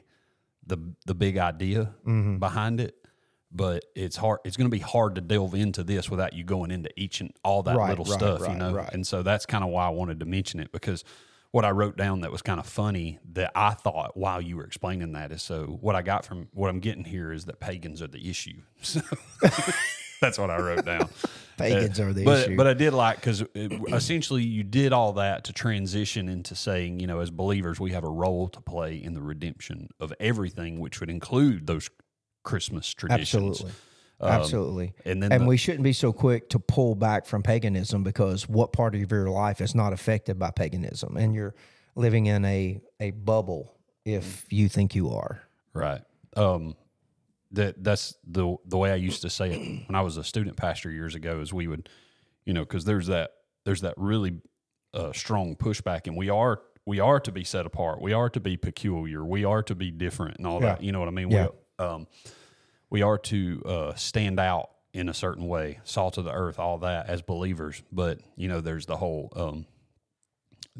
the 0.66 0.78
the 1.06 1.14
big 1.14 1.36
idea 1.38 1.92
Mm-hmm. 2.06 2.38
behind 2.38 2.80
it, 2.80 2.94
but 3.56 3.84
it's 3.94 4.16
hard. 4.16 4.40
It's 4.44 4.56
going 4.56 4.70
to 4.70 4.74
be 4.74 4.82
hard 4.82 5.14
to 5.14 5.20
delve 5.20 5.54
into 5.54 5.82
this 5.82 6.10
without 6.10 6.32
you 6.34 6.44
going 6.44 6.70
into 6.70 6.90
each 7.00 7.20
and 7.20 7.32
all 7.42 7.62
that 7.64 7.76
Right, 7.76 7.88
little 7.90 8.04
right, 8.04 8.14
stuff, 8.20 8.48
you 8.48 8.54
know. 8.54 8.72
right. 8.72 8.92
And 8.92 9.06
so 9.06 9.22
that's 9.22 9.46
kind 9.46 9.64
of 9.64 9.70
why 9.70 9.86
I 9.86 9.90
wanted 9.90 10.20
to 10.20 10.26
mention 10.26 10.60
it 10.60 10.70
because 10.72 11.04
what 11.52 11.64
I 11.64 11.70
wrote 11.70 11.96
down 11.96 12.20
that 12.20 12.30
was 12.30 12.42
kind 12.42 12.60
of 12.60 12.66
funny 12.66 13.18
that 13.32 13.52
I 13.54 13.70
thought 13.72 14.16
while 14.16 14.42
you 14.42 14.56
were 14.58 14.64
explaining 14.64 15.12
that 15.12 15.32
is 15.32 15.42
so 15.42 15.78
what 15.80 15.96
I 15.96 16.02
got 16.02 16.26
from 16.26 16.48
what 16.52 16.68
I'm 16.68 16.80
getting 16.80 17.04
here 17.04 17.32
is 17.32 17.46
that 17.46 17.60
pagans 17.60 18.02
are 18.02 18.08
the 18.08 18.28
issue. 18.28 18.60
So 18.82 19.00
that's 20.20 20.38
what 20.38 20.50
I 20.50 20.58
wrote 20.58 20.84
down. 20.86 21.08
pagans 21.58 22.00
are 22.00 22.12
the 22.12 22.24
but, 22.24 22.44
issue. 22.44 22.56
But 22.56 22.66
I 22.66 22.74
did 22.74 22.94
like 22.94 23.16
because 23.16 23.44
essentially 23.54 24.42
you 24.42 24.64
did 24.64 24.92
all 24.92 25.14
that 25.14 25.44
to 25.44 25.52
transition 25.52 26.28
into 26.28 26.54
saying, 26.54 27.00
you 27.00 27.06
know, 27.06 27.20
as 27.20 27.30
believers, 27.30 27.78
we 27.78 27.92
have 27.92 28.04
a 28.04 28.08
role 28.10 28.48
to 28.48 28.60
play 28.60 28.96
in 28.96 29.14
the 29.14 29.20
redemption 29.20 29.88
of 30.00 30.12
everything, 30.20 30.78
which 30.80 31.00
would 31.00 31.10
include 31.10 31.66
those 31.66 31.90
Christmas 32.46 32.94
traditions. 32.94 33.60
Absolutely. 33.60 33.72
Um, 34.18 34.30
Absolutely. 34.30 34.94
and 35.04 35.22
then 35.22 35.30
and 35.30 35.42
the- 35.42 35.46
we 35.46 35.58
shouldn't 35.58 35.84
be 35.84 35.92
so 35.92 36.10
quick 36.10 36.48
to 36.50 36.58
pull 36.58 36.94
back 36.94 37.26
from 37.26 37.42
paganism 37.42 38.02
because 38.02 38.48
what 38.48 38.72
part 38.72 38.94
of 38.94 39.10
your 39.10 39.28
life 39.28 39.60
is 39.60 39.74
not 39.74 39.92
affected 39.92 40.38
by 40.38 40.50
paganism? 40.50 41.18
And 41.18 41.34
you're 41.34 41.54
living 41.96 42.24
in 42.24 42.46
a, 42.46 42.80
a 42.98 43.10
bubble 43.10 43.76
if 44.06 44.46
you 44.48 44.70
think 44.70 44.94
you 44.94 45.10
are. 45.10 45.42
Right. 45.74 46.00
Um, 46.34 46.76
that 47.52 47.82
that's 47.84 48.14
the 48.26 48.56
the 48.64 48.78
way 48.78 48.90
I 48.90 48.96
used 48.96 49.22
to 49.22 49.30
say 49.30 49.52
it 49.52 49.88
when 49.88 49.94
I 49.94 50.00
was 50.00 50.16
a 50.16 50.24
student 50.24 50.56
pastor 50.56 50.90
years 50.90 51.14
ago. 51.14 51.40
Is 51.40 51.52
we 51.52 51.66
would, 51.66 51.88
you 52.44 52.54
know, 52.54 52.62
because 52.62 52.84
there's 52.84 53.08
that 53.08 53.32
there's 53.64 53.82
that 53.82 53.94
really 53.96 54.40
uh, 54.94 55.12
strong 55.12 55.56
pushback, 55.56 56.06
and 56.06 56.16
we 56.16 56.30
are 56.30 56.62
we 56.86 57.00
are 57.00 57.20
to 57.20 57.32
be 57.32 57.44
set 57.44 57.66
apart. 57.66 58.00
We 58.00 58.12
are 58.12 58.30
to 58.30 58.40
be 58.40 58.56
peculiar. 58.56 59.24
We 59.24 59.44
are 59.44 59.62
to 59.62 59.74
be 59.74 59.90
different, 59.90 60.38
and 60.38 60.46
all 60.46 60.60
that. 60.60 60.82
You 60.82 60.92
know 60.92 61.00
what 61.00 61.08
I 61.08 61.12
mean? 61.12 61.30
Yeah. 61.30 61.48
We, 61.78 61.84
um, 61.84 62.06
we 62.90 63.02
are 63.02 63.18
to 63.18 63.62
uh, 63.64 63.94
stand 63.94 64.38
out 64.38 64.70
in 64.92 65.08
a 65.08 65.14
certain 65.14 65.46
way, 65.46 65.80
salt 65.84 66.16
of 66.18 66.24
the 66.24 66.32
earth, 66.32 66.58
all 66.58 66.78
that 66.78 67.08
as 67.08 67.22
believers. 67.22 67.82
But 67.92 68.20
you 68.36 68.48
know, 68.48 68.60
there's 68.60 68.86
the 68.86 68.96
whole 68.96 69.32
um, 69.36 69.66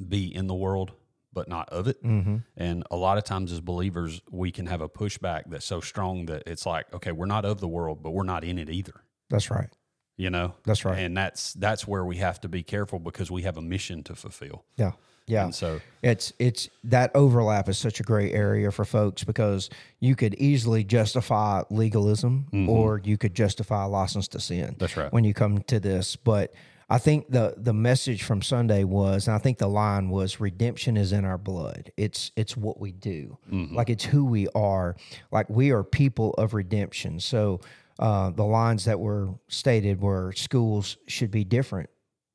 be 0.09 0.35
in 0.35 0.46
the 0.46 0.54
world 0.54 0.92
but 1.37 1.48
not 1.48 1.68
of 1.68 1.87
it. 1.87 2.02
Mm-hmm. 2.02 2.37
And 2.56 2.82
a 2.90 2.96
lot 2.96 3.18
of 3.18 3.24
times 3.24 3.52
as 3.52 3.61
believers, 3.61 4.22
we 4.30 4.50
can 4.50 4.64
have 4.66 4.80
a 4.80 4.88
pushback 4.88 5.42
that's 5.48 5.66
so 5.66 5.82
strong 5.82 6.24
that 6.26 6.44
it's 6.46 6.64
like, 6.64 6.92
okay, 6.94 7.12
we're 7.12 7.26
not 7.26 7.44
of 7.44 7.61
the 7.61 7.68
world, 7.68 8.02
but 8.02 8.12
we're 8.12 8.22
not 8.22 8.42
in 8.42 8.59
it 8.59 8.70
either. 8.70 8.94
That's 9.28 9.50
right. 9.50 9.68
You 10.16 10.30
know? 10.30 10.54
That's 10.64 10.87
right. 10.87 10.98
And 10.98 11.14
that's 11.14 11.52
that's 11.52 11.87
where 11.87 12.06
we 12.06 12.16
have 12.16 12.40
to 12.40 12.48
be 12.48 12.62
careful 12.62 12.98
because 12.98 13.30
we 13.30 13.42
have 13.42 13.59
a 13.59 13.62
mission 13.62 14.02
to 14.04 14.14
fulfill. 14.14 14.64
Yeah. 14.76 14.92
Yeah. 15.26 15.44
And 15.44 15.54
so 15.54 15.80
It's 16.02 16.32
it's 16.38 16.68
that 16.84 17.10
overlap 17.14 17.68
is 17.68 17.78
such 17.78 17.98
a 18.00 18.02
great 18.02 18.32
area 18.32 18.70
for 18.70 18.84
folks 18.84 19.24
because 19.24 19.70
you 20.00 20.14
could 20.14 20.34
easily 20.34 20.84
justify 20.84 21.62
legalism 21.70 22.46
or 22.68 23.00
you 23.04 23.18
could 23.18 23.34
justify 23.34 23.84
license 23.84 24.28
to 24.28 24.40
sin. 24.40 24.66
Mm-hmm. 24.66 24.78
That's 24.78 24.96
right. 24.96 25.12
When 25.12 25.24
you 25.24 25.34
come 25.34 25.58
to 25.62 25.80
this, 25.80 26.16
but 26.16 26.54
I 26.88 26.98
think 26.98 27.28
the 27.28 27.54
the 27.56 27.72
message 27.72 28.22
from 28.22 28.40
Sunday 28.42 28.84
was, 28.84 29.26
and 29.26 29.34
I 29.34 29.38
think 29.38 29.58
the 29.58 29.66
line 29.66 30.08
was, 30.10 30.38
redemption 30.38 30.96
is 30.96 31.12
in 31.12 31.24
our 31.24 31.38
blood. 31.38 31.90
It's 31.96 32.30
it's 32.36 32.56
what 32.56 32.78
we 32.78 32.92
do, 32.92 33.36
Mm-hmm. 33.50 33.74
like 33.74 33.90
it's 33.90 34.04
who 34.04 34.24
we 34.24 34.46
are. 34.54 34.94
Like 35.32 35.50
we 35.50 35.72
are 35.72 35.82
people 35.82 36.34
of 36.38 36.54
redemption. 36.54 37.18
So 37.18 37.60
uh, 37.98 38.30
the 38.30 38.44
lines 38.44 38.84
that 38.84 39.00
were 39.00 39.30
stated 39.48 40.00
were 40.00 40.32
schools 40.34 40.96
should 41.08 41.32
be 41.32 41.42
different 41.42 41.90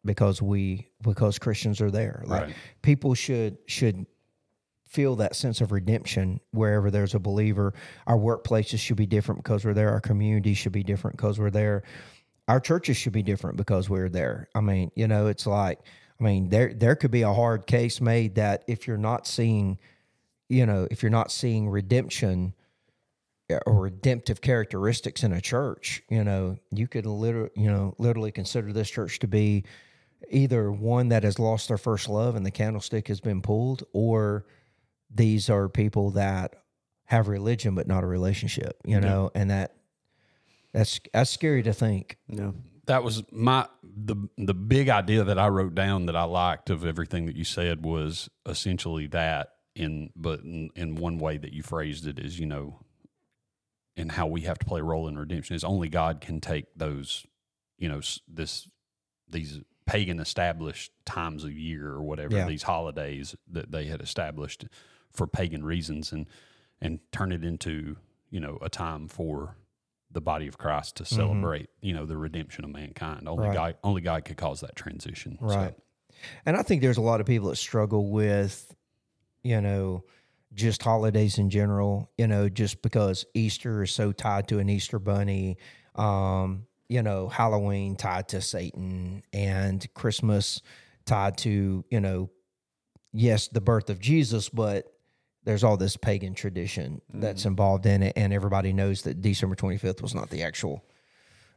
because 0.06 0.42
we 0.42 0.88
because 1.02 1.40
Christians 1.40 1.82
are 1.82 1.92
there. 1.92 2.24
Like 2.26 2.42
Right. 2.44 2.56
people 2.82 3.14
should 3.14 3.58
should 3.68 4.06
feel 4.88 5.16
that 5.16 5.36
sense 5.36 5.62
of 5.62 5.72
redemption 5.72 6.42
wherever 6.52 6.92
there's 6.92 7.16
a 7.16 7.20
believer. 7.20 7.74
Our 8.08 8.18
workplaces 8.18 8.80
should 8.80 8.98
be 8.98 9.06
different 9.06 9.44
because 9.44 9.64
we're 9.64 9.74
there. 9.74 9.90
Our 9.92 10.02
community 10.02 10.54
should 10.54 10.74
be 10.74 10.84
different 10.84 11.16
because 11.18 11.40
we're 11.40 11.50
there. 11.50 11.84
Our 12.48 12.60
churches 12.60 12.98
should 12.98 13.14
be 13.14 13.24
different 13.24 13.56
because 13.56 13.90
we're 13.90 14.10
there. 14.10 14.50
I 14.54 14.60
mean, 14.62 14.92
you 14.96 15.08
know, 15.08 15.28
it's 15.28 15.48
like 15.48 15.80
I 16.20 16.24
mean, 16.24 16.50
there 16.50 16.74
there 16.74 16.96
could 16.96 17.12
be 17.12 17.22
a 17.22 17.34
hard 17.34 17.66
case 17.68 18.02
made 18.02 18.36
that 18.36 18.64
if 18.68 18.88
you're 18.88 18.98
not 18.98 19.26
seeing, 19.28 19.78
you 20.50 20.66
know, 20.66 20.88
if 20.92 21.02
you're 21.02 21.10
not 21.10 21.32
seeing 21.32 21.70
redemption 21.70 22.54
uh, 23.52 23.60
or 23.66 23.82
redemptive 23.82 24.42
characteristics 24.42 25.24
in 25.24 25.32
a 25.32 25.42
church, 25.42 26.04
you 26.10 26.24
know, 26.24 26.58
you 26.72 26.88
could 26.88 27.06
literally, 27.06 27.50
you 27.56 27.72
know, 27.72 27.96
literally 27.98 28.32
consider 28.32 28.74
this 28.74 28.90
church 28.90 29.20
to 29.20 29.28
be 29.28 29.64
either 30.30 30.72
one 30.72 31.10
that 31.10 31.24
has 31.24 31.40
lost 31.40 31.68
their 31.68 31.78
first 31.78 32.10
love 32.10 32.36
and 32.36 32.46
the 32.46 32.52
candlestick 32.52 33.08
has 33.08 33.20
been 33.20 33.42
pulled, 33.42 33.84
or 33.94 34.46
these 35.14 35.50
are 35.50 35.68
people 35.68 36.12
that 36.12 36.56
have 37.06 37.28
religion 37.28 37.76
but 37.76 37.88
not 37.88 38.04
a 38.04 38.08
relationship, 38.08 38.80
you 38.86 39.00
know, 39.00 39.32
and 39.36 39.52
that 39.52 39.76
that's 40.74 41.00
that's 41.14 41.30
scary 41.30 41.64
to 41.64 41.74
think. 41.74 42.18
Yeah. 42.28 42.52
that 42.86 43.04
was 43.04 43.24
my 43.32 43.68
the 43.84 44.16
the 44.38 44.54
big 44.54 44.90
idea 44.90 45.24
that 45.24 45.38
I 45.38 45.48
wrote 45.50 45.76
down 45.76 46.06
that 46.06 46.16
I 46.16 46.24
liked 46.24 46.70
of 46.70 46.86
everything 46.86 47.26
that 47.26 47.36
you 47.36 47.44
said 47.44 47.84
was 47.86 48.30
essentially 48.46 49.08
that 49.08 49.50
in 49.76 50.12
but 50.16 50.42
in, 50.42 50.70
in 50.76 50.96
one 50.96 51.18
way 51.18 51.38
that 51.38 51.54
you 51.54 51.64
phrased 51.64 52.08
it 52.08 52.20
is 52.20 52.40
you 52.40 52.46
know 52.46 52.80
and 53.96 54.12
how 54.14 54.28
we 54.28 54.42
have 54.42 54.60
to 54.60 54.66
play 54.66 54.80
a 54.80 54.84
role 54.84 55.08
in 55.08 55.18
redemption 55.18 55.56
is 55.56 55.64
only 55.64 55.90
God 55.90 56.22
can 56.22 56.42
take 56.42 56.66
those 56.76 57.26
you 57.78 57.90
know 57.90 58.02
this 58.28 58.70
these 59.30 59.60
pagan 59.92 60.20
established 60.20 60.92
times 61.06 61.44
of 61.44 61.52
year 61.52 61.88
or 61.88 62.02
whatever 62.02 62.36
Yeah. 62.36 62.48
these 62.48 62.64
holidays 62.64 63.36
that 63.52 63.72
they 63.72 63.86
had 63.86 64.02
established 64.02 64.66
for 65.12 65.28
pagan 65.28 65.64
reasons 65.66 66.12
and 66.14 66.28
and 66.82 67.00
turn 67.12 67.32
it 67.34 67.44
into 67.44 67.98
you 68.30 68.40
know 68.40 68.58
a 68.62 68.70
time 68.70 69.08
for 69.10 69.58
the 70.10 70.22
body 70.22 70.48
of 70.48 70.58
Christ 70.58 70.96
to 70.98 71.06
celebrate 71.06 71.70
you 71.82 71.94
know 71.94 72.06
the 72.06 72.16
redemption 72.18 72.64
of 72.64 72.72
mankind 72.72 73.28
only 73.28 73.48
Right. 73.48 73.54
God 73.54 73.76
only 73.84 74.02
God 74.02 74.24
could 74.26 74.38
cause 74.38 74.62
that 74.62 74.76
transition 74.76 75.38
So, 75.42 75.46
Right. 75.46 75.76
And 76.46 76.56
I 76.56 76.64
think 76.64 76.82
there's 76.82 76.98
a 76.98 77.02
lot 77.02 77.20
of 77.22 77.26
people 77.28 77.50
that 77.50 77.56
struggle 77.56 78.12
with, 78.12 78.76
you 79.44 79.60
know, 79.62 80.04
just 80.54 80.84
holidays 80.84 81.38
in 81.38 81.50
general, 81.50 82.12
you 82.18 82.28
know, 82.28 82.48
just 82.50 82.82
because 82.82 83.26
Easter 83.34 83.84
is 83.84 83.92
so 83.92 84.12
tied 84.12 84.48
to 84.50 84.60
an 84.60 84.70
Easter 84.70 85.00
bunny, 85.00 85.58
um, 85.96 86.66
you 86.92 87.02
know, 87.02 87.30
Halloween 87.30 87.96
tied 87.96 88.28
to 88.30 88.42
Satan 88.42 89.24
and 89.32 89.88
Christmas 89.94 90.62
tied 91.06 91.38
to, 91.38 91.86
you 91.90 92.02
know, 92.02 92.30
yes, 93.14 93.48
the 93.48 93.62
birth 93.62 93.90
of 93.90 94.02
Jesus, 94.02 94.50
but 94.50 94.92
there's 95.46 95.64
all 95.64 95.78
this 95.78 95.96
pagan 95.96 96.34
tradition 96.34 97.02
that's 97.14 97.42
mm-hmm. 97.42 97.52
involved 97.52 97.86
in 97.86 98.04
it. 98.04 98.14
And 98.18 98.34
everybody 98.34 98.74
knows 98.74 99.04
that 99.04 99.22
December 99.22 99.56
25th 99.56 100.02
was 100.02 100.14
not 100.14 100.30
the 100.32 100.44
actual 100.44 100.84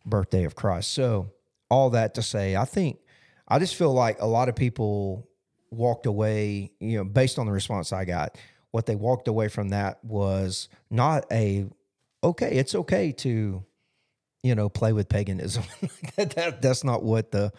birthday 0.07 0.45
of 0.45 0.55
Christ. 0.55 0.93
So, 0.93 1.33
all 1.69 1.91
that 1.91 2.15
to 2.15 2.23
say, 2.23 2.55
I 2.55 2.65
think 2.65 2.99
I 3.49 3.59
just 3.59 3.75
feel 3.75 3.93
like 3.93 4.21
a 4.21 4.27
lot 4.27 4.49
of 4.49 4.55
people 4.55 5.29
walked 5.73 6.07
away, 6.07 6.71
you 6.79 6.99
know, 6.99 7.05
based 7.05 7.41
on 7.41 7.47
the 7.47 7.53
response 7.53 7.93
I 7.93 8.05
got, 8.05 8.39
what 8.71 8.87
they 8.87 8.95
walked 8.95 9.27
away 9.27 9.49
from 9.49 9.71
that 9.71 10.05
was 10.05 10.69
not 10.91 11.27
a 11.33 11.67
okay, 12.23 12.53
it's 12.53 12.77
okay 12.77 13.11
to, 13.11 13.65
you 14.45 14.55
know, 14.55 14.69
play 14.69 14.93
with 14.93 15.09
paganism. 15.09 15.65
that, 16.17 16.31
that- 16.37 16.63
that's 16.63 16.85
not 16.85 17.03
what 17.03 17.33
the 17.33 17.53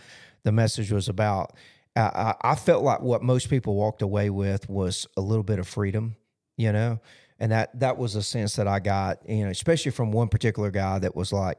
the 0.43 0.51
message 0.53 0.91
was 0.91 1.09
about. 1.09 1.51
I, 1.95 2.01
I, 2.01 2.35
I 2.51 2.55
felt 2.55 2.83
like 2.83 3.01
what 3.01 3.23
most 3.23 3.49
people 3.49 3.75
walked 3.75 4.01
away 4.01 4.29
with 4.29 4.69
was 4.69 5.07
a 5.17 5.21
little 5.21 5.43
bit 5.43 5.57
of 5.59 5.67
freedom, 5.67 6.15
you 6.55 6.71
know, 6.71 6.99
and 7.39 7.51
that 7.51 7.77
that 7.79 7.97
was 7.97 8.15
a 8.15 8.21
sense 8.23 8.55
that 8.57 8.67
I 8.67 8.79
got, 8.79 9.27
you 9.27 9.43
know, 9.45 9.49
especially 9.49 9.91
from 9.91 10.11
one 10.11 10.27
particular 10.29 10.69
guy 10.71 10.99
that 10.99 11.15
was 11.15 11.33
like, 11.33 11.57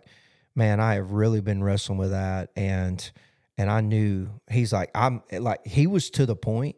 man, 0.55 0.79
I 0.81 0.95
have 0.95 1.11
really 1.11 1.41
been 1.41 1.63
wrestling 1.65 1.99
with 1.99 2.11
that, 2.13 2.51
and 2.57 3.11
and 3.59 3.71
I 3.71 3.81
knew 3.81 4.29
he's 4.51 4.73
like 4.73 4.91
I'm 4.95 5.23
like 5.33 5.67
he 5.67 5.87
was 5.89 6.09
to 6.11 6.25
the 6.27 6.37
point 6.37 6.77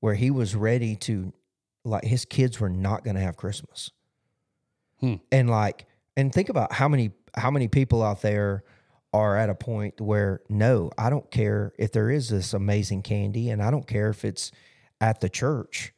where 0.00 0.14
he 0.14 0.30
was 0.30 0.56
ready 0.56 0.96
to 0.96 1.32
like 1.84 2.02
his 2.04 2.24
kids 2.24 2.58
were 2.58 2.68
not 2.70 3.04
going 3.04 3.14
to 3.16 3.22
have 3.22 3.36
Christmas, 3.36 3.90
Hmm. 5.00 5.14
and 5.30 5.48
like 5.48 5.86
and 6.16 6.32
think 6.32 6.48
about 6.48 6.72
how 6.72 6.88
many 6.88 7.10
how 7.36 7.50
many 7.50 7.68
people 7.68 8.02
out 8.02 8.22
there 8.22 8.64
are 9.12 9.36
at 9.36 9.48
a 9.48 9.54
point 9.54 10.00
where 10.00 10.42
no, 10.48 10.90
I 10.98 11.10
don't 11.10 11.30
care 11.30 11.72
if 11.78 11.92
there 11.92 12.10
is 12.10 12.28
this 12.28 12.52
amazing 12.52 13.02
candy, 13.02 13.50
and 13.50 13.62
I 13.62 13.70
don't 13.70 13.86
care 13.86 14.10
if 14.10 14.24
it's 14.24 14.52
at 15.00 15.20
the 15.20 15.28
church. 15.28 15.92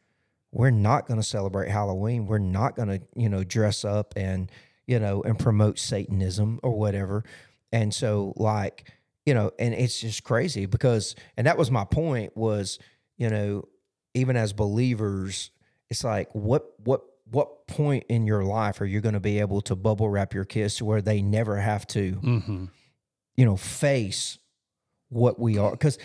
We're 0.52 0.70
not 0.70 1.06
going 1.06 1.20
to 1.20 1.26
celebrate 1.26 1.70
Halloween. 1.70 2.26
We're 2.26 2.38
not 2.38 2.74
going 2.74 2.88
to, 2.88 3.00
you 3.14 3.28
know, 3.28 3.44
dress 3.44 3.84
up 3.84 4.14
and, 4.16 4.50
you 4.86 4.98
know, 4.98 5.22
and 5.22 5.38
promote 5.38 5.78
Satanism 5.78 6.58
or 6.62 6.78
whatever. 6.78 7.24
and 7.70 7.92
so 7.92 8.32
like 8.36 8.90
you 9.28 9.34
know, 9.34 9.50
and 9.58 9.74
it's 9.74 10.00
just 10.00 10.24
crazy 10.24 10.64
because, 10.64 11.14
and 11.36 11.46
that 11.46 11.58
was 11.58 11.70
my 11.70 11.84
point 11.84 12.34
was, 12.34 12.78
you 13.18 13.28
know, 13.28 13.68
even 14.14 14.38
as 14.38 14.54
believers, 14.54 15.50
it's 15.90 16.02
like 16.02 16.34
what 16.34 16.64
what 16.82 17.02
what 17.30 17.66
point 17.66 18.04
in 18.08 18.26
your 18.26 18.42
life 18.44 18.80
are 18.80 18.86
you 18.86 19.00
going 19.00 19.14
to 19.14 19.20
be 19.20 19.38
able 19.40 19.60
to 19.62 19.76
bubble 19.76 20.08
wrap 20.08 20.32
your 20.34 20.44
kids 20.44 20.76
to 20.76 20.84
where 20.84 21.02
they 21.02 21.20
never 21.22 21.56
have 21.56 21.86
to, 21.88 22.12
Mm-hmm. 22.22 22.64
you 23.36 23.44
know, 23.44 23.56
face 23.56 24.38
what 25.10 25.38
we 25.38 25.58
are? 25.58 25.70
Because 25.72 25.98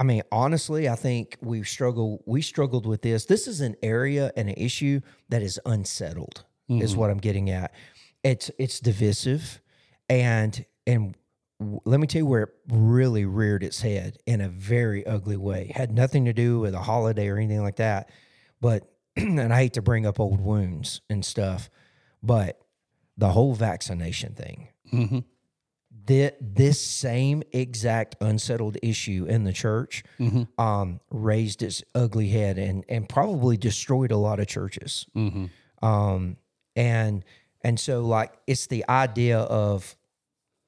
I 0.00 0.04
mean, 0.04 0.22
honestly, 0.32 0.88
I 0.88 0.96
think 0.96 1.36
we 1.40 1.62
struggle. 1.62 2.22
We 2.26 2.42
struggled 2.42 2.86
with 2.86 3.02
this. 3.02 3.26
This 3.26 3.46
is 3.46 3.60
an 3.60 3.76
area 3.82 4.32
and 4.36 4.48
an 4.48 4.56
issue 4.56 5.00
that 5.28 5.42
is 5.42 5.60
unsettled. 5.66 6.44
Is 6.68 6.96
what 6.96 7.10
I'm 7.10 7.18
getting 7.18 7.50
at. 7.50 7.74
It's 8.24 8.50
it's 8.58 8.80
divisive, 8.80 9.60
and 10.08 10.64
and 10.86 11.14
let 11.84 12.00
me 12.00 12.06
tell 12.06 12.20
you 12.20 12.26
where 12.26 12.42
it 12.44 12.48
really 12.70 13.26
reared 13.26 13.62
its 13.62 13.82
head 13.82 14.16
in 14.26 14.40
a 14.40 14.48
very 14.48 15.06
ugly 15.06 15.36
way. 15.36 15.70
Had 15.74 15.92
nothing 15.92 16.24
to 16.24 16.32
do 16.32 16.60
with 16.60 16.72
a 16.74 16.80
holiday 16.80 17.28
or 17.28 17.36
anything 17.36 17.62
like 17.62 17.76
that. 17.76 18.08
But 18.60 18.90
and 19.16 19.52
I 19.52 19.62
hate 19.62 19.72
to 19.74 19.82
bring 19.82 20.06
up 20.06 20.18
old 20.20 20.40
wounds 20.40 21.00
and 21.10 21.24
stuff, 21.24 21.68
but 22.22 22.60
the 23.16 23.30
whole 23.30 23.54
vaccination 23.54 24.34
thing 24.34 24.68
Mm-hmm. 24.92 25.18
thi- 26.06 26.30
this 26.40 26.80
same 26.84 27.42
exact 27.52 28.16
unsettled 28.20 28.76
issue 28.82 29.26
in 29.28 29.44
the 29.44 29.52
church 29.52 30.02
Mm-hmm. 30.18 30.60
um, 30.62 31.00
raised 31.10 31.62
its 31.62 31.82
ugly 31.94 32.28
head 32.28 32.58
and 32.58 32.84
and 32.88 33.08
probably 33.08 33.56
destroyed 33.56 34.10
a 34.12 34.16
lot 34.16 34.40
of 34.40 34.46
churches. 34.48 35.06
Mm-hmm. 35.16 35.46
Um, 35.86 36.36
and 36.76 37.24
and 37.62 37.78
so 37.78 38.00
like 38.02 38.32
it's 38.46 38.66
the 38.66 38.84
idea 38.88 39.38
of 39.38 39.96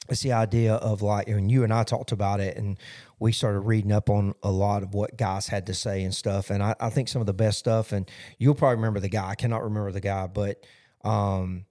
it's 0.08 0.22
the 0.22 0.32
idea 0.32 0.74
of 0.74 1.02
like 1.02 1.28
and 1.28 1.50
you 1.50 1.64
and 1.64 1.72
I 1.72 1.82
talked 1.82 2.12
about 2.12 2.40
it 2.40 2.56
and 2.56 2.78
we 3.18 3.32
started 3.32 3.60
reading 3.60 3.92
up 3.92 4.10
on 4.10 4.34
a 4.42 4.50
lot 4.50 4.82
of 4.82 4.92
what 4.94 5.16
guys 5.16 5.48
had 5.48 5.66
to 5.66 5.74
say 5.74 6.02
and 6.02 6.14
stuff 6.14 6.50
and 6.50 6.62
I, 6.62 6.74
I 6.78 6.90
think 6.90 7.08
some 7.08 7.20
of 7.20 7.26
the 7.26 7.32
best 7.34 7.58
stuff 7.58 7.92
and 7.92 8.10
you'll 8.38 8.54
probably 8.54 8.76
remember 8.76 9.00
the 9.00 9.08
guy 9.08 9.28
I 9.30 9.34
cannot 9.34 9.62
remember 9.62 9.92
the 9.92 10.00
guy 10.00 10.26
but 10.26 10.64
um 11.04 11.64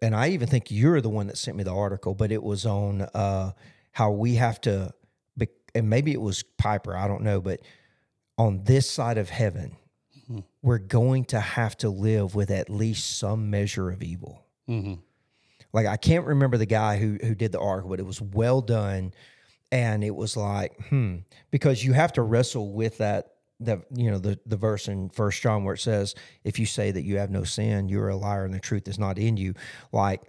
and 0.00 0.16
I 0.16 0.30
even 0.30 0.48
think 0.48 0.70
you're 0.70 1.00
the 1.00 1.08
one 1.08 1.28
that 1.28 1.38
sent 1.38 1.56
me 1.56 1.62
the 1.62 1.74
article 1.74 2.14
but 2.14 2.32
it 2.32 2.42
was 2.42 2.66
on 2.66 3.02
uh 3.02 3.52
how 3.92 4.10
we 4.10 4.36
have 4.36 4.60
to 4.62 4.92
be, 5.36 5.48
and 5.74 5.88
maybe 5.88 6.12
it 6.12 6.20
was 6.20 6.42
Piper 6.58 6.96
I 6.96 7.06
don't 7.06 7.22
know 7.22 7.40
but 7.40 7.60
on 8.38 8.64
this 8.64 8.90
side 8.90 9.18
of 9.18 9.30
heaven 9.30 9.76
we're 10.62 10.78
going 10.78 11.24
to 11.26 11.38
have 11.40 11.76
to 11.76 11.90
live 11.90 12.34
with 12.34 12.50
at 12.50 12.70
least 12.70 13.18
some 13.18 13.50
measure 13.50 13.90
of 13.90 14.02
evil 14.02 14.46
Mm-hmm. 14.68 14.94
Like 15.72 15.86
I 15.86 15.96
can't 15.96 16.26
remember 16.26 16.56
the 16.56 16.66
guy 16.66 16.98
who 16.98 17.18
who 17.22 17.34
did 17.34 17.52
the 17.52 17.60
article, 17.60 17.90
but 17.90 18.00
it 18.00 18.06
was 18.06 18.20
well 18.20 18.60
done, 18.60 19.12
and 19.70 20.04
it 20.04 20.14
was 20.14 20.36
like, 20.36 20.88
hmm, 20.88 21.16
because 21.50 21.84
you 21.84 21.92
have 21.92 22.12
to 22.14 22.22
wrestle 22.22 22.72
with 22.72 22.98
that. 22.98 23.28
That 23.60 23.84
you 23.94 24.10
know 24.10 24.18
the 24.18 24.40
the 24.44 24.56
verse 24.56 24.88
in 24.88 25.08
First 25.10 25.40
John 25.40 25.62
where 25.62 25.74
it 25.74 25.80
says, 25.80 26.16
"If 26.42 26.58
you 26.58 26.66
say 26.66 26.90
that 26.90 27.02
you 27.02 27.18
have 27.18 27.30
no 27.30 27.44
sin, 27.44 27.88
you 27.88 28.00
are 28.00 28.08
a 28.08 28.16
liar, 28.16 28.44
and 28.44 28.52
the 28.52 28.58
truth 28.58 28.88
is 28.88 28.98
not 28.98 29.18
in 29.18 29.36
you." 29.36 29.54
Like, 29.92 30.20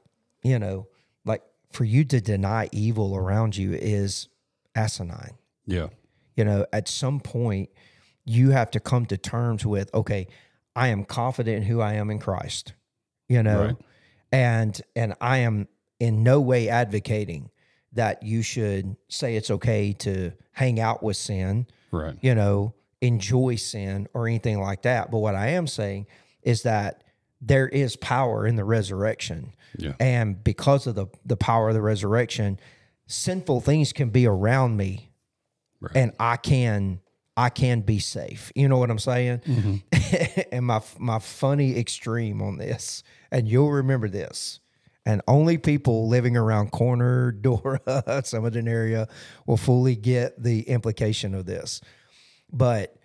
you 0.43 0.59
know, 0.59 0.87
like 1.25 1.41
for 1.71 1.83
you 1.83 2.05
to 2.05 2.21
deny 2.21 2.69
evil 2.71 3.15
around 3.15 3.57
you 3.57 3.73
is 3.73 4.27
asinine. 4.75 5.33
Yeah. 5.65 5.87
You 6.35 6.45
know, 6.45 6.67
at 6.71 6.87
some 6.87 7.19
point, 7.19 7.69
you 8.23 8.51
have 8.51 8.69
to 8.71 8.79
come 8.79 9.07
to 9.07 9.17
terms 9.17 9.65
with, 9.65 9.91
okay, 9.95 10.27
I 10.75 10.89
am 10.89 11.03
confident 11.03 11.57
in 11.57 11.63
who 11.63 11.81
I 11.81 11.93
am 11.93 12.11
in 12.11 12.19
Christ. 12.19 12.73
You 13.27 13.41
know, 13.41 13.65
Right. 13.65 13.75
And 14.33 14.81
and 14.95 15.13
I 15.21 15.37
am 15.39 15.67
in 15.99 16.23
no 16.23 16.41
way 16.41 16.67
advocating 16.67 17.49
that 17.93 18.23
you 18.23 18.41
should 18.41 18.97
say 19.07 19.35
it's 19.37 19.51
okay 19.51 19.93
to 19.93 20.33
hang 20.51 20.79
out 20.79 21.03
with 21.03 21.15
sin, 21.15 21.67
Right. 21.91 22.15
you 22.21 22.33
know, 22.35 22.73
enjoy 23.01 23.55
sin 23.55 24.07
or 24.13 24.27
anything 24.27 24.59
like 24.59 24.81
that. 24.81 25.11
But 25.11 25.19
what 25.19 25.35
I 25.35 25.49
am 25.49 25.67
saying 25.67 26.07
is 26.41 26.63
that 26.63 27.03
there 27.39 27.67
is 27.69 27.95
power 27.95 28.47
in 28.47 28.55
the 28.55 28.63
resurrection. 28.63 29.53
Yeah. 29.77 29.93
And 29.99 30.43
because 30.43 30.87
of 30.87 30.95
the 30.95 31.07
the 31.25 31.37
power 31.37 31.69
of 31.69 31.75
the 31.75 31.81
resurrection, 31.81 32.59
sinful 33.05 33.61
things 33.61 33.93
can 33.93 34.09
be 34.09 34.25
around 34.25 34.75
me 34.77 35.11
Right. 35.79 35.95
and 35.95 36.11
I 36.19 36.37
can 36.37 37.01
I 37.35 37.49
can 37.49 37.81
be 37.81 37.99
safe. 37.99 38.51
You 38.55 38.67
know 38.67 38.77
what 38.77 38.91
I'm 38.91 38.99
saying? 38.99 39.39
Mm-hmm. 39.39 40.41
and 40.51 40.65
my 40.65 40.81
my 40.99 41.19
funny 41.19 41.77
extreme 41.77 42.41
on 42.41 42.57
this, 42.57 43.03
and 43.31 43.47
you'll 43.47 43.71
remember 43.71 44.07
this. 44.07 44.59
And 45.05 45.21
only 45.27 45.57
people 45.57 46.07
living 46.07 46.37
around 46.37 46.71
Corner, 46.71 47.31
Dora, 47.41 47.81
some 48.23 48.45
of 48.45 48.53
Summit 48.53 48.67
area 48.67 49.07
will 49.45 49.57
fully 49.57 49.95
get 49.95 50.41
the 50.41 50.61
implication 50.61 51.35
of 51.35 51.45
this. 51.45 51.81
But 52.51 52.95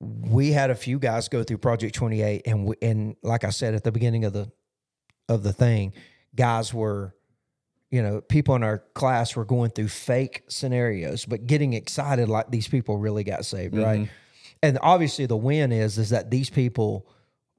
we 0.00 0.50
had 0.50 0.70
a 0.70 0.74
few 0.74 0.98
guys 0.98 1.28
go 1.28 1.44
through 1.44 1.58
Project 1.58 1.94
28, 1.94 2.42
and 2.46 2.66
we, 2.66 2.76
and 2.82 3.16
like 3.22 3.44
I 3.44 3.50
said 3.50 3.74
at 3.74 3.84
the 3.84 3.92
beginning 3.92 4.24
of 4.24 4.32
the 4.32 4.50
of 5.28 5.42
the 5.42 5.52
thing, 5.52 5.92
guys 6.34 6.74
were 6.74 7.14
you 7.92 8.02
know, 8.02 8.22
people 8.22 8.56
in 8.56 8.62
our 8.62 8.78
class 8.94 9.36
were 9.36 9.44
going 9.44 9.70
through 9.70 9.88
fake 9.88 10.44
scenarios, 10.48 11.26
but 11.26 11.46
getting 11.46 11.74
excited 11.74 12.26
like 12.26 12.50
these 12.50 12.66
people 12.66 12.96
really 12.96 13.22
got 13.22 13.44
saved, 13.44 13.76
right? 13.76 14.00
Mm-hmm. 14.00 14.12
And 14.62 14.78
obviously, 14.80 15.26
the 15.26 15.36
win 15.36 15.70
is 15.72 15.98
is 15.98 16.08
that 16.08 16.30
these 16.30 16.48
people 16.48 17.06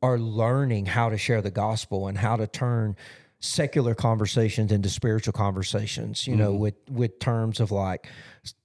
are 0.01 0.17
learning 0.17 0.87
how 0.87 1.09
to 1.09 1.19
share 1.19 1.41
the 1.41 1.51
gospel 1.51 2.07
and 2.07 2.17
how 2.17 2.35
to 2.35 2.47
turn 2.47 2.95
secular 3.39 3.93
conversations 3.93 4.71
into 4.71 4.89
spiritual 4.89 5.33
conversations. 5.33 6.25
You 6.25 6.35
know, 6.35 6.51
mm-hmm. 6.51 6.61
with 6.61 6.89
with 6.89 7.19
terms 7.19 7.59
of 7.59 7.71
like, 7.71 8.09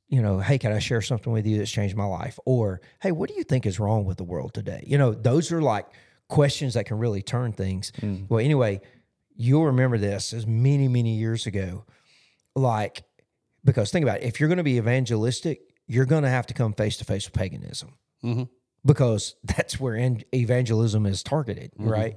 you 0.08 0.22
know, 0.22 0.40
hey, 0.40 0.56
can 0.56 0.72
I 0.72 0.78
share 0.78 1.02
something 1.02 1.34
with 1.34 1.46
you 1.46 1.58
that's 1.58 1.70
changed 1.70 1.96
my 1.96 2.06
life? 2.06 2.38
Or 2.46 2.80
hey, 3.02 3.12
what 3.12 3.28
do 3.28 3.34
you 3.34 3.44
think 3.44 3.66
is 3.66 3.78
wrong 3.78 4.06
with 4.06 4.16
the 4.16 4.24
world 4.24 4.54
today? 4.54 4.84
You 4.86 4.96
know, 4.96 5.12
those 5.12 5.52
are 5.52 5.60
like 5.60 5.86
questions 6.28 6.74
that 6.74 6.86
can 6.86 6.98
really 6.98 7.20
turn 7.20 7.52
things. 7.52 7.92
Mm. 8.00 8.26
Well, 8.30 8.40
anyway, 8.40 8.80
you'll 9.40 9.66
remember 9.66 9.96
this 9.96 10.32
as 10.34 10.46
many 10.46 10.88
many 10.88 11.14
years 11.14 11.46
ago. 11.46 11.84
Like 12.54 13.04
because 13.64 13.90
think 13.90 14.02
about 14.02 14.18
it 14.18 14.24
if 14.24 14.38
you're 14.40 14.48
going 14.48 14.58
to 14.58 14.64
be 14.64 14.76
evangelistic 14.76 15.60
you're 15.86 16.04
going 16.04 16.22
to 16.24 16.28
have 16.28 16.46
to 16.46 16.52
come 16.54 16.74
face 16.74 16.98
to 16.98 17.04
face 17.04 17.24
with 17.24 17.32
paganism. 17.34 17.94
Mhm. 18.22 18.48
because 18.84 19.36
that's 19.44 19.78
where 19.80 19.96
evangelism 20.34 21.06
is 21.06 21.22
targeted 21.22 21.70
right? 21.78 22.16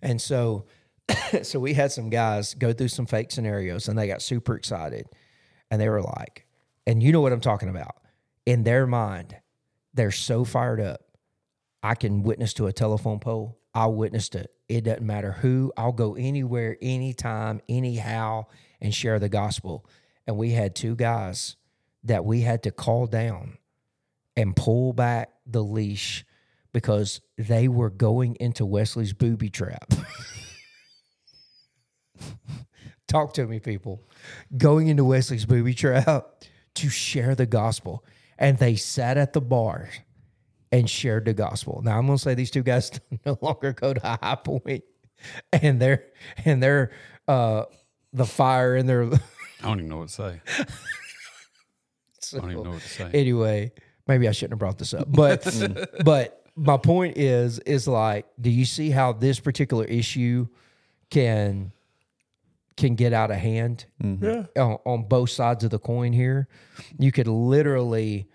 And 0.00 0.20
so 0.22 0.66
so 1.42 1.58
we 1.58 1.74
had 1.74 1.90
some 1.92 2.08
guys 2.08 2.54
go 2.54 2.72
through 2.72 2.88
some 2.88 3.06
fake 3.06 3.30
scenarios 3.32 3.88
and 3.88 3.98
they 3.98 4.06
got 4.06 4.22
super 4.22 4.54
excited. 4.54 5.06
And 5.70 5.80
they 5.80 5.88
were 5.88 6.02
like 6.02 6.46
and 6.86 7.02
you 7.02 7.12
know 7.12 7.20
what 7.20 7.32
i'm 7.32 7.40
talking 7.40 7.68
about. 7.68 7.96
In 8.46 8.62
their 8.62 8.86
mind 8.86 9.36
they're 9.92 10.12
so 10.12 10.44
fired 10.44 10.80
up 10.80 11.00
I 11.82 11.94
can 11.94 12.22
witness 12.22 12.52
to 12.54 12.66
a 12.66 12.72
telephone 12.72 13.18
pole. 13.20 13.58
I'll 13.74 14.02
it. 14.02 14.50
it 14.68 14.82
doesn't 14.82 15.06
matter 15.06 15.32
who. 15.32 15.72
I'll 15.76 15.92
go 15.92 16.16
anywhere, 16.16 16.76
anytime, 16.82 17.60
anyhow, 17.68 18.46
and 18.80 18.94
share 18.94 19.18
the 19.18 19.28
gospel. 19.28 19.86
And 20.26 20.36
we 20.36 20.50
had 20.50 20.74
two 20.74 20.96
guys 20.96 21.56
that 22.04 22.24
we 22.24 22.40
had 22.40 22.62
to 22.64 22.70
call 22.70 23.06
down 23.06 23.58
and 24.36 24.56
pull 24.56 24.92
back 24.92 25.30
the 25.46 25.62
leash 25.62 26.24
because 26.72 27.20
they 27.36 27.68
were 27.68 27.90
going 27.90 28.36
into 28.40 28.64
Wesley's 28.64 29.12
booby 29.12 29.50
trap. 29.50 29.92
Talk 33.08 33.34
to 33.34 33.46
me, 33.46 33.58
people. 33.58 34.04
Going 34.56 34.88
into 34.88 35.04
Wesley's 35.04 35.46
booby 35.46 35.74
trap 35.74 36.44
to 36.74 36.88
share 36.88 37.34
the 37.34 37.46
gospel. 37.46 38.04
And 38.38 38.58
they 38.58 38.76
sat 38.76 39.16
at 39.16 39.32
the 39.32 39.40
bar 39.40 39.90
and 40.72 40.88
shared 40.88 41.24
the 41.24 41.34
gospel. 41.34 41.82
Now 41.84 41.98
I'm 41.98 42.06
going 42.06 42.18
to 42.18 42.22
say 42.22 42.34
these 42.34 42.50
two 42.50 42.62
guys 42.62 42.90
no 43.26 43.38
longer 43.40 43.72
go 43.72 43.94
to 43.94 44.00
High 44.00 44.36
Point, 44.36 44.84
and 45.52 45.80
they're 45.80 46.04
and 46.44 46.62
they're 46.62 46.92
uh, 47.28 47.64
the 48.12 48.26
fire 48.26 48.76
in 48.76 48.86
their. 48.86 49.04
I 49.04 49.18
don't 49.62 49.78
even 49.78 49.88
know 49.88 49.98
what 49.98 50.08
to 50.08 50.14
say. 50.14 50.40
I 52.32 52.38
don't 52.38 52.52
even 52.52 52.62
know 52.62 52.70
what 52.70 52.82
to 52.82 52.88
say. 52.88 53.10
anyway, 53.12 53.72
maybe 54.06 54.28
I 54.28 54.32
shouldn't 54.32 54.52
have 54.52 54.58
brought 54.58 54.78
this 54.78 54.94
up, 54.94 55.10
but 55.10 55.44
but 56.04 56.44
my 56.56 56.76
point 56.76 57.16
is 57.16 57.58
is 57.60 57.88
like, 57.88 58.26
do 58.40 58.50
you 58.50 58.64
see 58.64 58.90
how 58.90 59.12
this 59.12 59.40
particular 59.40 59.84
issue 59.84 60.46
can 61.10 61.72
can 62.76 62.94
get 62.94 63.12
out 63.12 63.30
of 63.30 63.36
hand 63.36 63.84
yeah. 64.00 64.44
on, 64.56 64.78
on 64.86 65.02
both 65.02 65.30
sides 65.30 65.64
of 65.64 65.70
the 65.70 65.78
coin 65.78 66.12
here? 66.12 66.48
You 66.98 67.12
could 67.12 67.26
literally 67.26 68.28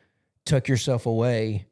tuck 0.45 0.67
yourself 0.67 1.05
away 1.05 1.65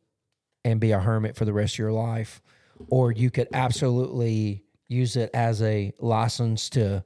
and 0.66 0.80
be 0.80 0.92
a 0.92 1.00
hermit 1.00 1.36
for 1.36 1.46
the 1.46 1.54
rest 1.54 1.76
of 1.76 1.80
your 1.80 1.92
life, 1.92 2.42
or 2.90 3.12
you 3.12 3.30
could 3.30 3.48
absolutely 3.54 4.64
use 4.88 5.16
it 5.16 5.30
as 5.34 5.62
a 5.62 5.94
license 6.00 6.70
to 6.72 7.04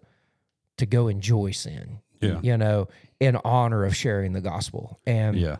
to 0.77 0.85
go 0.85 1.07
enjoy 1.07 1.51
sin. 1.51 1.99
Yeah. 2.21 2.39
You 2.41 2.57
know, 2.57 2.87
in 3.19 3.35
honor 3.43 3.85
of 3.85 3.95
sharing 3.95 4.33
the 4.33 4.41
gospel. 4.41 4.99
And 5.05 5.37
Yeah. 5.37 5.57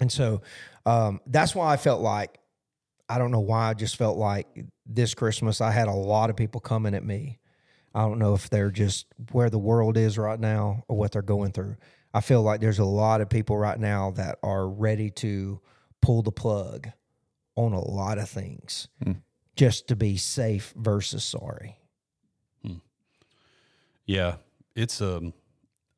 and 0.00 0.10
so 0.10 0.42
um, 0.86 1.20
that's 1.26 1.54
why 1.54 1.72
I 1.72 1.76
felt 1.76 2.02
like, 2.02 2.38
I 3.08 3.18
don't 3.18 3.30
know 3.30 3.40
why, 3.40 3.70
I 3.70 3.74
just 3.74 3.96
felt 3.96 4.18
like 4.18 4.46
this 4.86 5.14
Christmas 5.14 5.60
I 5.60 5.70
had 5.70 5.88
a 5.88 5.92
lot 5.92 6.30
of 6.30 6.36
people 6.36 6.60
coming 6.60 6.94
at 6.94 7.04
me 7.04 7.38
I 7.94 8.00
don't 8.02 8.18
know 8.18 8.34
if 8.34 8.50
they're 8.50 8.72
just 8.72 9.06
where 9.30 9.48
the 9.48 9.58
world 9.58 9.96
is 9.96 10.18
right 10.18 10.38
now 10.38 10.82
or 10.88 10.96
what 10.96 11.12
they're 11.12 11.22
going 11.22 11.52
through. 11.52 11.76
I 12.12 12.20
feel 12.20 12.42
like 12.42 12.60
there's 12.60 12.80
a 12.80 12.84
lot 12.84 13.20
of 13.20 13.28
people 13.28 13.56
right 13.56 13.78
now 13.78 14.10
that 14.12 14.38
are 14.42 14.68
ready 14.68 15.10
to 15.10 15.60
pull 16.02 16.22
the 16.22 16.32
plug 16.32 16.88
on 17.56 17.72
a 17.72 17.80
lot 17.80 18.18
of 18.18 18.28
things 18.28 18.88
just 19.56 19.86
to 19.88 19.96
be 19.96 20.16
safe 20.16 20.72
versus 20.76 21.24
sorry. 21.24 21.78
Yeah, 24.06 24.36
it's 24.76 25.00
um, 25.00 25.32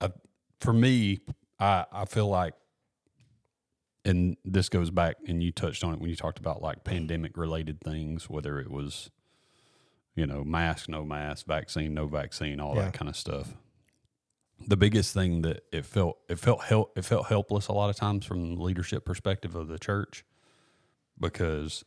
a, 0.00 0.12
for 0.60 0.72
me, 0.72 1.20
I 1.58 1.86
I 1.90 2.04
feel 2.04 2.28
like, 2.28 2.54
and 4.04 4.36
this 4.44 4.68
goes 4.68 4.90
back, 4.90 5.16
and 5.26 5.42
you 5.42 5.50
touched 5.50 5.82
on 5.82 5.92
it 5.94 6.00
when 6.00 6.08
you 6.10 6.14
talked 6.16 6.38
about 6.38 6.62
like 6.62 6.84
pandemic 6.84 7.36
related 7.36 7.80
things, 7.80 8.30
whether 8.30 8.60
it 8.60 8.70
was, 8.70 9.10
you 10.14 10.24
know, 10.26 10.44
mask, 10.44 10.88
no 10.88 11.04
mask, 11.04 11.46
vaccine, 11.46 11.94
no 11.94 12.06
vaccine, 12.06 12.60
all 12.60 12.76
Yeah. 12.76 12.82
that 12.84 12.92
kind 12.94 13.08
of 13.08 13.16
stuff. 13.16 13.54
The 14.68 14.76
biggest 14.76 15.12
thing 15.12 15.42
that 15.42 15.64
it 15.72 15.84
felt 15.84 16.18
it 16.28 16.38
felt 16.38 16.62
help 16.62 16.96
it 16.96 17.04
felt 17.04 17.26
helpless 17.26 17.66
a 17.66 17.72
lot 17.72 17.90
of 17.90 17.96
times 17.96 18.24
from 18.24 18.54
the 18.54 18.62
leadership 18.62 19.04
perspective 19.04 19.56
of 19.56 19.66
the 19.66 19.78
church, 19.80 20.24
because 21.20 21.84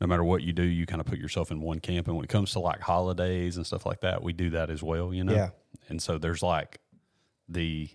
no 0.00 0.06
matter 0.06 0.24
what 0.24 0.42
you 0.42 0.52
do, 0.52 0.62
you 0.62 0.84
kind 0.84 1.00
of 1.00 1.06
put 1.06 1.18
yourself 1.18 1.50
in 1.50 1.60
one 1.60 1.78
camp. 1.78 2.08
And 2.08 2.16
when 2.16 2.24
it 2.24 2.28
comes 2.28 2.52
to 2.52 2.58
like 2.58 2.80
holidays 2.80 3.56
and 3.56 3.64
stuff 3.64 3.86
like 3.86 4.00
that, 4.00 4.22
we 4.22 4.32
do 4.32 4.50
that 4.50 4.68
as 4.68 4.82
well, 4.82 5.14
you 5.14 5.22
know? 5.22 5.32
Yeah. 5.32 5.50
And 5.88 6.02
so 6.02 6.18
there's 6.18 6.42
like 6.42 6.78
the, 7.48 7.88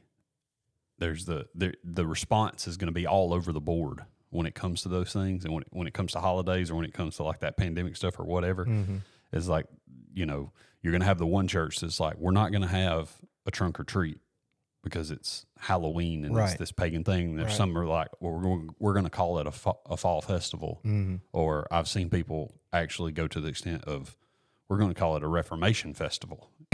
there's 0.99 1.26
the, 1.26 1.47
the, 1.53 1.74
the 1.84 2.08
response 2.08 2.68
is 2.68 2.78
going 2.78 2.88
to 2.88 2.93
be 2.93 3.05
all 3.05 3.34
over 3.34 3.51
the 3.51 3.60
board 3.60 4.05
when 4.30 4.45
it 4.45 4.55
comes 4.55 4.84
to 4.84 4.89
those 4.89 5.12
things. 5.12 5.43
And 5.43 5.53
when 5.53 5.64
it, 5.64 5.68
when 5.72 5.88
it 5.88 5.93
comes 5.93 6.14
to 6.14 6.20
holidays 6.20 6.72
or 6.72 6.76
when 6.76 6.86
it 6.86 6.93
comes 6.93 7.18
to 7.18 7.24
like 7.24 7.41
that 7.41 7.58
pandemic 7.58 7.95
stuff 7.97 8.20
or 8.20 8.24
whatever, 8.24 8.66
mm-hmm. 8.66 8.97
it's 9.34 9.47
like, 9.47 9.66
you 10.14 10.26
know, 10.26 10.51
you're 10.82 10.91
going 10.91 11.01
to 11.01 11.08
have 11.08 11.18
the 11.18 11.28
one 11.28 11.47
church 11.47 11.80
that's 11.82 11.99
like, 11.99 12.18
we're 12.18 12.32
not 12.32 12.51
going 12.51 12.62
to 12.62 12.68
have 12.68 13.12
a 13.45 13.51
trunk 13.51 13.80
or 13.80 13.84
treat 13.84 14.20
because 14.88 15.11
it's 15.11 15.45
Halloween 15.59 16.25
and 16.25 16.38
it's 16.38 16.55
this 16.55 16.71
pagan 16.71 17.03
thing. 17.03 17.35
There's 17.35 17.47
Right. 17.49 17.55
some 17.57 17.77
are 17.77 17.85
like, 17.85 18.09
well, 18.19 18.33
we're 18.33 18.41
going, 18.41 18.69
we're 18.79 18.93
going 18.93 19.05
to 19.05 19.09
call 19.11 19.39
it 19.39 19.47
a, 19.47 19.51
fa- 19.51 19.73
a 19.89 19.97
fall 19.97 20.21
festival. 20.21 20.79
Mm-hmm. 20.85 21.15
Or 21.33 21.67
I've 21.71 21.88
seen 21.88 22.09
people 22.09 22.53
actually 22.73 23.11
go 23.11 23.27
to 23.27 23.39
the 23.41 23.47
extent 23.47 23.83
of, 23.85 24.15
we're 24.69 24.77
going 24.77 24.93
to 24.93 24.99
call 24.99 25.15
it 25.17 25.23
a 25.23 25.27
Reformation 25.27 25.93
festival 25.93 26.49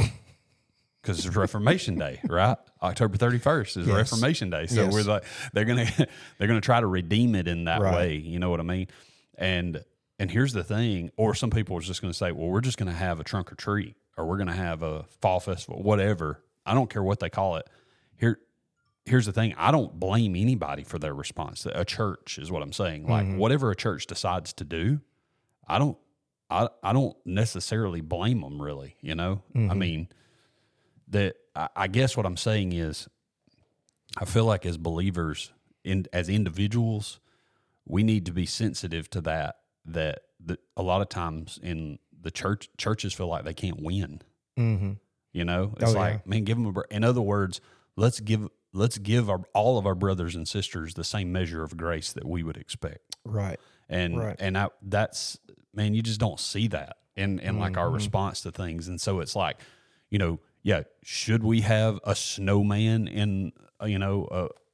because 1.01 1.25
it's 1.25 1.35
Reformation 1.35 1.97
Day, 1.97 2.19
right? 2.23 2.57
October 2.81 3.17
31st 3.17 3.77
is 3.77 3.87
Yes. 3.87 3.95
Reformation 3.95 4.49
Day. 4.49 4.67
So 4.67 4.83
Yes. 4.85 4.93
we're 4.93 5.03
like, 5.03 5.23
they're 5.53 5.65
going 5.65 5.85
to, 5.87 6.07
they're 6.37 6.47
going 6.47 6.59
to 6.59 6.65
try 6.65 6.79
to 6.79 6.87
redeem 6.87 7.35
it 7.35 7.47
in 7.47 7.65
that 7.65 7.81
Right. 7.81 7.95
way. 7.95 8.15
You 8.15 8.39
know 8.39 8.49
what 8.49 8.59
I 8.59 8.63
mean? 8.63 8.87
And, 9.37 9.83
and 10.19 10.31
here's 10.31 10.53
the 10.53 10.63
thing, 10.63 11.11
or 11.17 11.35
some 11.35 11.49
people 11.49 11.77
are 11.77 11.81
just 11.81 12.01
going 12.01 12.11
to 12.11 12.17
say, 12.17 12.31
well, 12.31 12.47
we're 12.47 12.61
just 12.61 12.77
going 12.77 12.91
to 12.91 12.97
have 12.97 13.19
a 13.19 13.23
trunk 13.23 13.51
or 13.51 13.55
treat, 13.55 13.95
or 14.17 14.25
we're 14.25 14.37
going 14.37 14.47
to 14.47 14.53
have 14.53 14.83
a 14.83 15.03
fall 15.21 15.39
festival, 15.39 15.81
whatever. 15.81 16.39
I 16.65 16.73
don't 16.73 16.89
care 16.89 17.03
what 17.03 17.19
they 17.19 17.29
call 17.29 17.57
it. 17.57 17.67
Here, 18.17 18.39
here's 19.05 19.25
the 19.25 19.33
thing: 19.33 19.53
I 19.57 19.71
don't 19.71 19.99
blame 19.99 20.35
anybody 20.35 20.83
for 20.83 20.99
their 20.99 21.13
response. 21.13 21.65
A 21.65 21.85
church 21.85 22.37
is 22.37 22.51
what 22.51 22.61
I'm 22.63 22.73
saying. 22.73 23.07
Like 23.07 23.35
whatever 23.35 23.71
a 23.71 23.75
church 23.75 24.05
decides 24.07 24.53
to 24.53 24.63
do, 24.63 25.01
I 25.67 25.79
don't, 25.79 25.97
I, 26.49 26.69
I 26.83 26.93
don't 26.93 27.15
necessarily 27.25 28.01
blame 28.01 28.41
them. 28.41 28.61
Really, 28.61 28.95
you 29.01 29.15
know. 29.15 29.41
I 29.55 29.73
mean, 29.73 30.09
that 31.09 31.35
I, 31.55 31.69
I 31.75 31.87
guess 31.87 32.15
what 32.17 32.25
I'm 32.25 32.37
saying 32.37 32.73
is, 32.73 33.07
I 34.17 34.25
feel 34.25 34.45
like 34.45 34.65
as 34.65 34.77
believers, 34.77 35.51
in 35.83 36.05
as 36.13 36.29
individuals, 36.29 37.19
we 37.85 38.03
need 38.03 38.25
to 38.27 38.31
be 38.31 38.45
sensitive 38.45 39.09
to 39.11 39.21
that. 39.21 39.57
That 39.85 40.19
that 40.45 40.59
a 40.77 40.83
lot 40.83 41.01
of 41.01 41.09
times 41.09 41.59
in 41.61 41.99
the 42.21 42.31
church, 42.31 42.69
churches 42.77 43.13
feel 43.13 43.27
like 43.27 43.43
they 43.43 43.53
can't 43.53 43.81
win. 43.81 44.21
Mm-hmm. 44.57 44.93
You 45.33 45.43
know, 45.45 45.73
it's 45.79 45.91
Oh, 45.93 45.97
like, 45.97 46.13
yeah. 46.13 46.19
man, 46.25 46.43
give 46.45 46.57
them 46.57 46.67
a. 46.67 46.71
break 46.71 46.87
In 46.91 47.03
other 47.03 47.21
words, 47.21 47.59
let's 47.95 48.19
give 48.19 48.47
let's 48.73 48.97
give 48.97 49.29
our, 49.29 49.41
all 49.53 49.77
of 49.77 49.85
our 49.85 49.93
brothers 49.95 50.35
and 50.35 50.47
sisters 50.47 50.95
the 50.95 51.03
same 51.03 51.31
measure 51.31 51.61
of 51.63 51.77
grace 51.77 52.11
that 52.13 52.25
we 52.25 52.41
would 52.43 52.57
expect. 52.57 53.15
Right. 53.23 53.59
And 53.89 54.17
Right. 54.17 54.35
and 54.39 54.57
I, 54.57 54.69
that's 54.81 55.37
man, 55.73 55.93
you 55.93 56.01
just 56.01 56.19
don't 56.19 56.39
see 56.39 56.67
that 56.69 56.97
in 57.15 57.39
in 57.39 57.59
like 57.59 57.73
Mm-hmm. 57.73 57.79
our 57.81 57.89
response 57.91 58.41
to 58.41 58.51
things. 58.51 58.87
And 58.87 58.99
so 58.99 59.19
it's 59.19 59.35
like, 59.35 59.57
you 60.09 60.17
know, 60.17 60.39
yeah, 60.63 60.83
should 61.03 61.43
we 61.43 61.61
have 61.61 61.99
a 62.03 62.15
snowman 62.15 63.07
in 63.07 63.51
uh, 63.81 63.85
you 63.85 63.99
know 63.99 64.27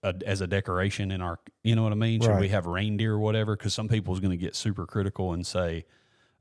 a, 0.04 0.10
a, 0.10 0.14
as 0.26 0.40
a 0.40 0.48
decoration 0.48 1.12
in 1.12 1.22
our, 1.22 1.40
you 1.64 1.76
know 1.76 1.84
what 1.84 1.92
I 1.92 1.96
mean? 1.96 2.22
Should 2.22 2.40
we 2.40 2.50
have 2.50 2.68
reindeer 2.68 3.16
or 3.16 3.20
whatever? 3.20 3.58
Because 3.58 3.74
some 3.74 3.90
people 3.90 4.14
is 4.14 4.20
going 4.22 4.32
to 4.32 4.38
get 4.38 4.56
super 4.56 4.86
critical 4.86 5.34
and 5.34 5.46
say, 5.46 5.86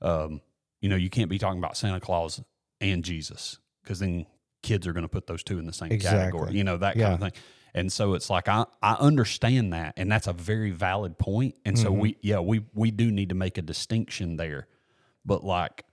um, 0.00 0.40
you 0.80 0.88
know, 0.88 0.94
you 0.96 1.10
can't 1.10 1.28
be 1.30 1.38
talking 1.38 1.58
about 1.58 1.76
Santa 1.76 1.98
Claus 1.98 2.40
and 2.80 3.02
Jesus 3.02 3.58
because 3.82 3.98
then 3.98 4.26
kids 4.62 4.86
are 4.86 4.92
going 4.92 5.02
to 5.04 5.08
put 5.08 5.26
those 5.26 5.42
two 5.42 5.58
in 5.58 5.66
the 5.66 5.72
same 5.72 5.92
Exactly. 5.92 6.18
category, 6.20 6.56
you 6.56 6.64
know, 6.64 6.76
that 6.78 6.94
kind 6.94 7.14
of 7.14 7.20
thing. 7.20 7.32
And 7.74 7.92
so 7.92 8.14
it's 8.14 8.28
like 8.30 8.48
I, 8.48 8.64
I 8.82 8.94
understand 8.94 9.72
that, 9.72 9.94
and 9.96 10.10
that's 10.10 10.26
a 10.26 10.32
very 10.32 10.70
valid 10.70 11.18
point. 11.18 11.54
And 11.64 11.78
so 11.78 11.90
Mm-hmm. 11.90 12.00
we 12.00 12.16
yeah 12.22 12.40
we 12.40 12.64
we 12.74 12.90
do 12.90 13.10
need 13.10 13.28
to 13.28 13.34
make 13.34 13.58
a 13.58 13.62
distinction 13.62 14.36
there, 14.36 14.66
but 15.24 15.44
like 15.44 15.84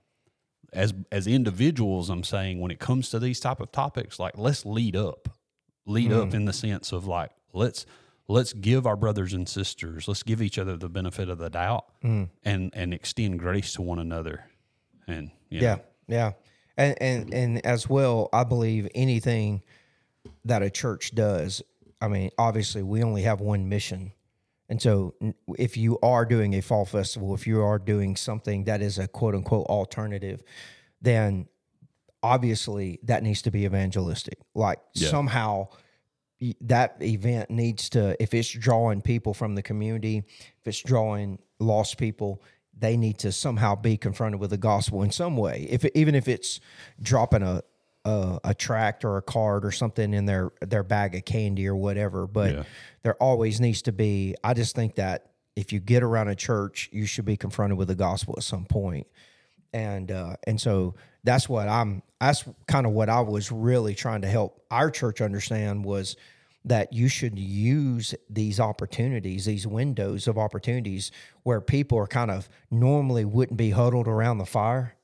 as 0.73 0.93
as 1.11 1.27
individuals, 1.27 2.09
I'm 2.09 2.23
saying 2.23 2.59
when 2.59 2.71
it 2.71 2.79
comes 2.79 3.09
to 3.09 3.19
these 3.19 3.39
type 3.39 3.59
of 3.59 3.71
topics, 3.71 4.19
like 4.19 4.37
let's 4.37 4.65
lead 4.65 4.95
up, 4.95 5.29
lead 5.85 6.11
up 6.11 6.29
Mm. 6.29 6.33
in 6.35 6.45
the 6.45 6.53
sense 6.53 6.91
of 6.91 7.05
like 7.05 7.31
let's 7.53 7.85
let's 8.27 8.53
give 8.53 8.87
our 8.87 8.95
brothers 8.95 9.33
and 9.33 9.47
sisters, 9.47 10.07
let's 10.07 10.23
give 10.23 10.41
each 10.41 10.57
other 10.57 10.75
the 10.77 10.89
benefit 10.89 11.29
of 11.29 11.37
the 11.37 11.49
doubt, 11.49 11.85
Mm. 12.03 12.29
and 12.43 12.71
and 12.73 12.93
extend 12.93 13.39
grace 13.39 13.73
to 13.73 13.81
one 13.81 13.99
another, 13.99 14.45
and 15.07 15.29
Yeah, 15.49 15.75
know, 15.75 15.81
yeah, 16.07 16.31
and 16.77 16.95
and 17.01 17.25
mm-hmm. 17.25 17.33
and 17.33 17.65
as 17.65 17.89
well, 17.89 18.29
I 18.33 18.43
believe 18.43 18.87
anything 18.95 19.63
that 20.43 20.61
a 20.61 20.69
church 20.69 21.13
does. 21.15 21.61
I 22.01 22.07
mean, 22.07 22.29
obviously, 22.37 22.83
we 22.83 23.03
only 23.03 23.23
have 23.23 23.39
one 23.41 23.69
mission, 23.69 24.11
and 24.69 24.81
so 24.81 25.15
if 25.57 25.77
you 25.77 25.99
are 26.01 26.25
doing 26.25 26.53
a 26.53 26.61
fall 26.61 26.85
festival, 26.85 27.33
if 27.33 27.47
you 27.47 27.61
are 27.61 27.79
doing 27.79 28.15
something 28.15 28.65
that 28.65 28.81
is 28.81 28.97
a 28.99 29.07
quote 29.07 29.35
unquote 29.35 29.67
alternative, 29.67 30.43
then 31.01 31.47
obviously 32.23 32.99
that 33.03 33.21
needs 33.21 33.43
to 33.43 33.51
be 33.51 33.65
evangelistic. 33.65 34.39
Like 34.55 34.79
Yeah. 34.93 35.09
somehow 35.09 35.67
that 36.61 36.97
event 37.01 37.49
needs 37.49 37.89
to 37.89 38.21
if 38.21 38.33
it's 38.33 38.51
drawing 38.51 39.01
people 39.01 39.33
from 39.33 39.55
the 39.55 39.61
community 39.61 40.17
if 40.59 40.67
it's 40.67 40.81
drawing 40.81 41.39
lost 41.59 41.97
people 41.97 42.41
they 42.77 42.97
need 42.97 43.17
to 43.19 43.31
somehow 43.31 43.75
be 43.75 43.97
confronted 43.97 44.39
with 44.39 44.49
the 44.49 44.57
gospel 44.57 45.01
in 45.01 45.11
some 45.11 45.37
way 45.37 45.65
if 45.69 45.85
even 45.95 46.13
if 46.15 46.27
it's 46.27 46.59
dropping 47.01 47.41
a, 47.41 47.61
a 48.03 48.39
a 48.45 48.53
tract 48.53 49.05
or 49.05 49.17
a 49.17 49.21
card 49.21 49.65
or 49.65 49.71
something 49.71 50.13
in 50.13 50.25
their 50.25 50.51
their 50.61 50.83
bag 50.83 51.15
of 51.15 51.23
candy 51.25 51.67
or 51.67 51.75
whatever 51.75 52.27
but 52.27 52.53
Yeah. 52.53 52.63
there 53.03 53.15
always 53.15 53.59
needs 53.61 53.81
to 53.83 53.91
be 53.91 54.35
i 54.43 54.53
just 54.53 54.75
think 54.75 54.95
that 54.95 55.31
if 55.55 55.71
you 55.71 55.79
get 55.79 56.03
around 56.03 56.27
a 56.27 56.35
church 56.35 56.89
you 56.91 57.05
should 57.05 57.25
be 57.25 57.37
confronted 57.37 57.77
with 57.77 57.87
the 57.87 57.95
gospel 57.95 58.33
at 58.37 58.43
some 58.43 58.65
point. 58.65 59.07
and 59.73 60.11
uh, 60.11 60.35
and 60.45 60.59
so 60.59 60.95
that's 61.23 61.49
what 61.49 61.67
I'm. 61.67 62.03
That's 62.21 62.45
kind 62.67 62.85
of 62.85 62.91
what 62.93 63.09
I 63.09 63.19
was 63.21 63.51
really 63.51 63.95
trying 63.95 64.21
to 64.21 64.27
help 64.27 64.61
our 64.69 64.91
church 64.91 65.21
understand 65.21 65.83
was 65.83 66.15
that 66.65 66.91
you 66.91 67.07
should 67.07 67.37
use 67.37 68.15
these 68.27 68.59
opportunities, 68.59 69.45
these 69.45 69.67
windows 69.67 70.27
of 70.27 70.37
opportunities 70.37 71.11
where 71.43 71.61
people 71.61 71.97
are 71.97 72.07
kind 72.07 72.31
of 72.31 72.49
normally 72.71 73.23
wouldn't 73.23 73.57
be 73.57 73.69
huddled 73.69 74.07
around 74.07 74.39
the 74.39 74.45
fire. 74.45 74.95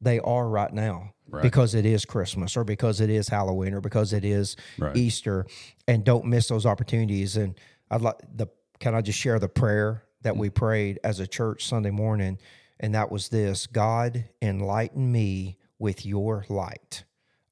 They 0.00 0.18
are 0.18 0.48
right 0.48 0.72
now 0.72 1.12
because 1.42 1.74
it 1.74 1.86
is 1.86 2.04
Christmas 2.04 2.56
or 2.56 2.64
because 2.64 3.00
it 3.00 3.10
is 3.10 3.28
Halloween 3.28 3.74
or 3.74 3.80
because 3.80 4.12
it 4.12 4.24
is 4.24 4.56
Right. 4.78 4.96
Easter, 4.96 5.46
and 5.86 6.02
don't 6.02 6.24
miss 6.24 6.48
those 6.48 6.66
opportunities. 6.66 7.36
And 7.36 7.54
I'd 7.90 8.00
like 8.00 8.16
the. 8.34 8.48
Can 8.80 8.96
I 8.96 9.00
just 9.00 9.18
share 9.18 9.38
the 9.38 9.48
prayer 9.48 10.02
that 10.22 10.36
we 10.36 10.50
prayed 10.50 10.98
as 11.04 11.20
a 11.20 11.26
church 11.26 11.66
Sunday 11.66 11.90
morning? 11.90 12.38
And 12.80 12.94
that 12.96 13.12
was 13.12 13.28
this 13.28 13.68
God, 13.68 14.24
enlighten 14.40 15.12
me 15.12 15.56
with 15.78 16.04
your 16.04 16.44
light. 16.48 17.04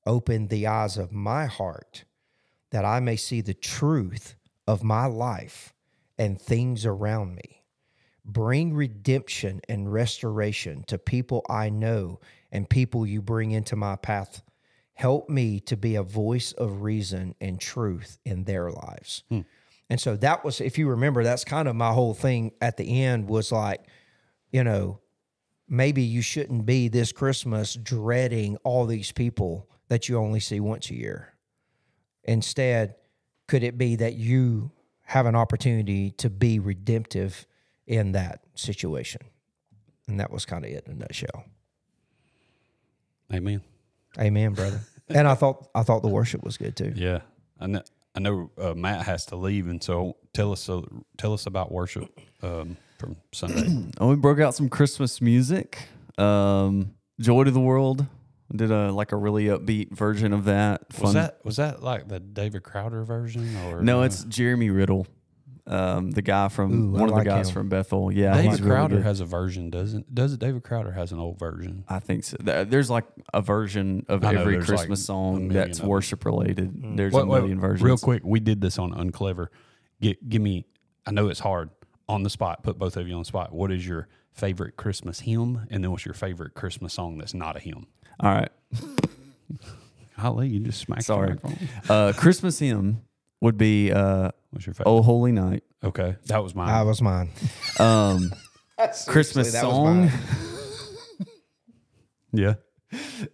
Open 0.07 0.49
the 0.49 0.67
eyes 0.67 0.97
of 0.97 1.13
my 1.13 1.47
heart 1.47 2.05
that 2.71 2.85
I 2.85 3.01
may 3.01 3.17
see 3.17 3.41
the 3.41 3.55
truth 3.55 4.37
of 4.67 4.83
my 4.83 5.07
life 5.07 5.75
and 6.19 6.41
things 6.41 6.87
around 6.87 7.35
me. 7.35 7.63
Bring 8.25 8.75
redemption 8.75 9.61
and 9.69 9.93
restoration 9.93 10.85
to 10.87 10.99
people 10.99 11.45
I 11.49 11.71
know 11.71 12.21
and 12.53 12.69
people 12.69 13.07
you 13.07 13.23
bring 13.23 13.51
into 13.51 13.77
my 13.77 13.97
path. 13.97 14.43
Help 14.95 15.29
me 15.29 15.61
to 15.61 15.77
be 15.77 15.95
a 15.95 16.03
voice 16.03 16.53
of 16.53 16.83
reason 16.83 17.35
and 17.41 17.59
truth 17.59 18.19
in 18.25 18.45
their 18.45 18.71
lives. 18.71 19.25
Hmm. 19.31 19.41
And 19.89 20.01
so 20.01 20.17
that 20.17 20.45
was, 20.45 20.61
if 20.61 20.79
you 20.79 20.89
remember, 20.89 21.25
that's 21.25 21.45
kind 21.45 21.67
of 21.67 21.75
my 21.75 21.93
whole 21.93 22.15
thing 22.15 22.53
at 22.61 22.77
the 22.77 23.03
end 23.03 23.29
was 23.29 23.51
like, 23.51 23.81
you 24.53 24.63
know, 24.63 25.01
maybe 25.69 26.03
you 26.03 26.23
shouldn't 26.23 26.67
be 26.67 26.89
this 26.89 27.11
Christmas 27.13 27.75
dreading 27.75 28.57
all 28.59 28.87
these 28.87 29.11
people 29.11 29.69
that 29.89 30.09
you 30.09 30.17
only 30.17 30.39
see 30.39 30.61
once 30.61 30.91
a 30.91 30.95
year. 30.95 31.35
Instead, 32.31 32.95
could 33.49 33.65
it 33.65 33.77
be 33.77 33.97
that 33.97 34.15
you 34.15 34.71
have 35.03 35.27
an 35.27 35.35
opportunity 35.35 36.13
to 36.13 36.31
be 36.31 36.61
redemptive 36.61 37.45
in 37.89 38.13
that 38.13 38.45
situation? 38.55 39.21
And 40.07 40.21
that 40.21 40.31
was 40.31 40.45
kind 40.45 40.65
of 40.65 40.71
it 40.71 40.87
in 40.87 40.93
a 40.93 40.95
nutshell. 40.95 41.45
Amen. 43.35 43.63
Amen, 44.17 44.55
brother. 44.55 44.81
and 45.09 45.27
I 45.27 45.35
thought 45.35 45.71
I 45.75 45.83
thought 45.83 46.03
the 46.03 46.09
worship 46.09 46.45
was 46.45 46.57
good 46.57 46.77
too. 46.77 46.93
Yeah, 46.95 47.23
I 47.59 47.67
know. 47.67 47.83
I 48.15 48.21
know 48.21 48.53
uh, 48.57 48.75
Matt 48.75 49.03
has 49.07 49.27
to 49.27 49.37
leave, 49.37 49.67
and 49.67 49.83
so 49.83 50.17
tell 50.33 50.53
us 50.53 50.69
uh, 50.69 50.83
tell 51.19 51.33
us 51.33 51.47
about 51.47 51.73
worship 51.73 52.21
um, 52.45 52.77
from 52.97 53.17
Sunday. 53.33 53.67
And 53.67 53.95
we 54.09 54.15
broke 54.15 54.39
out 54.39 54.55
some 54.55 54.69
Christmas 54.69 55.21
music. 55.21 55.89
Um, 56.17 56.95
Joy 57.19 57.43
to 57.43 57.51
the 57.51 57.59
World. 57.59 58.07
Did 58.55 58.71
a 58.73 58.91
like 58.93 59.13
a 59.13 59.17
really 59.17 59.45
upbeat 59.45 59.93
version 59.93 60.33
of 60.33 60.45
that. 60.47 60.93
Fun. 60.93 61.03
was 61.05 61.15
that 61.15 61.45
was 61.45 61.57
that 61.57 61.83
like 61.83 62.09
the 62.09 62.19
David 62.19 62.63
Crowder 62.65 63.05
version 63.05 63.57
or 63.67 63.81
No, 63.81 64.03
it's 64.03 64.25
Jeremy 64.25 64.71
Riddle, 64.71 65.07
um, 65.69 66.11
the 66.11 66.23
guy 66.23 66.49
from 66.49 66.73
Ooh, 66.73 66.97
I 66.97 67.01
one 67.01 67.09
of 67.11 67.15
the 67.17 67.25
guys 67.25 67.49
him. 67.49 67.55
from 67.55 67.69
Bethel. 67.69 68.11
Yeah, 68.11 68.35
David 68.35 68.51
he's 68.51 68.61
really 68.61 68.73
Crowder 68.75 68.97
good. 68.97 69.05
has 69.05 69.21
a 69.21 69.25
version, 69.25 69.71
doesn't? 69.71 70.13
Does 70.13 70.33
it? 70.33 70.41
David 70.41 70.65
Crowder 70.65 70.91
has 70.91 71.13
an 71.13 71.21
old 71.21 71.39
version. 71.39 71.85
I 71.89 72.01
think 72.01 72.25
so. 72.25 72.37
There's 72.41 72.91
like 72.91 73.05
a 73.33 73.41
version 73.41 74.05
of 74.09 74.23
know, 74.23 74.31
every 74.31 74.55
there's 74.55 74.69
like 74.69 74.79
Christmas 74.79 75.05
song 75.05 75.49
that's 75.49 75.81
worship 75.81 76.25
related. 76.25 76.97
There's 76.97 77.13
Wait, 77.13 77.23
a 77.23 77.27
wait, 77.27 77.41
million 77.41 77.61
versions. 77.61 77.83
Real 77.83 77.99
quick, 77.99 78.23
we 78.25 78.41
did 78.41 78.61
this 78.61 78.79
on 78.81 78.93
Unclever. 78.93 79.51
Get 80.01 80.29
give 80.29 80.43
me. 80.43 80.67
I 81.07 81.13
know 81.13 81.29
it's 81.29 81.41
hard 81.41 81.71
on 82.11 82.23
the 82.25 82.31
spot. 82.31 82.63
Put 82.63 82.79
both 82.79 82.97
of 82.97 83.07
you 83.09 83.15
on 83.15 83.21
the 83.21 83.25
spot. 83.25 83.53
What 83.53 83.71
is 83.71 83.87
your 83.87 84.09
favorite 84.33 84.77
Christmas 84.77 85.21
hymn, 85.21 85.67
and 85.71 85.83
then 85.85 85.91
what's 85.91 86.05
your 86.05 86.15
favorite 86.15 86.55
Christmas 86.55 86.93
song 86.95 87.19
that's 87.19 87.35
not 87.35 87.57
a 87.57 87.61
hymn? 87.61 87.87
All 88.19 88.33
right. 88.33 88.51
Holly, 90.17 90.49
you 90.49 90.61
just 90.61 90.81
smacked. 90.81 91.03
the 91.03 91.05
Sorry. 91.05 91.29
microphone. 91.31 91.69
Uh, 91.89 92.13
Christmas 92.15 92.59
hymn 92.59 93.03
would 93.41 93.57
be 93.57 93.91
uh, 93.93 94.31
What's 94.51 94.67
your 94.67 94.75
favorite? 94.75 94.91
"Oh 94.91 95.03
Holy 95.03 95.33
Night." 95.33 95.63
okay, 95.83 96.17
that 96.27 96.43
was 96.43 96.55
mine. 96.55 96.67
That 96.69 96.83
was 96.85 97.01
mine. 97.01 97.31
Um, 97.79 98.33
Christmas 99.07 99.53
that 99.53 99.65
was 99.65 99.73
song 99.75 100.01
mine. 100.01 100.13
yeah. 102.33 102.55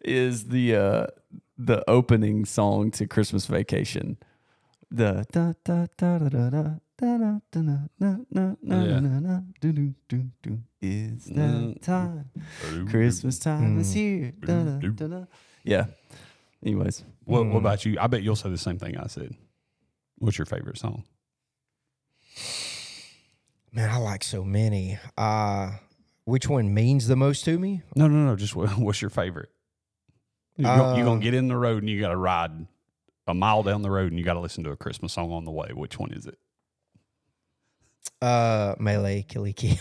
is 0.04 0.44
the 0.48 0.76
uh, 0.76 1.06
the 1.58 1.82
opening 1.90 2.44
song 2.44 2.90
to 2.92 3.06
Christmas 3.06 3.46
Vacation. 3.46 4.18
The 4.90 5.26
da 5.32 5.52
da 5.64 5.86
da 5.96 6.18
da 6.18 6.28
da 6.28 6.50
da. 6.50 6.62
da, 6.98 7.18
da, 7.18 7.40
da, 7.52 7.60
da, 7.60 7.60
da, 8.00 8.16
da, 8.32 8.54
da, 8.64 8.84
Yeah. 8.84 9.00
da, 9.00 9.20
da, 9.20 9.40
do, 9.60 9.72
do, 9.72 9.94
do, 10.08 10.30
do. 10.42 10.58
It's 10.80 11.26
that 11.26 11.34
Mm. 11.34 11.82
time. 11.82 12.30
Christmas 12.88 13.38
time 13.38 13.78
is 13.80 13.92
here. 13.92 14.32
Da, 14.40 14.62
da, 14.64 14.78
da, 14.88 15.06
da. 15.06 15.24
Yeah. 15.64 15.86
Anyways, 16.64 17.04
What, 17.24 17.46
what 17.48 17.58
about 17.58 17.84
you? 17.84 17.98
I 18.00 18.06
bet 18.06 18.22
you'll 18.22 18.36
say 18.36 18.48
the 18.50 18.56
same 18.58 18.78
thing 18.78 18.96
I 18.96 19.08
said. 19.08 19.34
What's 20.18 20.38
your 20.38 20.46
favorite 20.46 20.78
song? 20.78 21.04
Man, 23.72 23.90
I 23.90 23.98
like 23.98 24.24
so 24.24 24.44
many. 24.44 24.98
Uh 25.16 25.72
which 26.24 26.48
one 26.48 26.72
means 26.74 27.06
the 27.06 27.14
most 27.16 27.44
to 27.44 27.58
me? 27.58 27.82
No, 27.94 28.08
no, 28.08 28.26
no. 28.26 28.36
Just 28.36 28.56
what, 28.56 28.70
what's 28.78 29.00
your 29.02 29.10
favorite? 29.10 29.50
You're 30.56 30.70
Uh, 30.70 30.94
going 31.04 31.20
to 31.20 31.24
get 31.24 31.34
in 31.34 31.48
the 31.48 31.56
road 31.56 31.82
and 31.82 31.90
you 31.90 32.00
got 32.00 32.08
to 32.08 32.16
ride 32.16 32.66
a 33.26 33.34
mile 33.34 33.62
down 33.62 33.82
the 33.82 33.90
road 33.90 34.12
and 34.12 34.18
you 34.18 34.24
got 34.24 34.34
to 34.34 34.40
listen 34.40 34.64
to 34.64 34.70
a 34.70 34.76
Christmas 34.76 35.12
song 35.12 35.32
on 35.32 35.44
the 35.44 35.50
way. 35.50 35.70
Which 35.72 35.98
one 35.98 36.12
is 36.12 36.26
it? 36.26 36.38
Uh 38.22 38.74
Melee 38.78 39.26
Kiliki. 39.28 39.78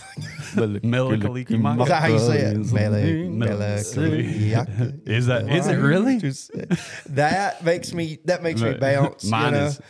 Melancholy 0.84 1.46
Mike. 1.56 1.80
Is 1.80 1.88
that 1.88 2.02
how 2.02 2.08
you 2.08 2.18
say 2.18 2.40
it? 2.40 2.72
Melee 2.72 3.28
Melancholy. 3.28 4.22
Melancholy. 4.24 5.00
Is 5.06 5.26
that 5.26 5.48
is 5.48 5.68
it 5.68 5.76
really? 5.76 6.18
that 7.08 7.64
makes 7.64 7.92
me 7.94 8.18
that 8.24 8.42
makes 8.42 8.60
me 8.60 8.74
bounce. 8.74 9.24
Mine 9.24 9.54
you 9.54 9.58
know? 9.60 9.66
is 9.66 9.80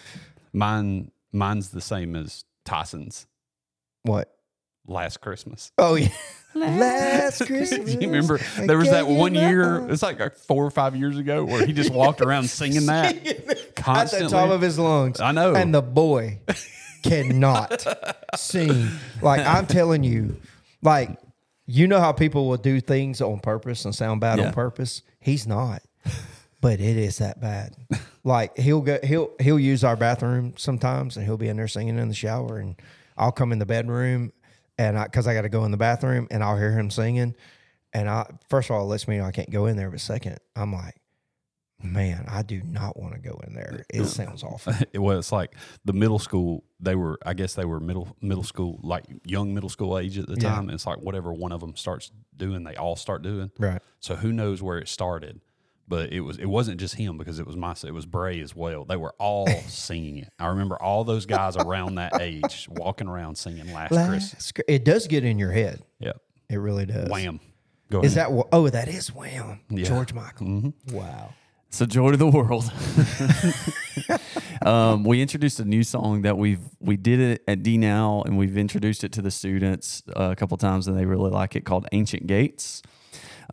mine. 0.52 1.10
Mine's 1.32 1.70
the 1.70 1.80
same 1.80 2.14
as 2.14 2.44
Tyson's 2.64 3.26
what? 4.06 4.35
Last 4.86 5.20
Christmas. 5.20 5.72
Oh 5.78 5.94
yeah. 5.96 6.08
Last 6.54 7.44
Christmas. 7.44 7.92
You 8.00 8.06
remember 8.08 8.38
there 8.58 8.78
was 8.78 8.88
that 8.90 9.06
one 9.06 9.34
year? 9.34 9.86
It's 9.90 10.02
like 10.02 10.20
uh, 10.22 10.30
four 10.30 10.64
or 10.64 10.70
five 10.70 10.96
years 10.96 11.18
ago 11.18 11.44
where 11.44 11.66
he 11.66 11.74
just 11.74 11.90
walked 11.92 12.22
around 12.22 12.44
singing 12.48 12.86
that 12.86 13.14
At 13.14 14.10
the 14.10 14.26
top 14.30 14.48
of 14.48 14.62
his 14.62 14.78
lungs. 14.78 15.20
I 15.20 15.32
know. 15.32 15.54
And 15.54 15.74
the 15.74 15.82
boy 15.82 16.38
cannot 17.02 17.84
sing. 18.36 18.88
Like 19.20 19.40
I'm 19.46 19.66
telling 19.66 20.02
you, 20.02 20.36
like 20.82 21.18
you 21.66 21.86
know 21.86 22.00
how 22.00 22.12
people 22.12 22.48
will 22.48 22.56
do 22.56 22.80
things 22.80 23.20
on 23.20 23.40
purpose 23.40 23.84
and 23.84 23.94
sound 23.94 24.20
bad 24.22 24.38
Yeah. 24.38 24.46
on 24.46 24.52
purpose. 24.54 25.02
He's 25.20 25.46
not, 25.46 25.82
but 26.62 26.80
it 26.80 26.96
is 26.96 27.18
that 27.18 27.38
bad. 27.40 27.74
Like 28.24 28.56
he'll 28.56 28.80
go, 28.80 28.98
he'll 29.04 29.30
he'll 29.40 29.58
use 29.60 29.84
our 29.84 29.96
bathroom 29.96 30.54
sometimes, 30.56 31.16
and 31.18 31.26
he'll 31.26 31.36
be 31.36 31.48
in 31.48 31.56
there 31.58 31.68
singing 31.68 31.98
in 31.98 32.08
the 32.08 32.14
shower, 32.14 32.58
and 32.58 32.76
I'll 33.18 33.32
come 33.32 33.52
in 33.52 33.58
the 33.58 33.66
bedroom, 33.66 34.32
and 34.78 34.98
I 34.98 35.04
because 35.04 35.26
I 35.26 35.34
got 35.34 35.42
to 35.42 35.48
go 35.48 35.64
in 35.64 35.70
the 35.70 35.76
bathroom, 35.76 36.26
and 36.30 36.42
I'll 36.42 36.56
hear 36.58 36.72
him 36.72 36.90
singing, 36.90 37.34
and 37.92 38.08
I 38.08 38.26
first 38.50 38.70
of 38.70 38.76
all 38.76 38.82
it 38.82 38.86
lets 38.86 39.06
me 39.08 39.18
know 39.18 39.24
I 39.24 39.32
can't 39.32 39.50
go 39.50 39.66
in 39.66 39.76
there, 39.76 39.90
but 39.90 40.00
second 40.00 40.38
I'm 40.54 40.72
like. 40.72 40.94
Man, 41.82 42.24
I 42.26 42.40
do 42.40 42.62
not 42.64 42.98
want 42.98 43.12
to 43.12 43.20
go 43.20 43.38
in 43.46 43.52
there. 43.52 43.84
It 43.92 44.00
uh, 44.00 44.04
sounds 44.06 44.42
awful. 44.42 44.72
it 44.94 44.98
was 44.98 45.30
like 45.30 45.54
the 45.84 45.92
middle 45.92 46.18
school. 46.18 46.64
They 46.80 46.94
were, 46.94 47.18
I 47.24 47.34
guess, 47.34 47.52
they 47.52 47.66
were 47.66 47.80
middle 47.80 48.16
middle 48.22 48.42
school, 48.44 48.80
like 48.82 49.04
young 49.26 49.52
middle 49.52 49.68
school 49.68 49.98
age 49.98 50.16
at 50.16 50.26
the 50.26 50.40
Yeah. 50.40 50.54
time. 50.54 50.70
It's 50.70 50.86
like 50.86 51.00
whatever 51.02 51.34
one 51.34 51.52
of 51.52 51.60
them 51.60 51.76
starts 51.76 52.10
doing, 52.34 52.64
they 52.64 52.76
all 52.76 52.96
start 52.96 53.20
doing. 53.20 53.50
Right. 53.58 53.82
So 54.00 54.16
who 54.16 54.32
knows 54.32 54.62
where 54.62 54.78
it 54.78 54.88
started? 54.88 55.42
But 55.88 56.12
it 56.12 56.20
was 56.20 56.38
it 56.38 56.46
wasn't 56.46 56.80
just 56.80 56.96
him 56.96 57.16
because 57.16 57.38
it 57.38 57.46
was 57.46 57.56
my 57.56 57.74
it 57.84 57.94
was 57.94 58.06
Bray 58.06 58.40
as 58.40 58.56
well. 58.56 58.84
They 58.84 58.96
were 58.96 59.14
all 59.18 59.46
singing 59.68 60.18
it. 60.18 60.32
I 60.38 60.46
remember 60.48 60.80
all 60.82 61.04
those 61.04 61.26
guys 61.26 61.56
around 61.56 61.94
that 61.96 62.20
age 62.20 62.66
walking 62.70 63.06
around 63.06 63.36
singing 63.36 63.72
Last 63.72 63.88
Christmas. 63.88 64.34
Last 64.34 64.54
Chri- 64.56 64.64
It 64.68 64.84
does 64.84 65.06
get 65.06 65.24
in 65.24 65.38
your 65.38 65.52
head. 65.52 65.82
Yeah, 66.00 66.12
It 66.50 66.56
really 66.56 66.86
does. 66.86 67.08
Wham. 67.08 67.38
Go 67.88 68.00
Is 68.00 68.16
ahead. 68.16 68.32
that 68.32 68.46
oh 68.52 68.68
that 68.68 68.88
is 68.88 69.14
Wham? 69.14 69.60
Yeah. 69.70 69.84
George 69.84 70.12
Michael. 70.12 70.46
Mm-hmm. 70.48 70.96
Wow. 70.96 71.34
So 71.70 71.86
joy 71.86 72.10
to 72.12 72.16
the 72.16 72.26
world. 72.28 72.64
um, 74.66 75.04
we 75.04 75.20
introduced 75.20 75.60
a 75.60 75.64
new 75.64 75.82
song 75.82 76.22
that 76.22 76.36
we've 76.38 76.60
we 76.80 76.96
did 76.96 77.20
it 77.20 77.44
at 77.46 77.62
D 77.62 77.76
now, 77.78 78.22
and 78.24 78.36
we've 78.38 78.56
introduced 78.56 79.04
it 79.04 79.12
to 79.12 79.22
the 79.22 79.30
students 79.30 80.02
uh, 80.16 80.30
a 80.32 80.36
couple 80.36 80.56
times, 80.56 80.88
and 80.88 80.96
they 80.98 81.04
really 81.04 81.30
like 81.30 81.54
it. 81.56 81.64
Called 81.64 81.86
Ancient 81.92 82.26
Gates 82.26 82.82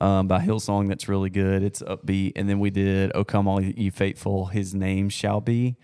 um, 0.02 0.28
by 0.28 0.40
Hillsong. 0.40 0.88
That's 0.88 1.08
really 1.08 1.30
good. 1.30 1.64
It's 1.64 1.82
upbeat. 1.82 2.34
And 2.36 2.48
then 2.50 2.60
we 2.60 2.70
did 2.70 3.12
"O 3.16 3.24
Come 3.24 3.48
All 3.48 3.62
Ye 3.62 3.90
Faithful," 3.90 4.48
His 4.48 4.74
name 4.74 5.10
shall 5.10 5.42
be, 5.42 5.76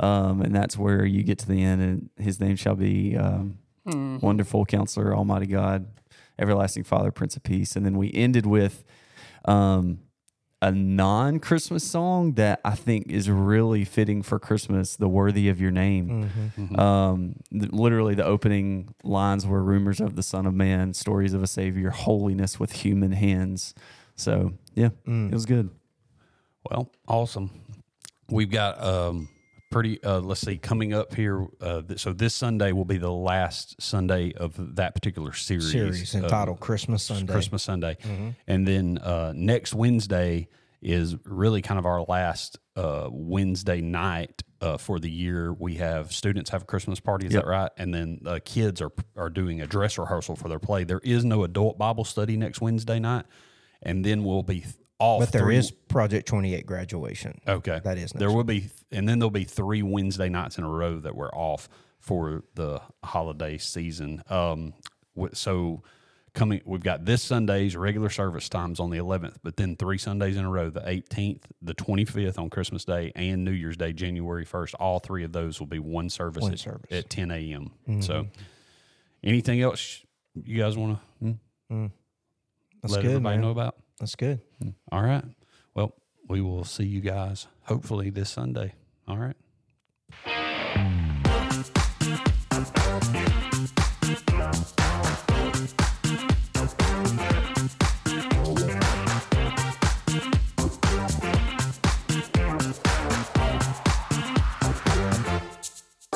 um, 0.00 0.42
and 0.42 0.54
that's 0.54 0.76
where 0.76 1.04
you 1.04 1.22
get 1.22 1.38
to 1.40 1.48
the 1.48 1.62
end, 1.62 1.82
and 1.82 2.10
His 2.18 2.40
name 2.40 2.56
shall 2.56 2.76
be 2.76 3.16
um, 3.16 3.58
Wonderful 4.20 4.64
Counselor, 4.66 5.14
Almighty 5.14 5.46
God, 5.46 5.86
Everlasting 6.38 6.84
Father, 6.84 7.10
Prince 7.10 7.36
of 7.36 7.42
Peace. 7.42 7.76
And 7.76 7.84
then 7.84 7.96
we 7.96 8.10
ended 8.12 8.46
with. 8.46 8.84
Um, 9.46 9.98
a 10.64 10.72
non 10.72 11.40
Christmas 11.40 11.84
song 11.84 12.32
that 12.34 12.58
I 12.64 12.74
think 12.74 13.10
is 13.10 13.28
really 13.28 13.84
fitting 13.84 14.22
for 14.22 14.38
Christmas, 14.38 14.96
The 14.96 15.08
Worthy 15.08 15.50
of 15.50 15.60
Your 15.60 15.70
Name. 15.70 16.30
Um, 16.78 17.36
th- 17.52 17.70
literally, 17.70 18.14
the 18.14 18.24
opening 18.24 18.94
lines 19.02 19.46
were 19.46 19.62
rumors 19.62 20.00
of 20.00 20.16
the 20.16 20.22
Son 20.22 20.46
of 20.46 20.54
Man, 20.54 20.94
stories 20.94 21.34
of 21.34 21.42
a 21.42 21.46
Savior, 21.46 21.90
holiness 21.90 22.58
with 22.58 22.72
human 22.72 23.12
hands. 23.12 23.74
So, 24.16 24.54
yeah, 24.74 24.88
it 25.30 25.34
was 25.34 25.44
good. 25.44 25.68
Well, 26.70 26.90
awesome. 27.06 27.50
We've 28.30 28.50
got 28.50 28.82
um 28.82 29.28
pretty 29.74 30.02
uh 30.04 30.20
let's 30.20 30.40
see 30.40 30.56
coming 30.56 30.94
up 30.94 31.14
here 31.14 31.46
uh 31.60 31.82
th- 31.82 32.00
so 32.00 32.12
this 32.12 32.34
Sunday 32.34 32.72
will 32.72 32.84
be 32.86 32.96
the 32.96 33.10
last 33.10 33.80
Sunday 33.82 34.32
of 34.32 34.76
that 34.76 34.94
particular 34.94 35.32
series. 35.32 35.70
Series 35.72 36.14
uh, 36.14 36.18
entitled 36.20 36.60
Christmas 36.60 37.02
Sunday. 37.02 37.32
Christmas 37.32 37.62
Sunday. 37.62 37.96
And 38.46 38.66
then 38.66 38.98
uh 38.98 39.32
next 39.36 39.74
Wednesday 39.74 40.48
is 40.80 41.16
really 41.24 41.60
kind 41.60 41.78
of 41.78 41.86
our 41.86 42.02
last 42.04 42.58
uh 42.76 43.08
Wednesday 43.10 43.80
night 43.80 44.42
uh 44.60 44.76
for 44.78 44.98
the 45.00 45.10
year. 45.10 45.52
We 45.52 45.74
have 45.76 46.12
students 46.12 46.50
have 46.50 46.62
a 46.62 46.66
Christmas 46.66 47.00
party, 47.00 47.26
is 47.26 47.32
Yep. 47.34 47.42
that 47.44 47.48
right? 47.50 47.70
And 47.76 47.92
then 47.92 48.20
uh, 48.24 48.38
kids 48.44 48.80
are 48.80 48.92
are 49.16 49.28
doing 49.30 49.60
a 49.60 49.66
dress 49.66 49.98
rehearsal 49.98 50.36
for 50.36 50.48
their 50.48 50.58
play. 50.60 50.84
There 50.84 51.00
is 51.02 51.24
no 51.24 51.42
adult 51.44 51.78
Bible 51.78 52.04
study 52.04 52.36
next 52.36 52.60
Wednesday 52.60 52.98
night. 53.00 53.24
And 53.82 54.04
then 54.04 54.24
we'll 54.24 54.42
be 54.42 54.64
off 55.04 55.20
But 55.20 55.32
there 55.32 55.42
three- 55.42 55.56
is 55.56 55.70
Project 55.70 56.26
28 56.28 56.66
graduation. 56.66 57.40
Okay. 57.46 57.80
That 57.84 57.98
is 57.98 58.10
There 58.12 58.28
next 58.28 58.36
will 58.36 58.44
be, 58.44 58.68
and 58.90 59.08
then 59.08 59.18
there'll 59.18 59.30
be 59.30 59.44
three 59.44 59.82
Wednesday 59.82 60.28
nights 60.28 60.58
in 60.58 60.64
a 60.64 60.68
row 60.68 60.98
that 61.00 61.14
we're 61.14 61.32
off 61.32 61.68
for 62.00 62.44
the 62.54 62.80
holiday 63.02 63.58
season. 63.58 64.22
Um, 64.28 64.74
so 65.32 65.82
coming, 66.34 66.60
we've 66.64 66.82
got 66.82 67.04
this 67.04 67.22
Sunday's 67.22 67.76
regular 67.76 68.10
service 68.10 68.48
times 68.48 68.80
on 68.80 68.90
the 68.90 68.98
11th, 68.98 69.36
but 69.42 69.56
then 69.56 69.76
three 69.76 69.98
Sundays 69.98 70.36
in 70.36 70.44
a 70.44 70.50
row, 70.50 70.68
the 70.70 70.80
18th, 70.80 71.42
the 71.62 71.74
25th 71.74 72.38
on 72.38 72.50
Christmas 72.50 72.84
Day, 72.84 73.12
and 73.14 73.44
New 73.44 73.52
Year's 73.52 73.76
Day, 73.76 73.92
January 73.92 74.44
1st. 74.44 74.74
All 74.80 74.98
three 74.98 75.22
of 75.24 75.32
those 75.32 75.60
will 75.60 75.66
be 75.68 75.78
one 75.78 76.08
service, 76.10 76.42
One 76.42 76.52
at, 76.52 76.58
service. 76.58 76.86
Mm-hmm. 76.90 76.94
at 76.96 77.10
10 77.10 77.30
a.m. 77.30 78.02
So 78.02 78.26
anything 79.22 79.60
else 79.62 80.00
you 80.34 80.58
guys 80.60 80.76
want 80.76 80.98
to 81.22 81.36
That's 82.82 82.92
let 82.92 83.02
good, 83.02 83.10
everybody 83.12 83.36
man. 83.36 83.40
know 83.40 83.50
about? 83.50 83.76
That's 84.00 84.16
good. 84.16 84.40
All 84.90 85.02
right. 85.02 85.24
Well, 85.74 85.94
we 86.28 86.40
will 86.40 86.64
see 86.64 86.84
you 86.84 87.00
guys 87.00 87.46
hopefully 87.62 88.10
this 88.10 88.30
Sunday. 88.30 88.74
All 89.06 89.18
right. 89.18 89.36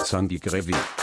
Sandy 0.04 0.38
Grevy. 0.38 0.97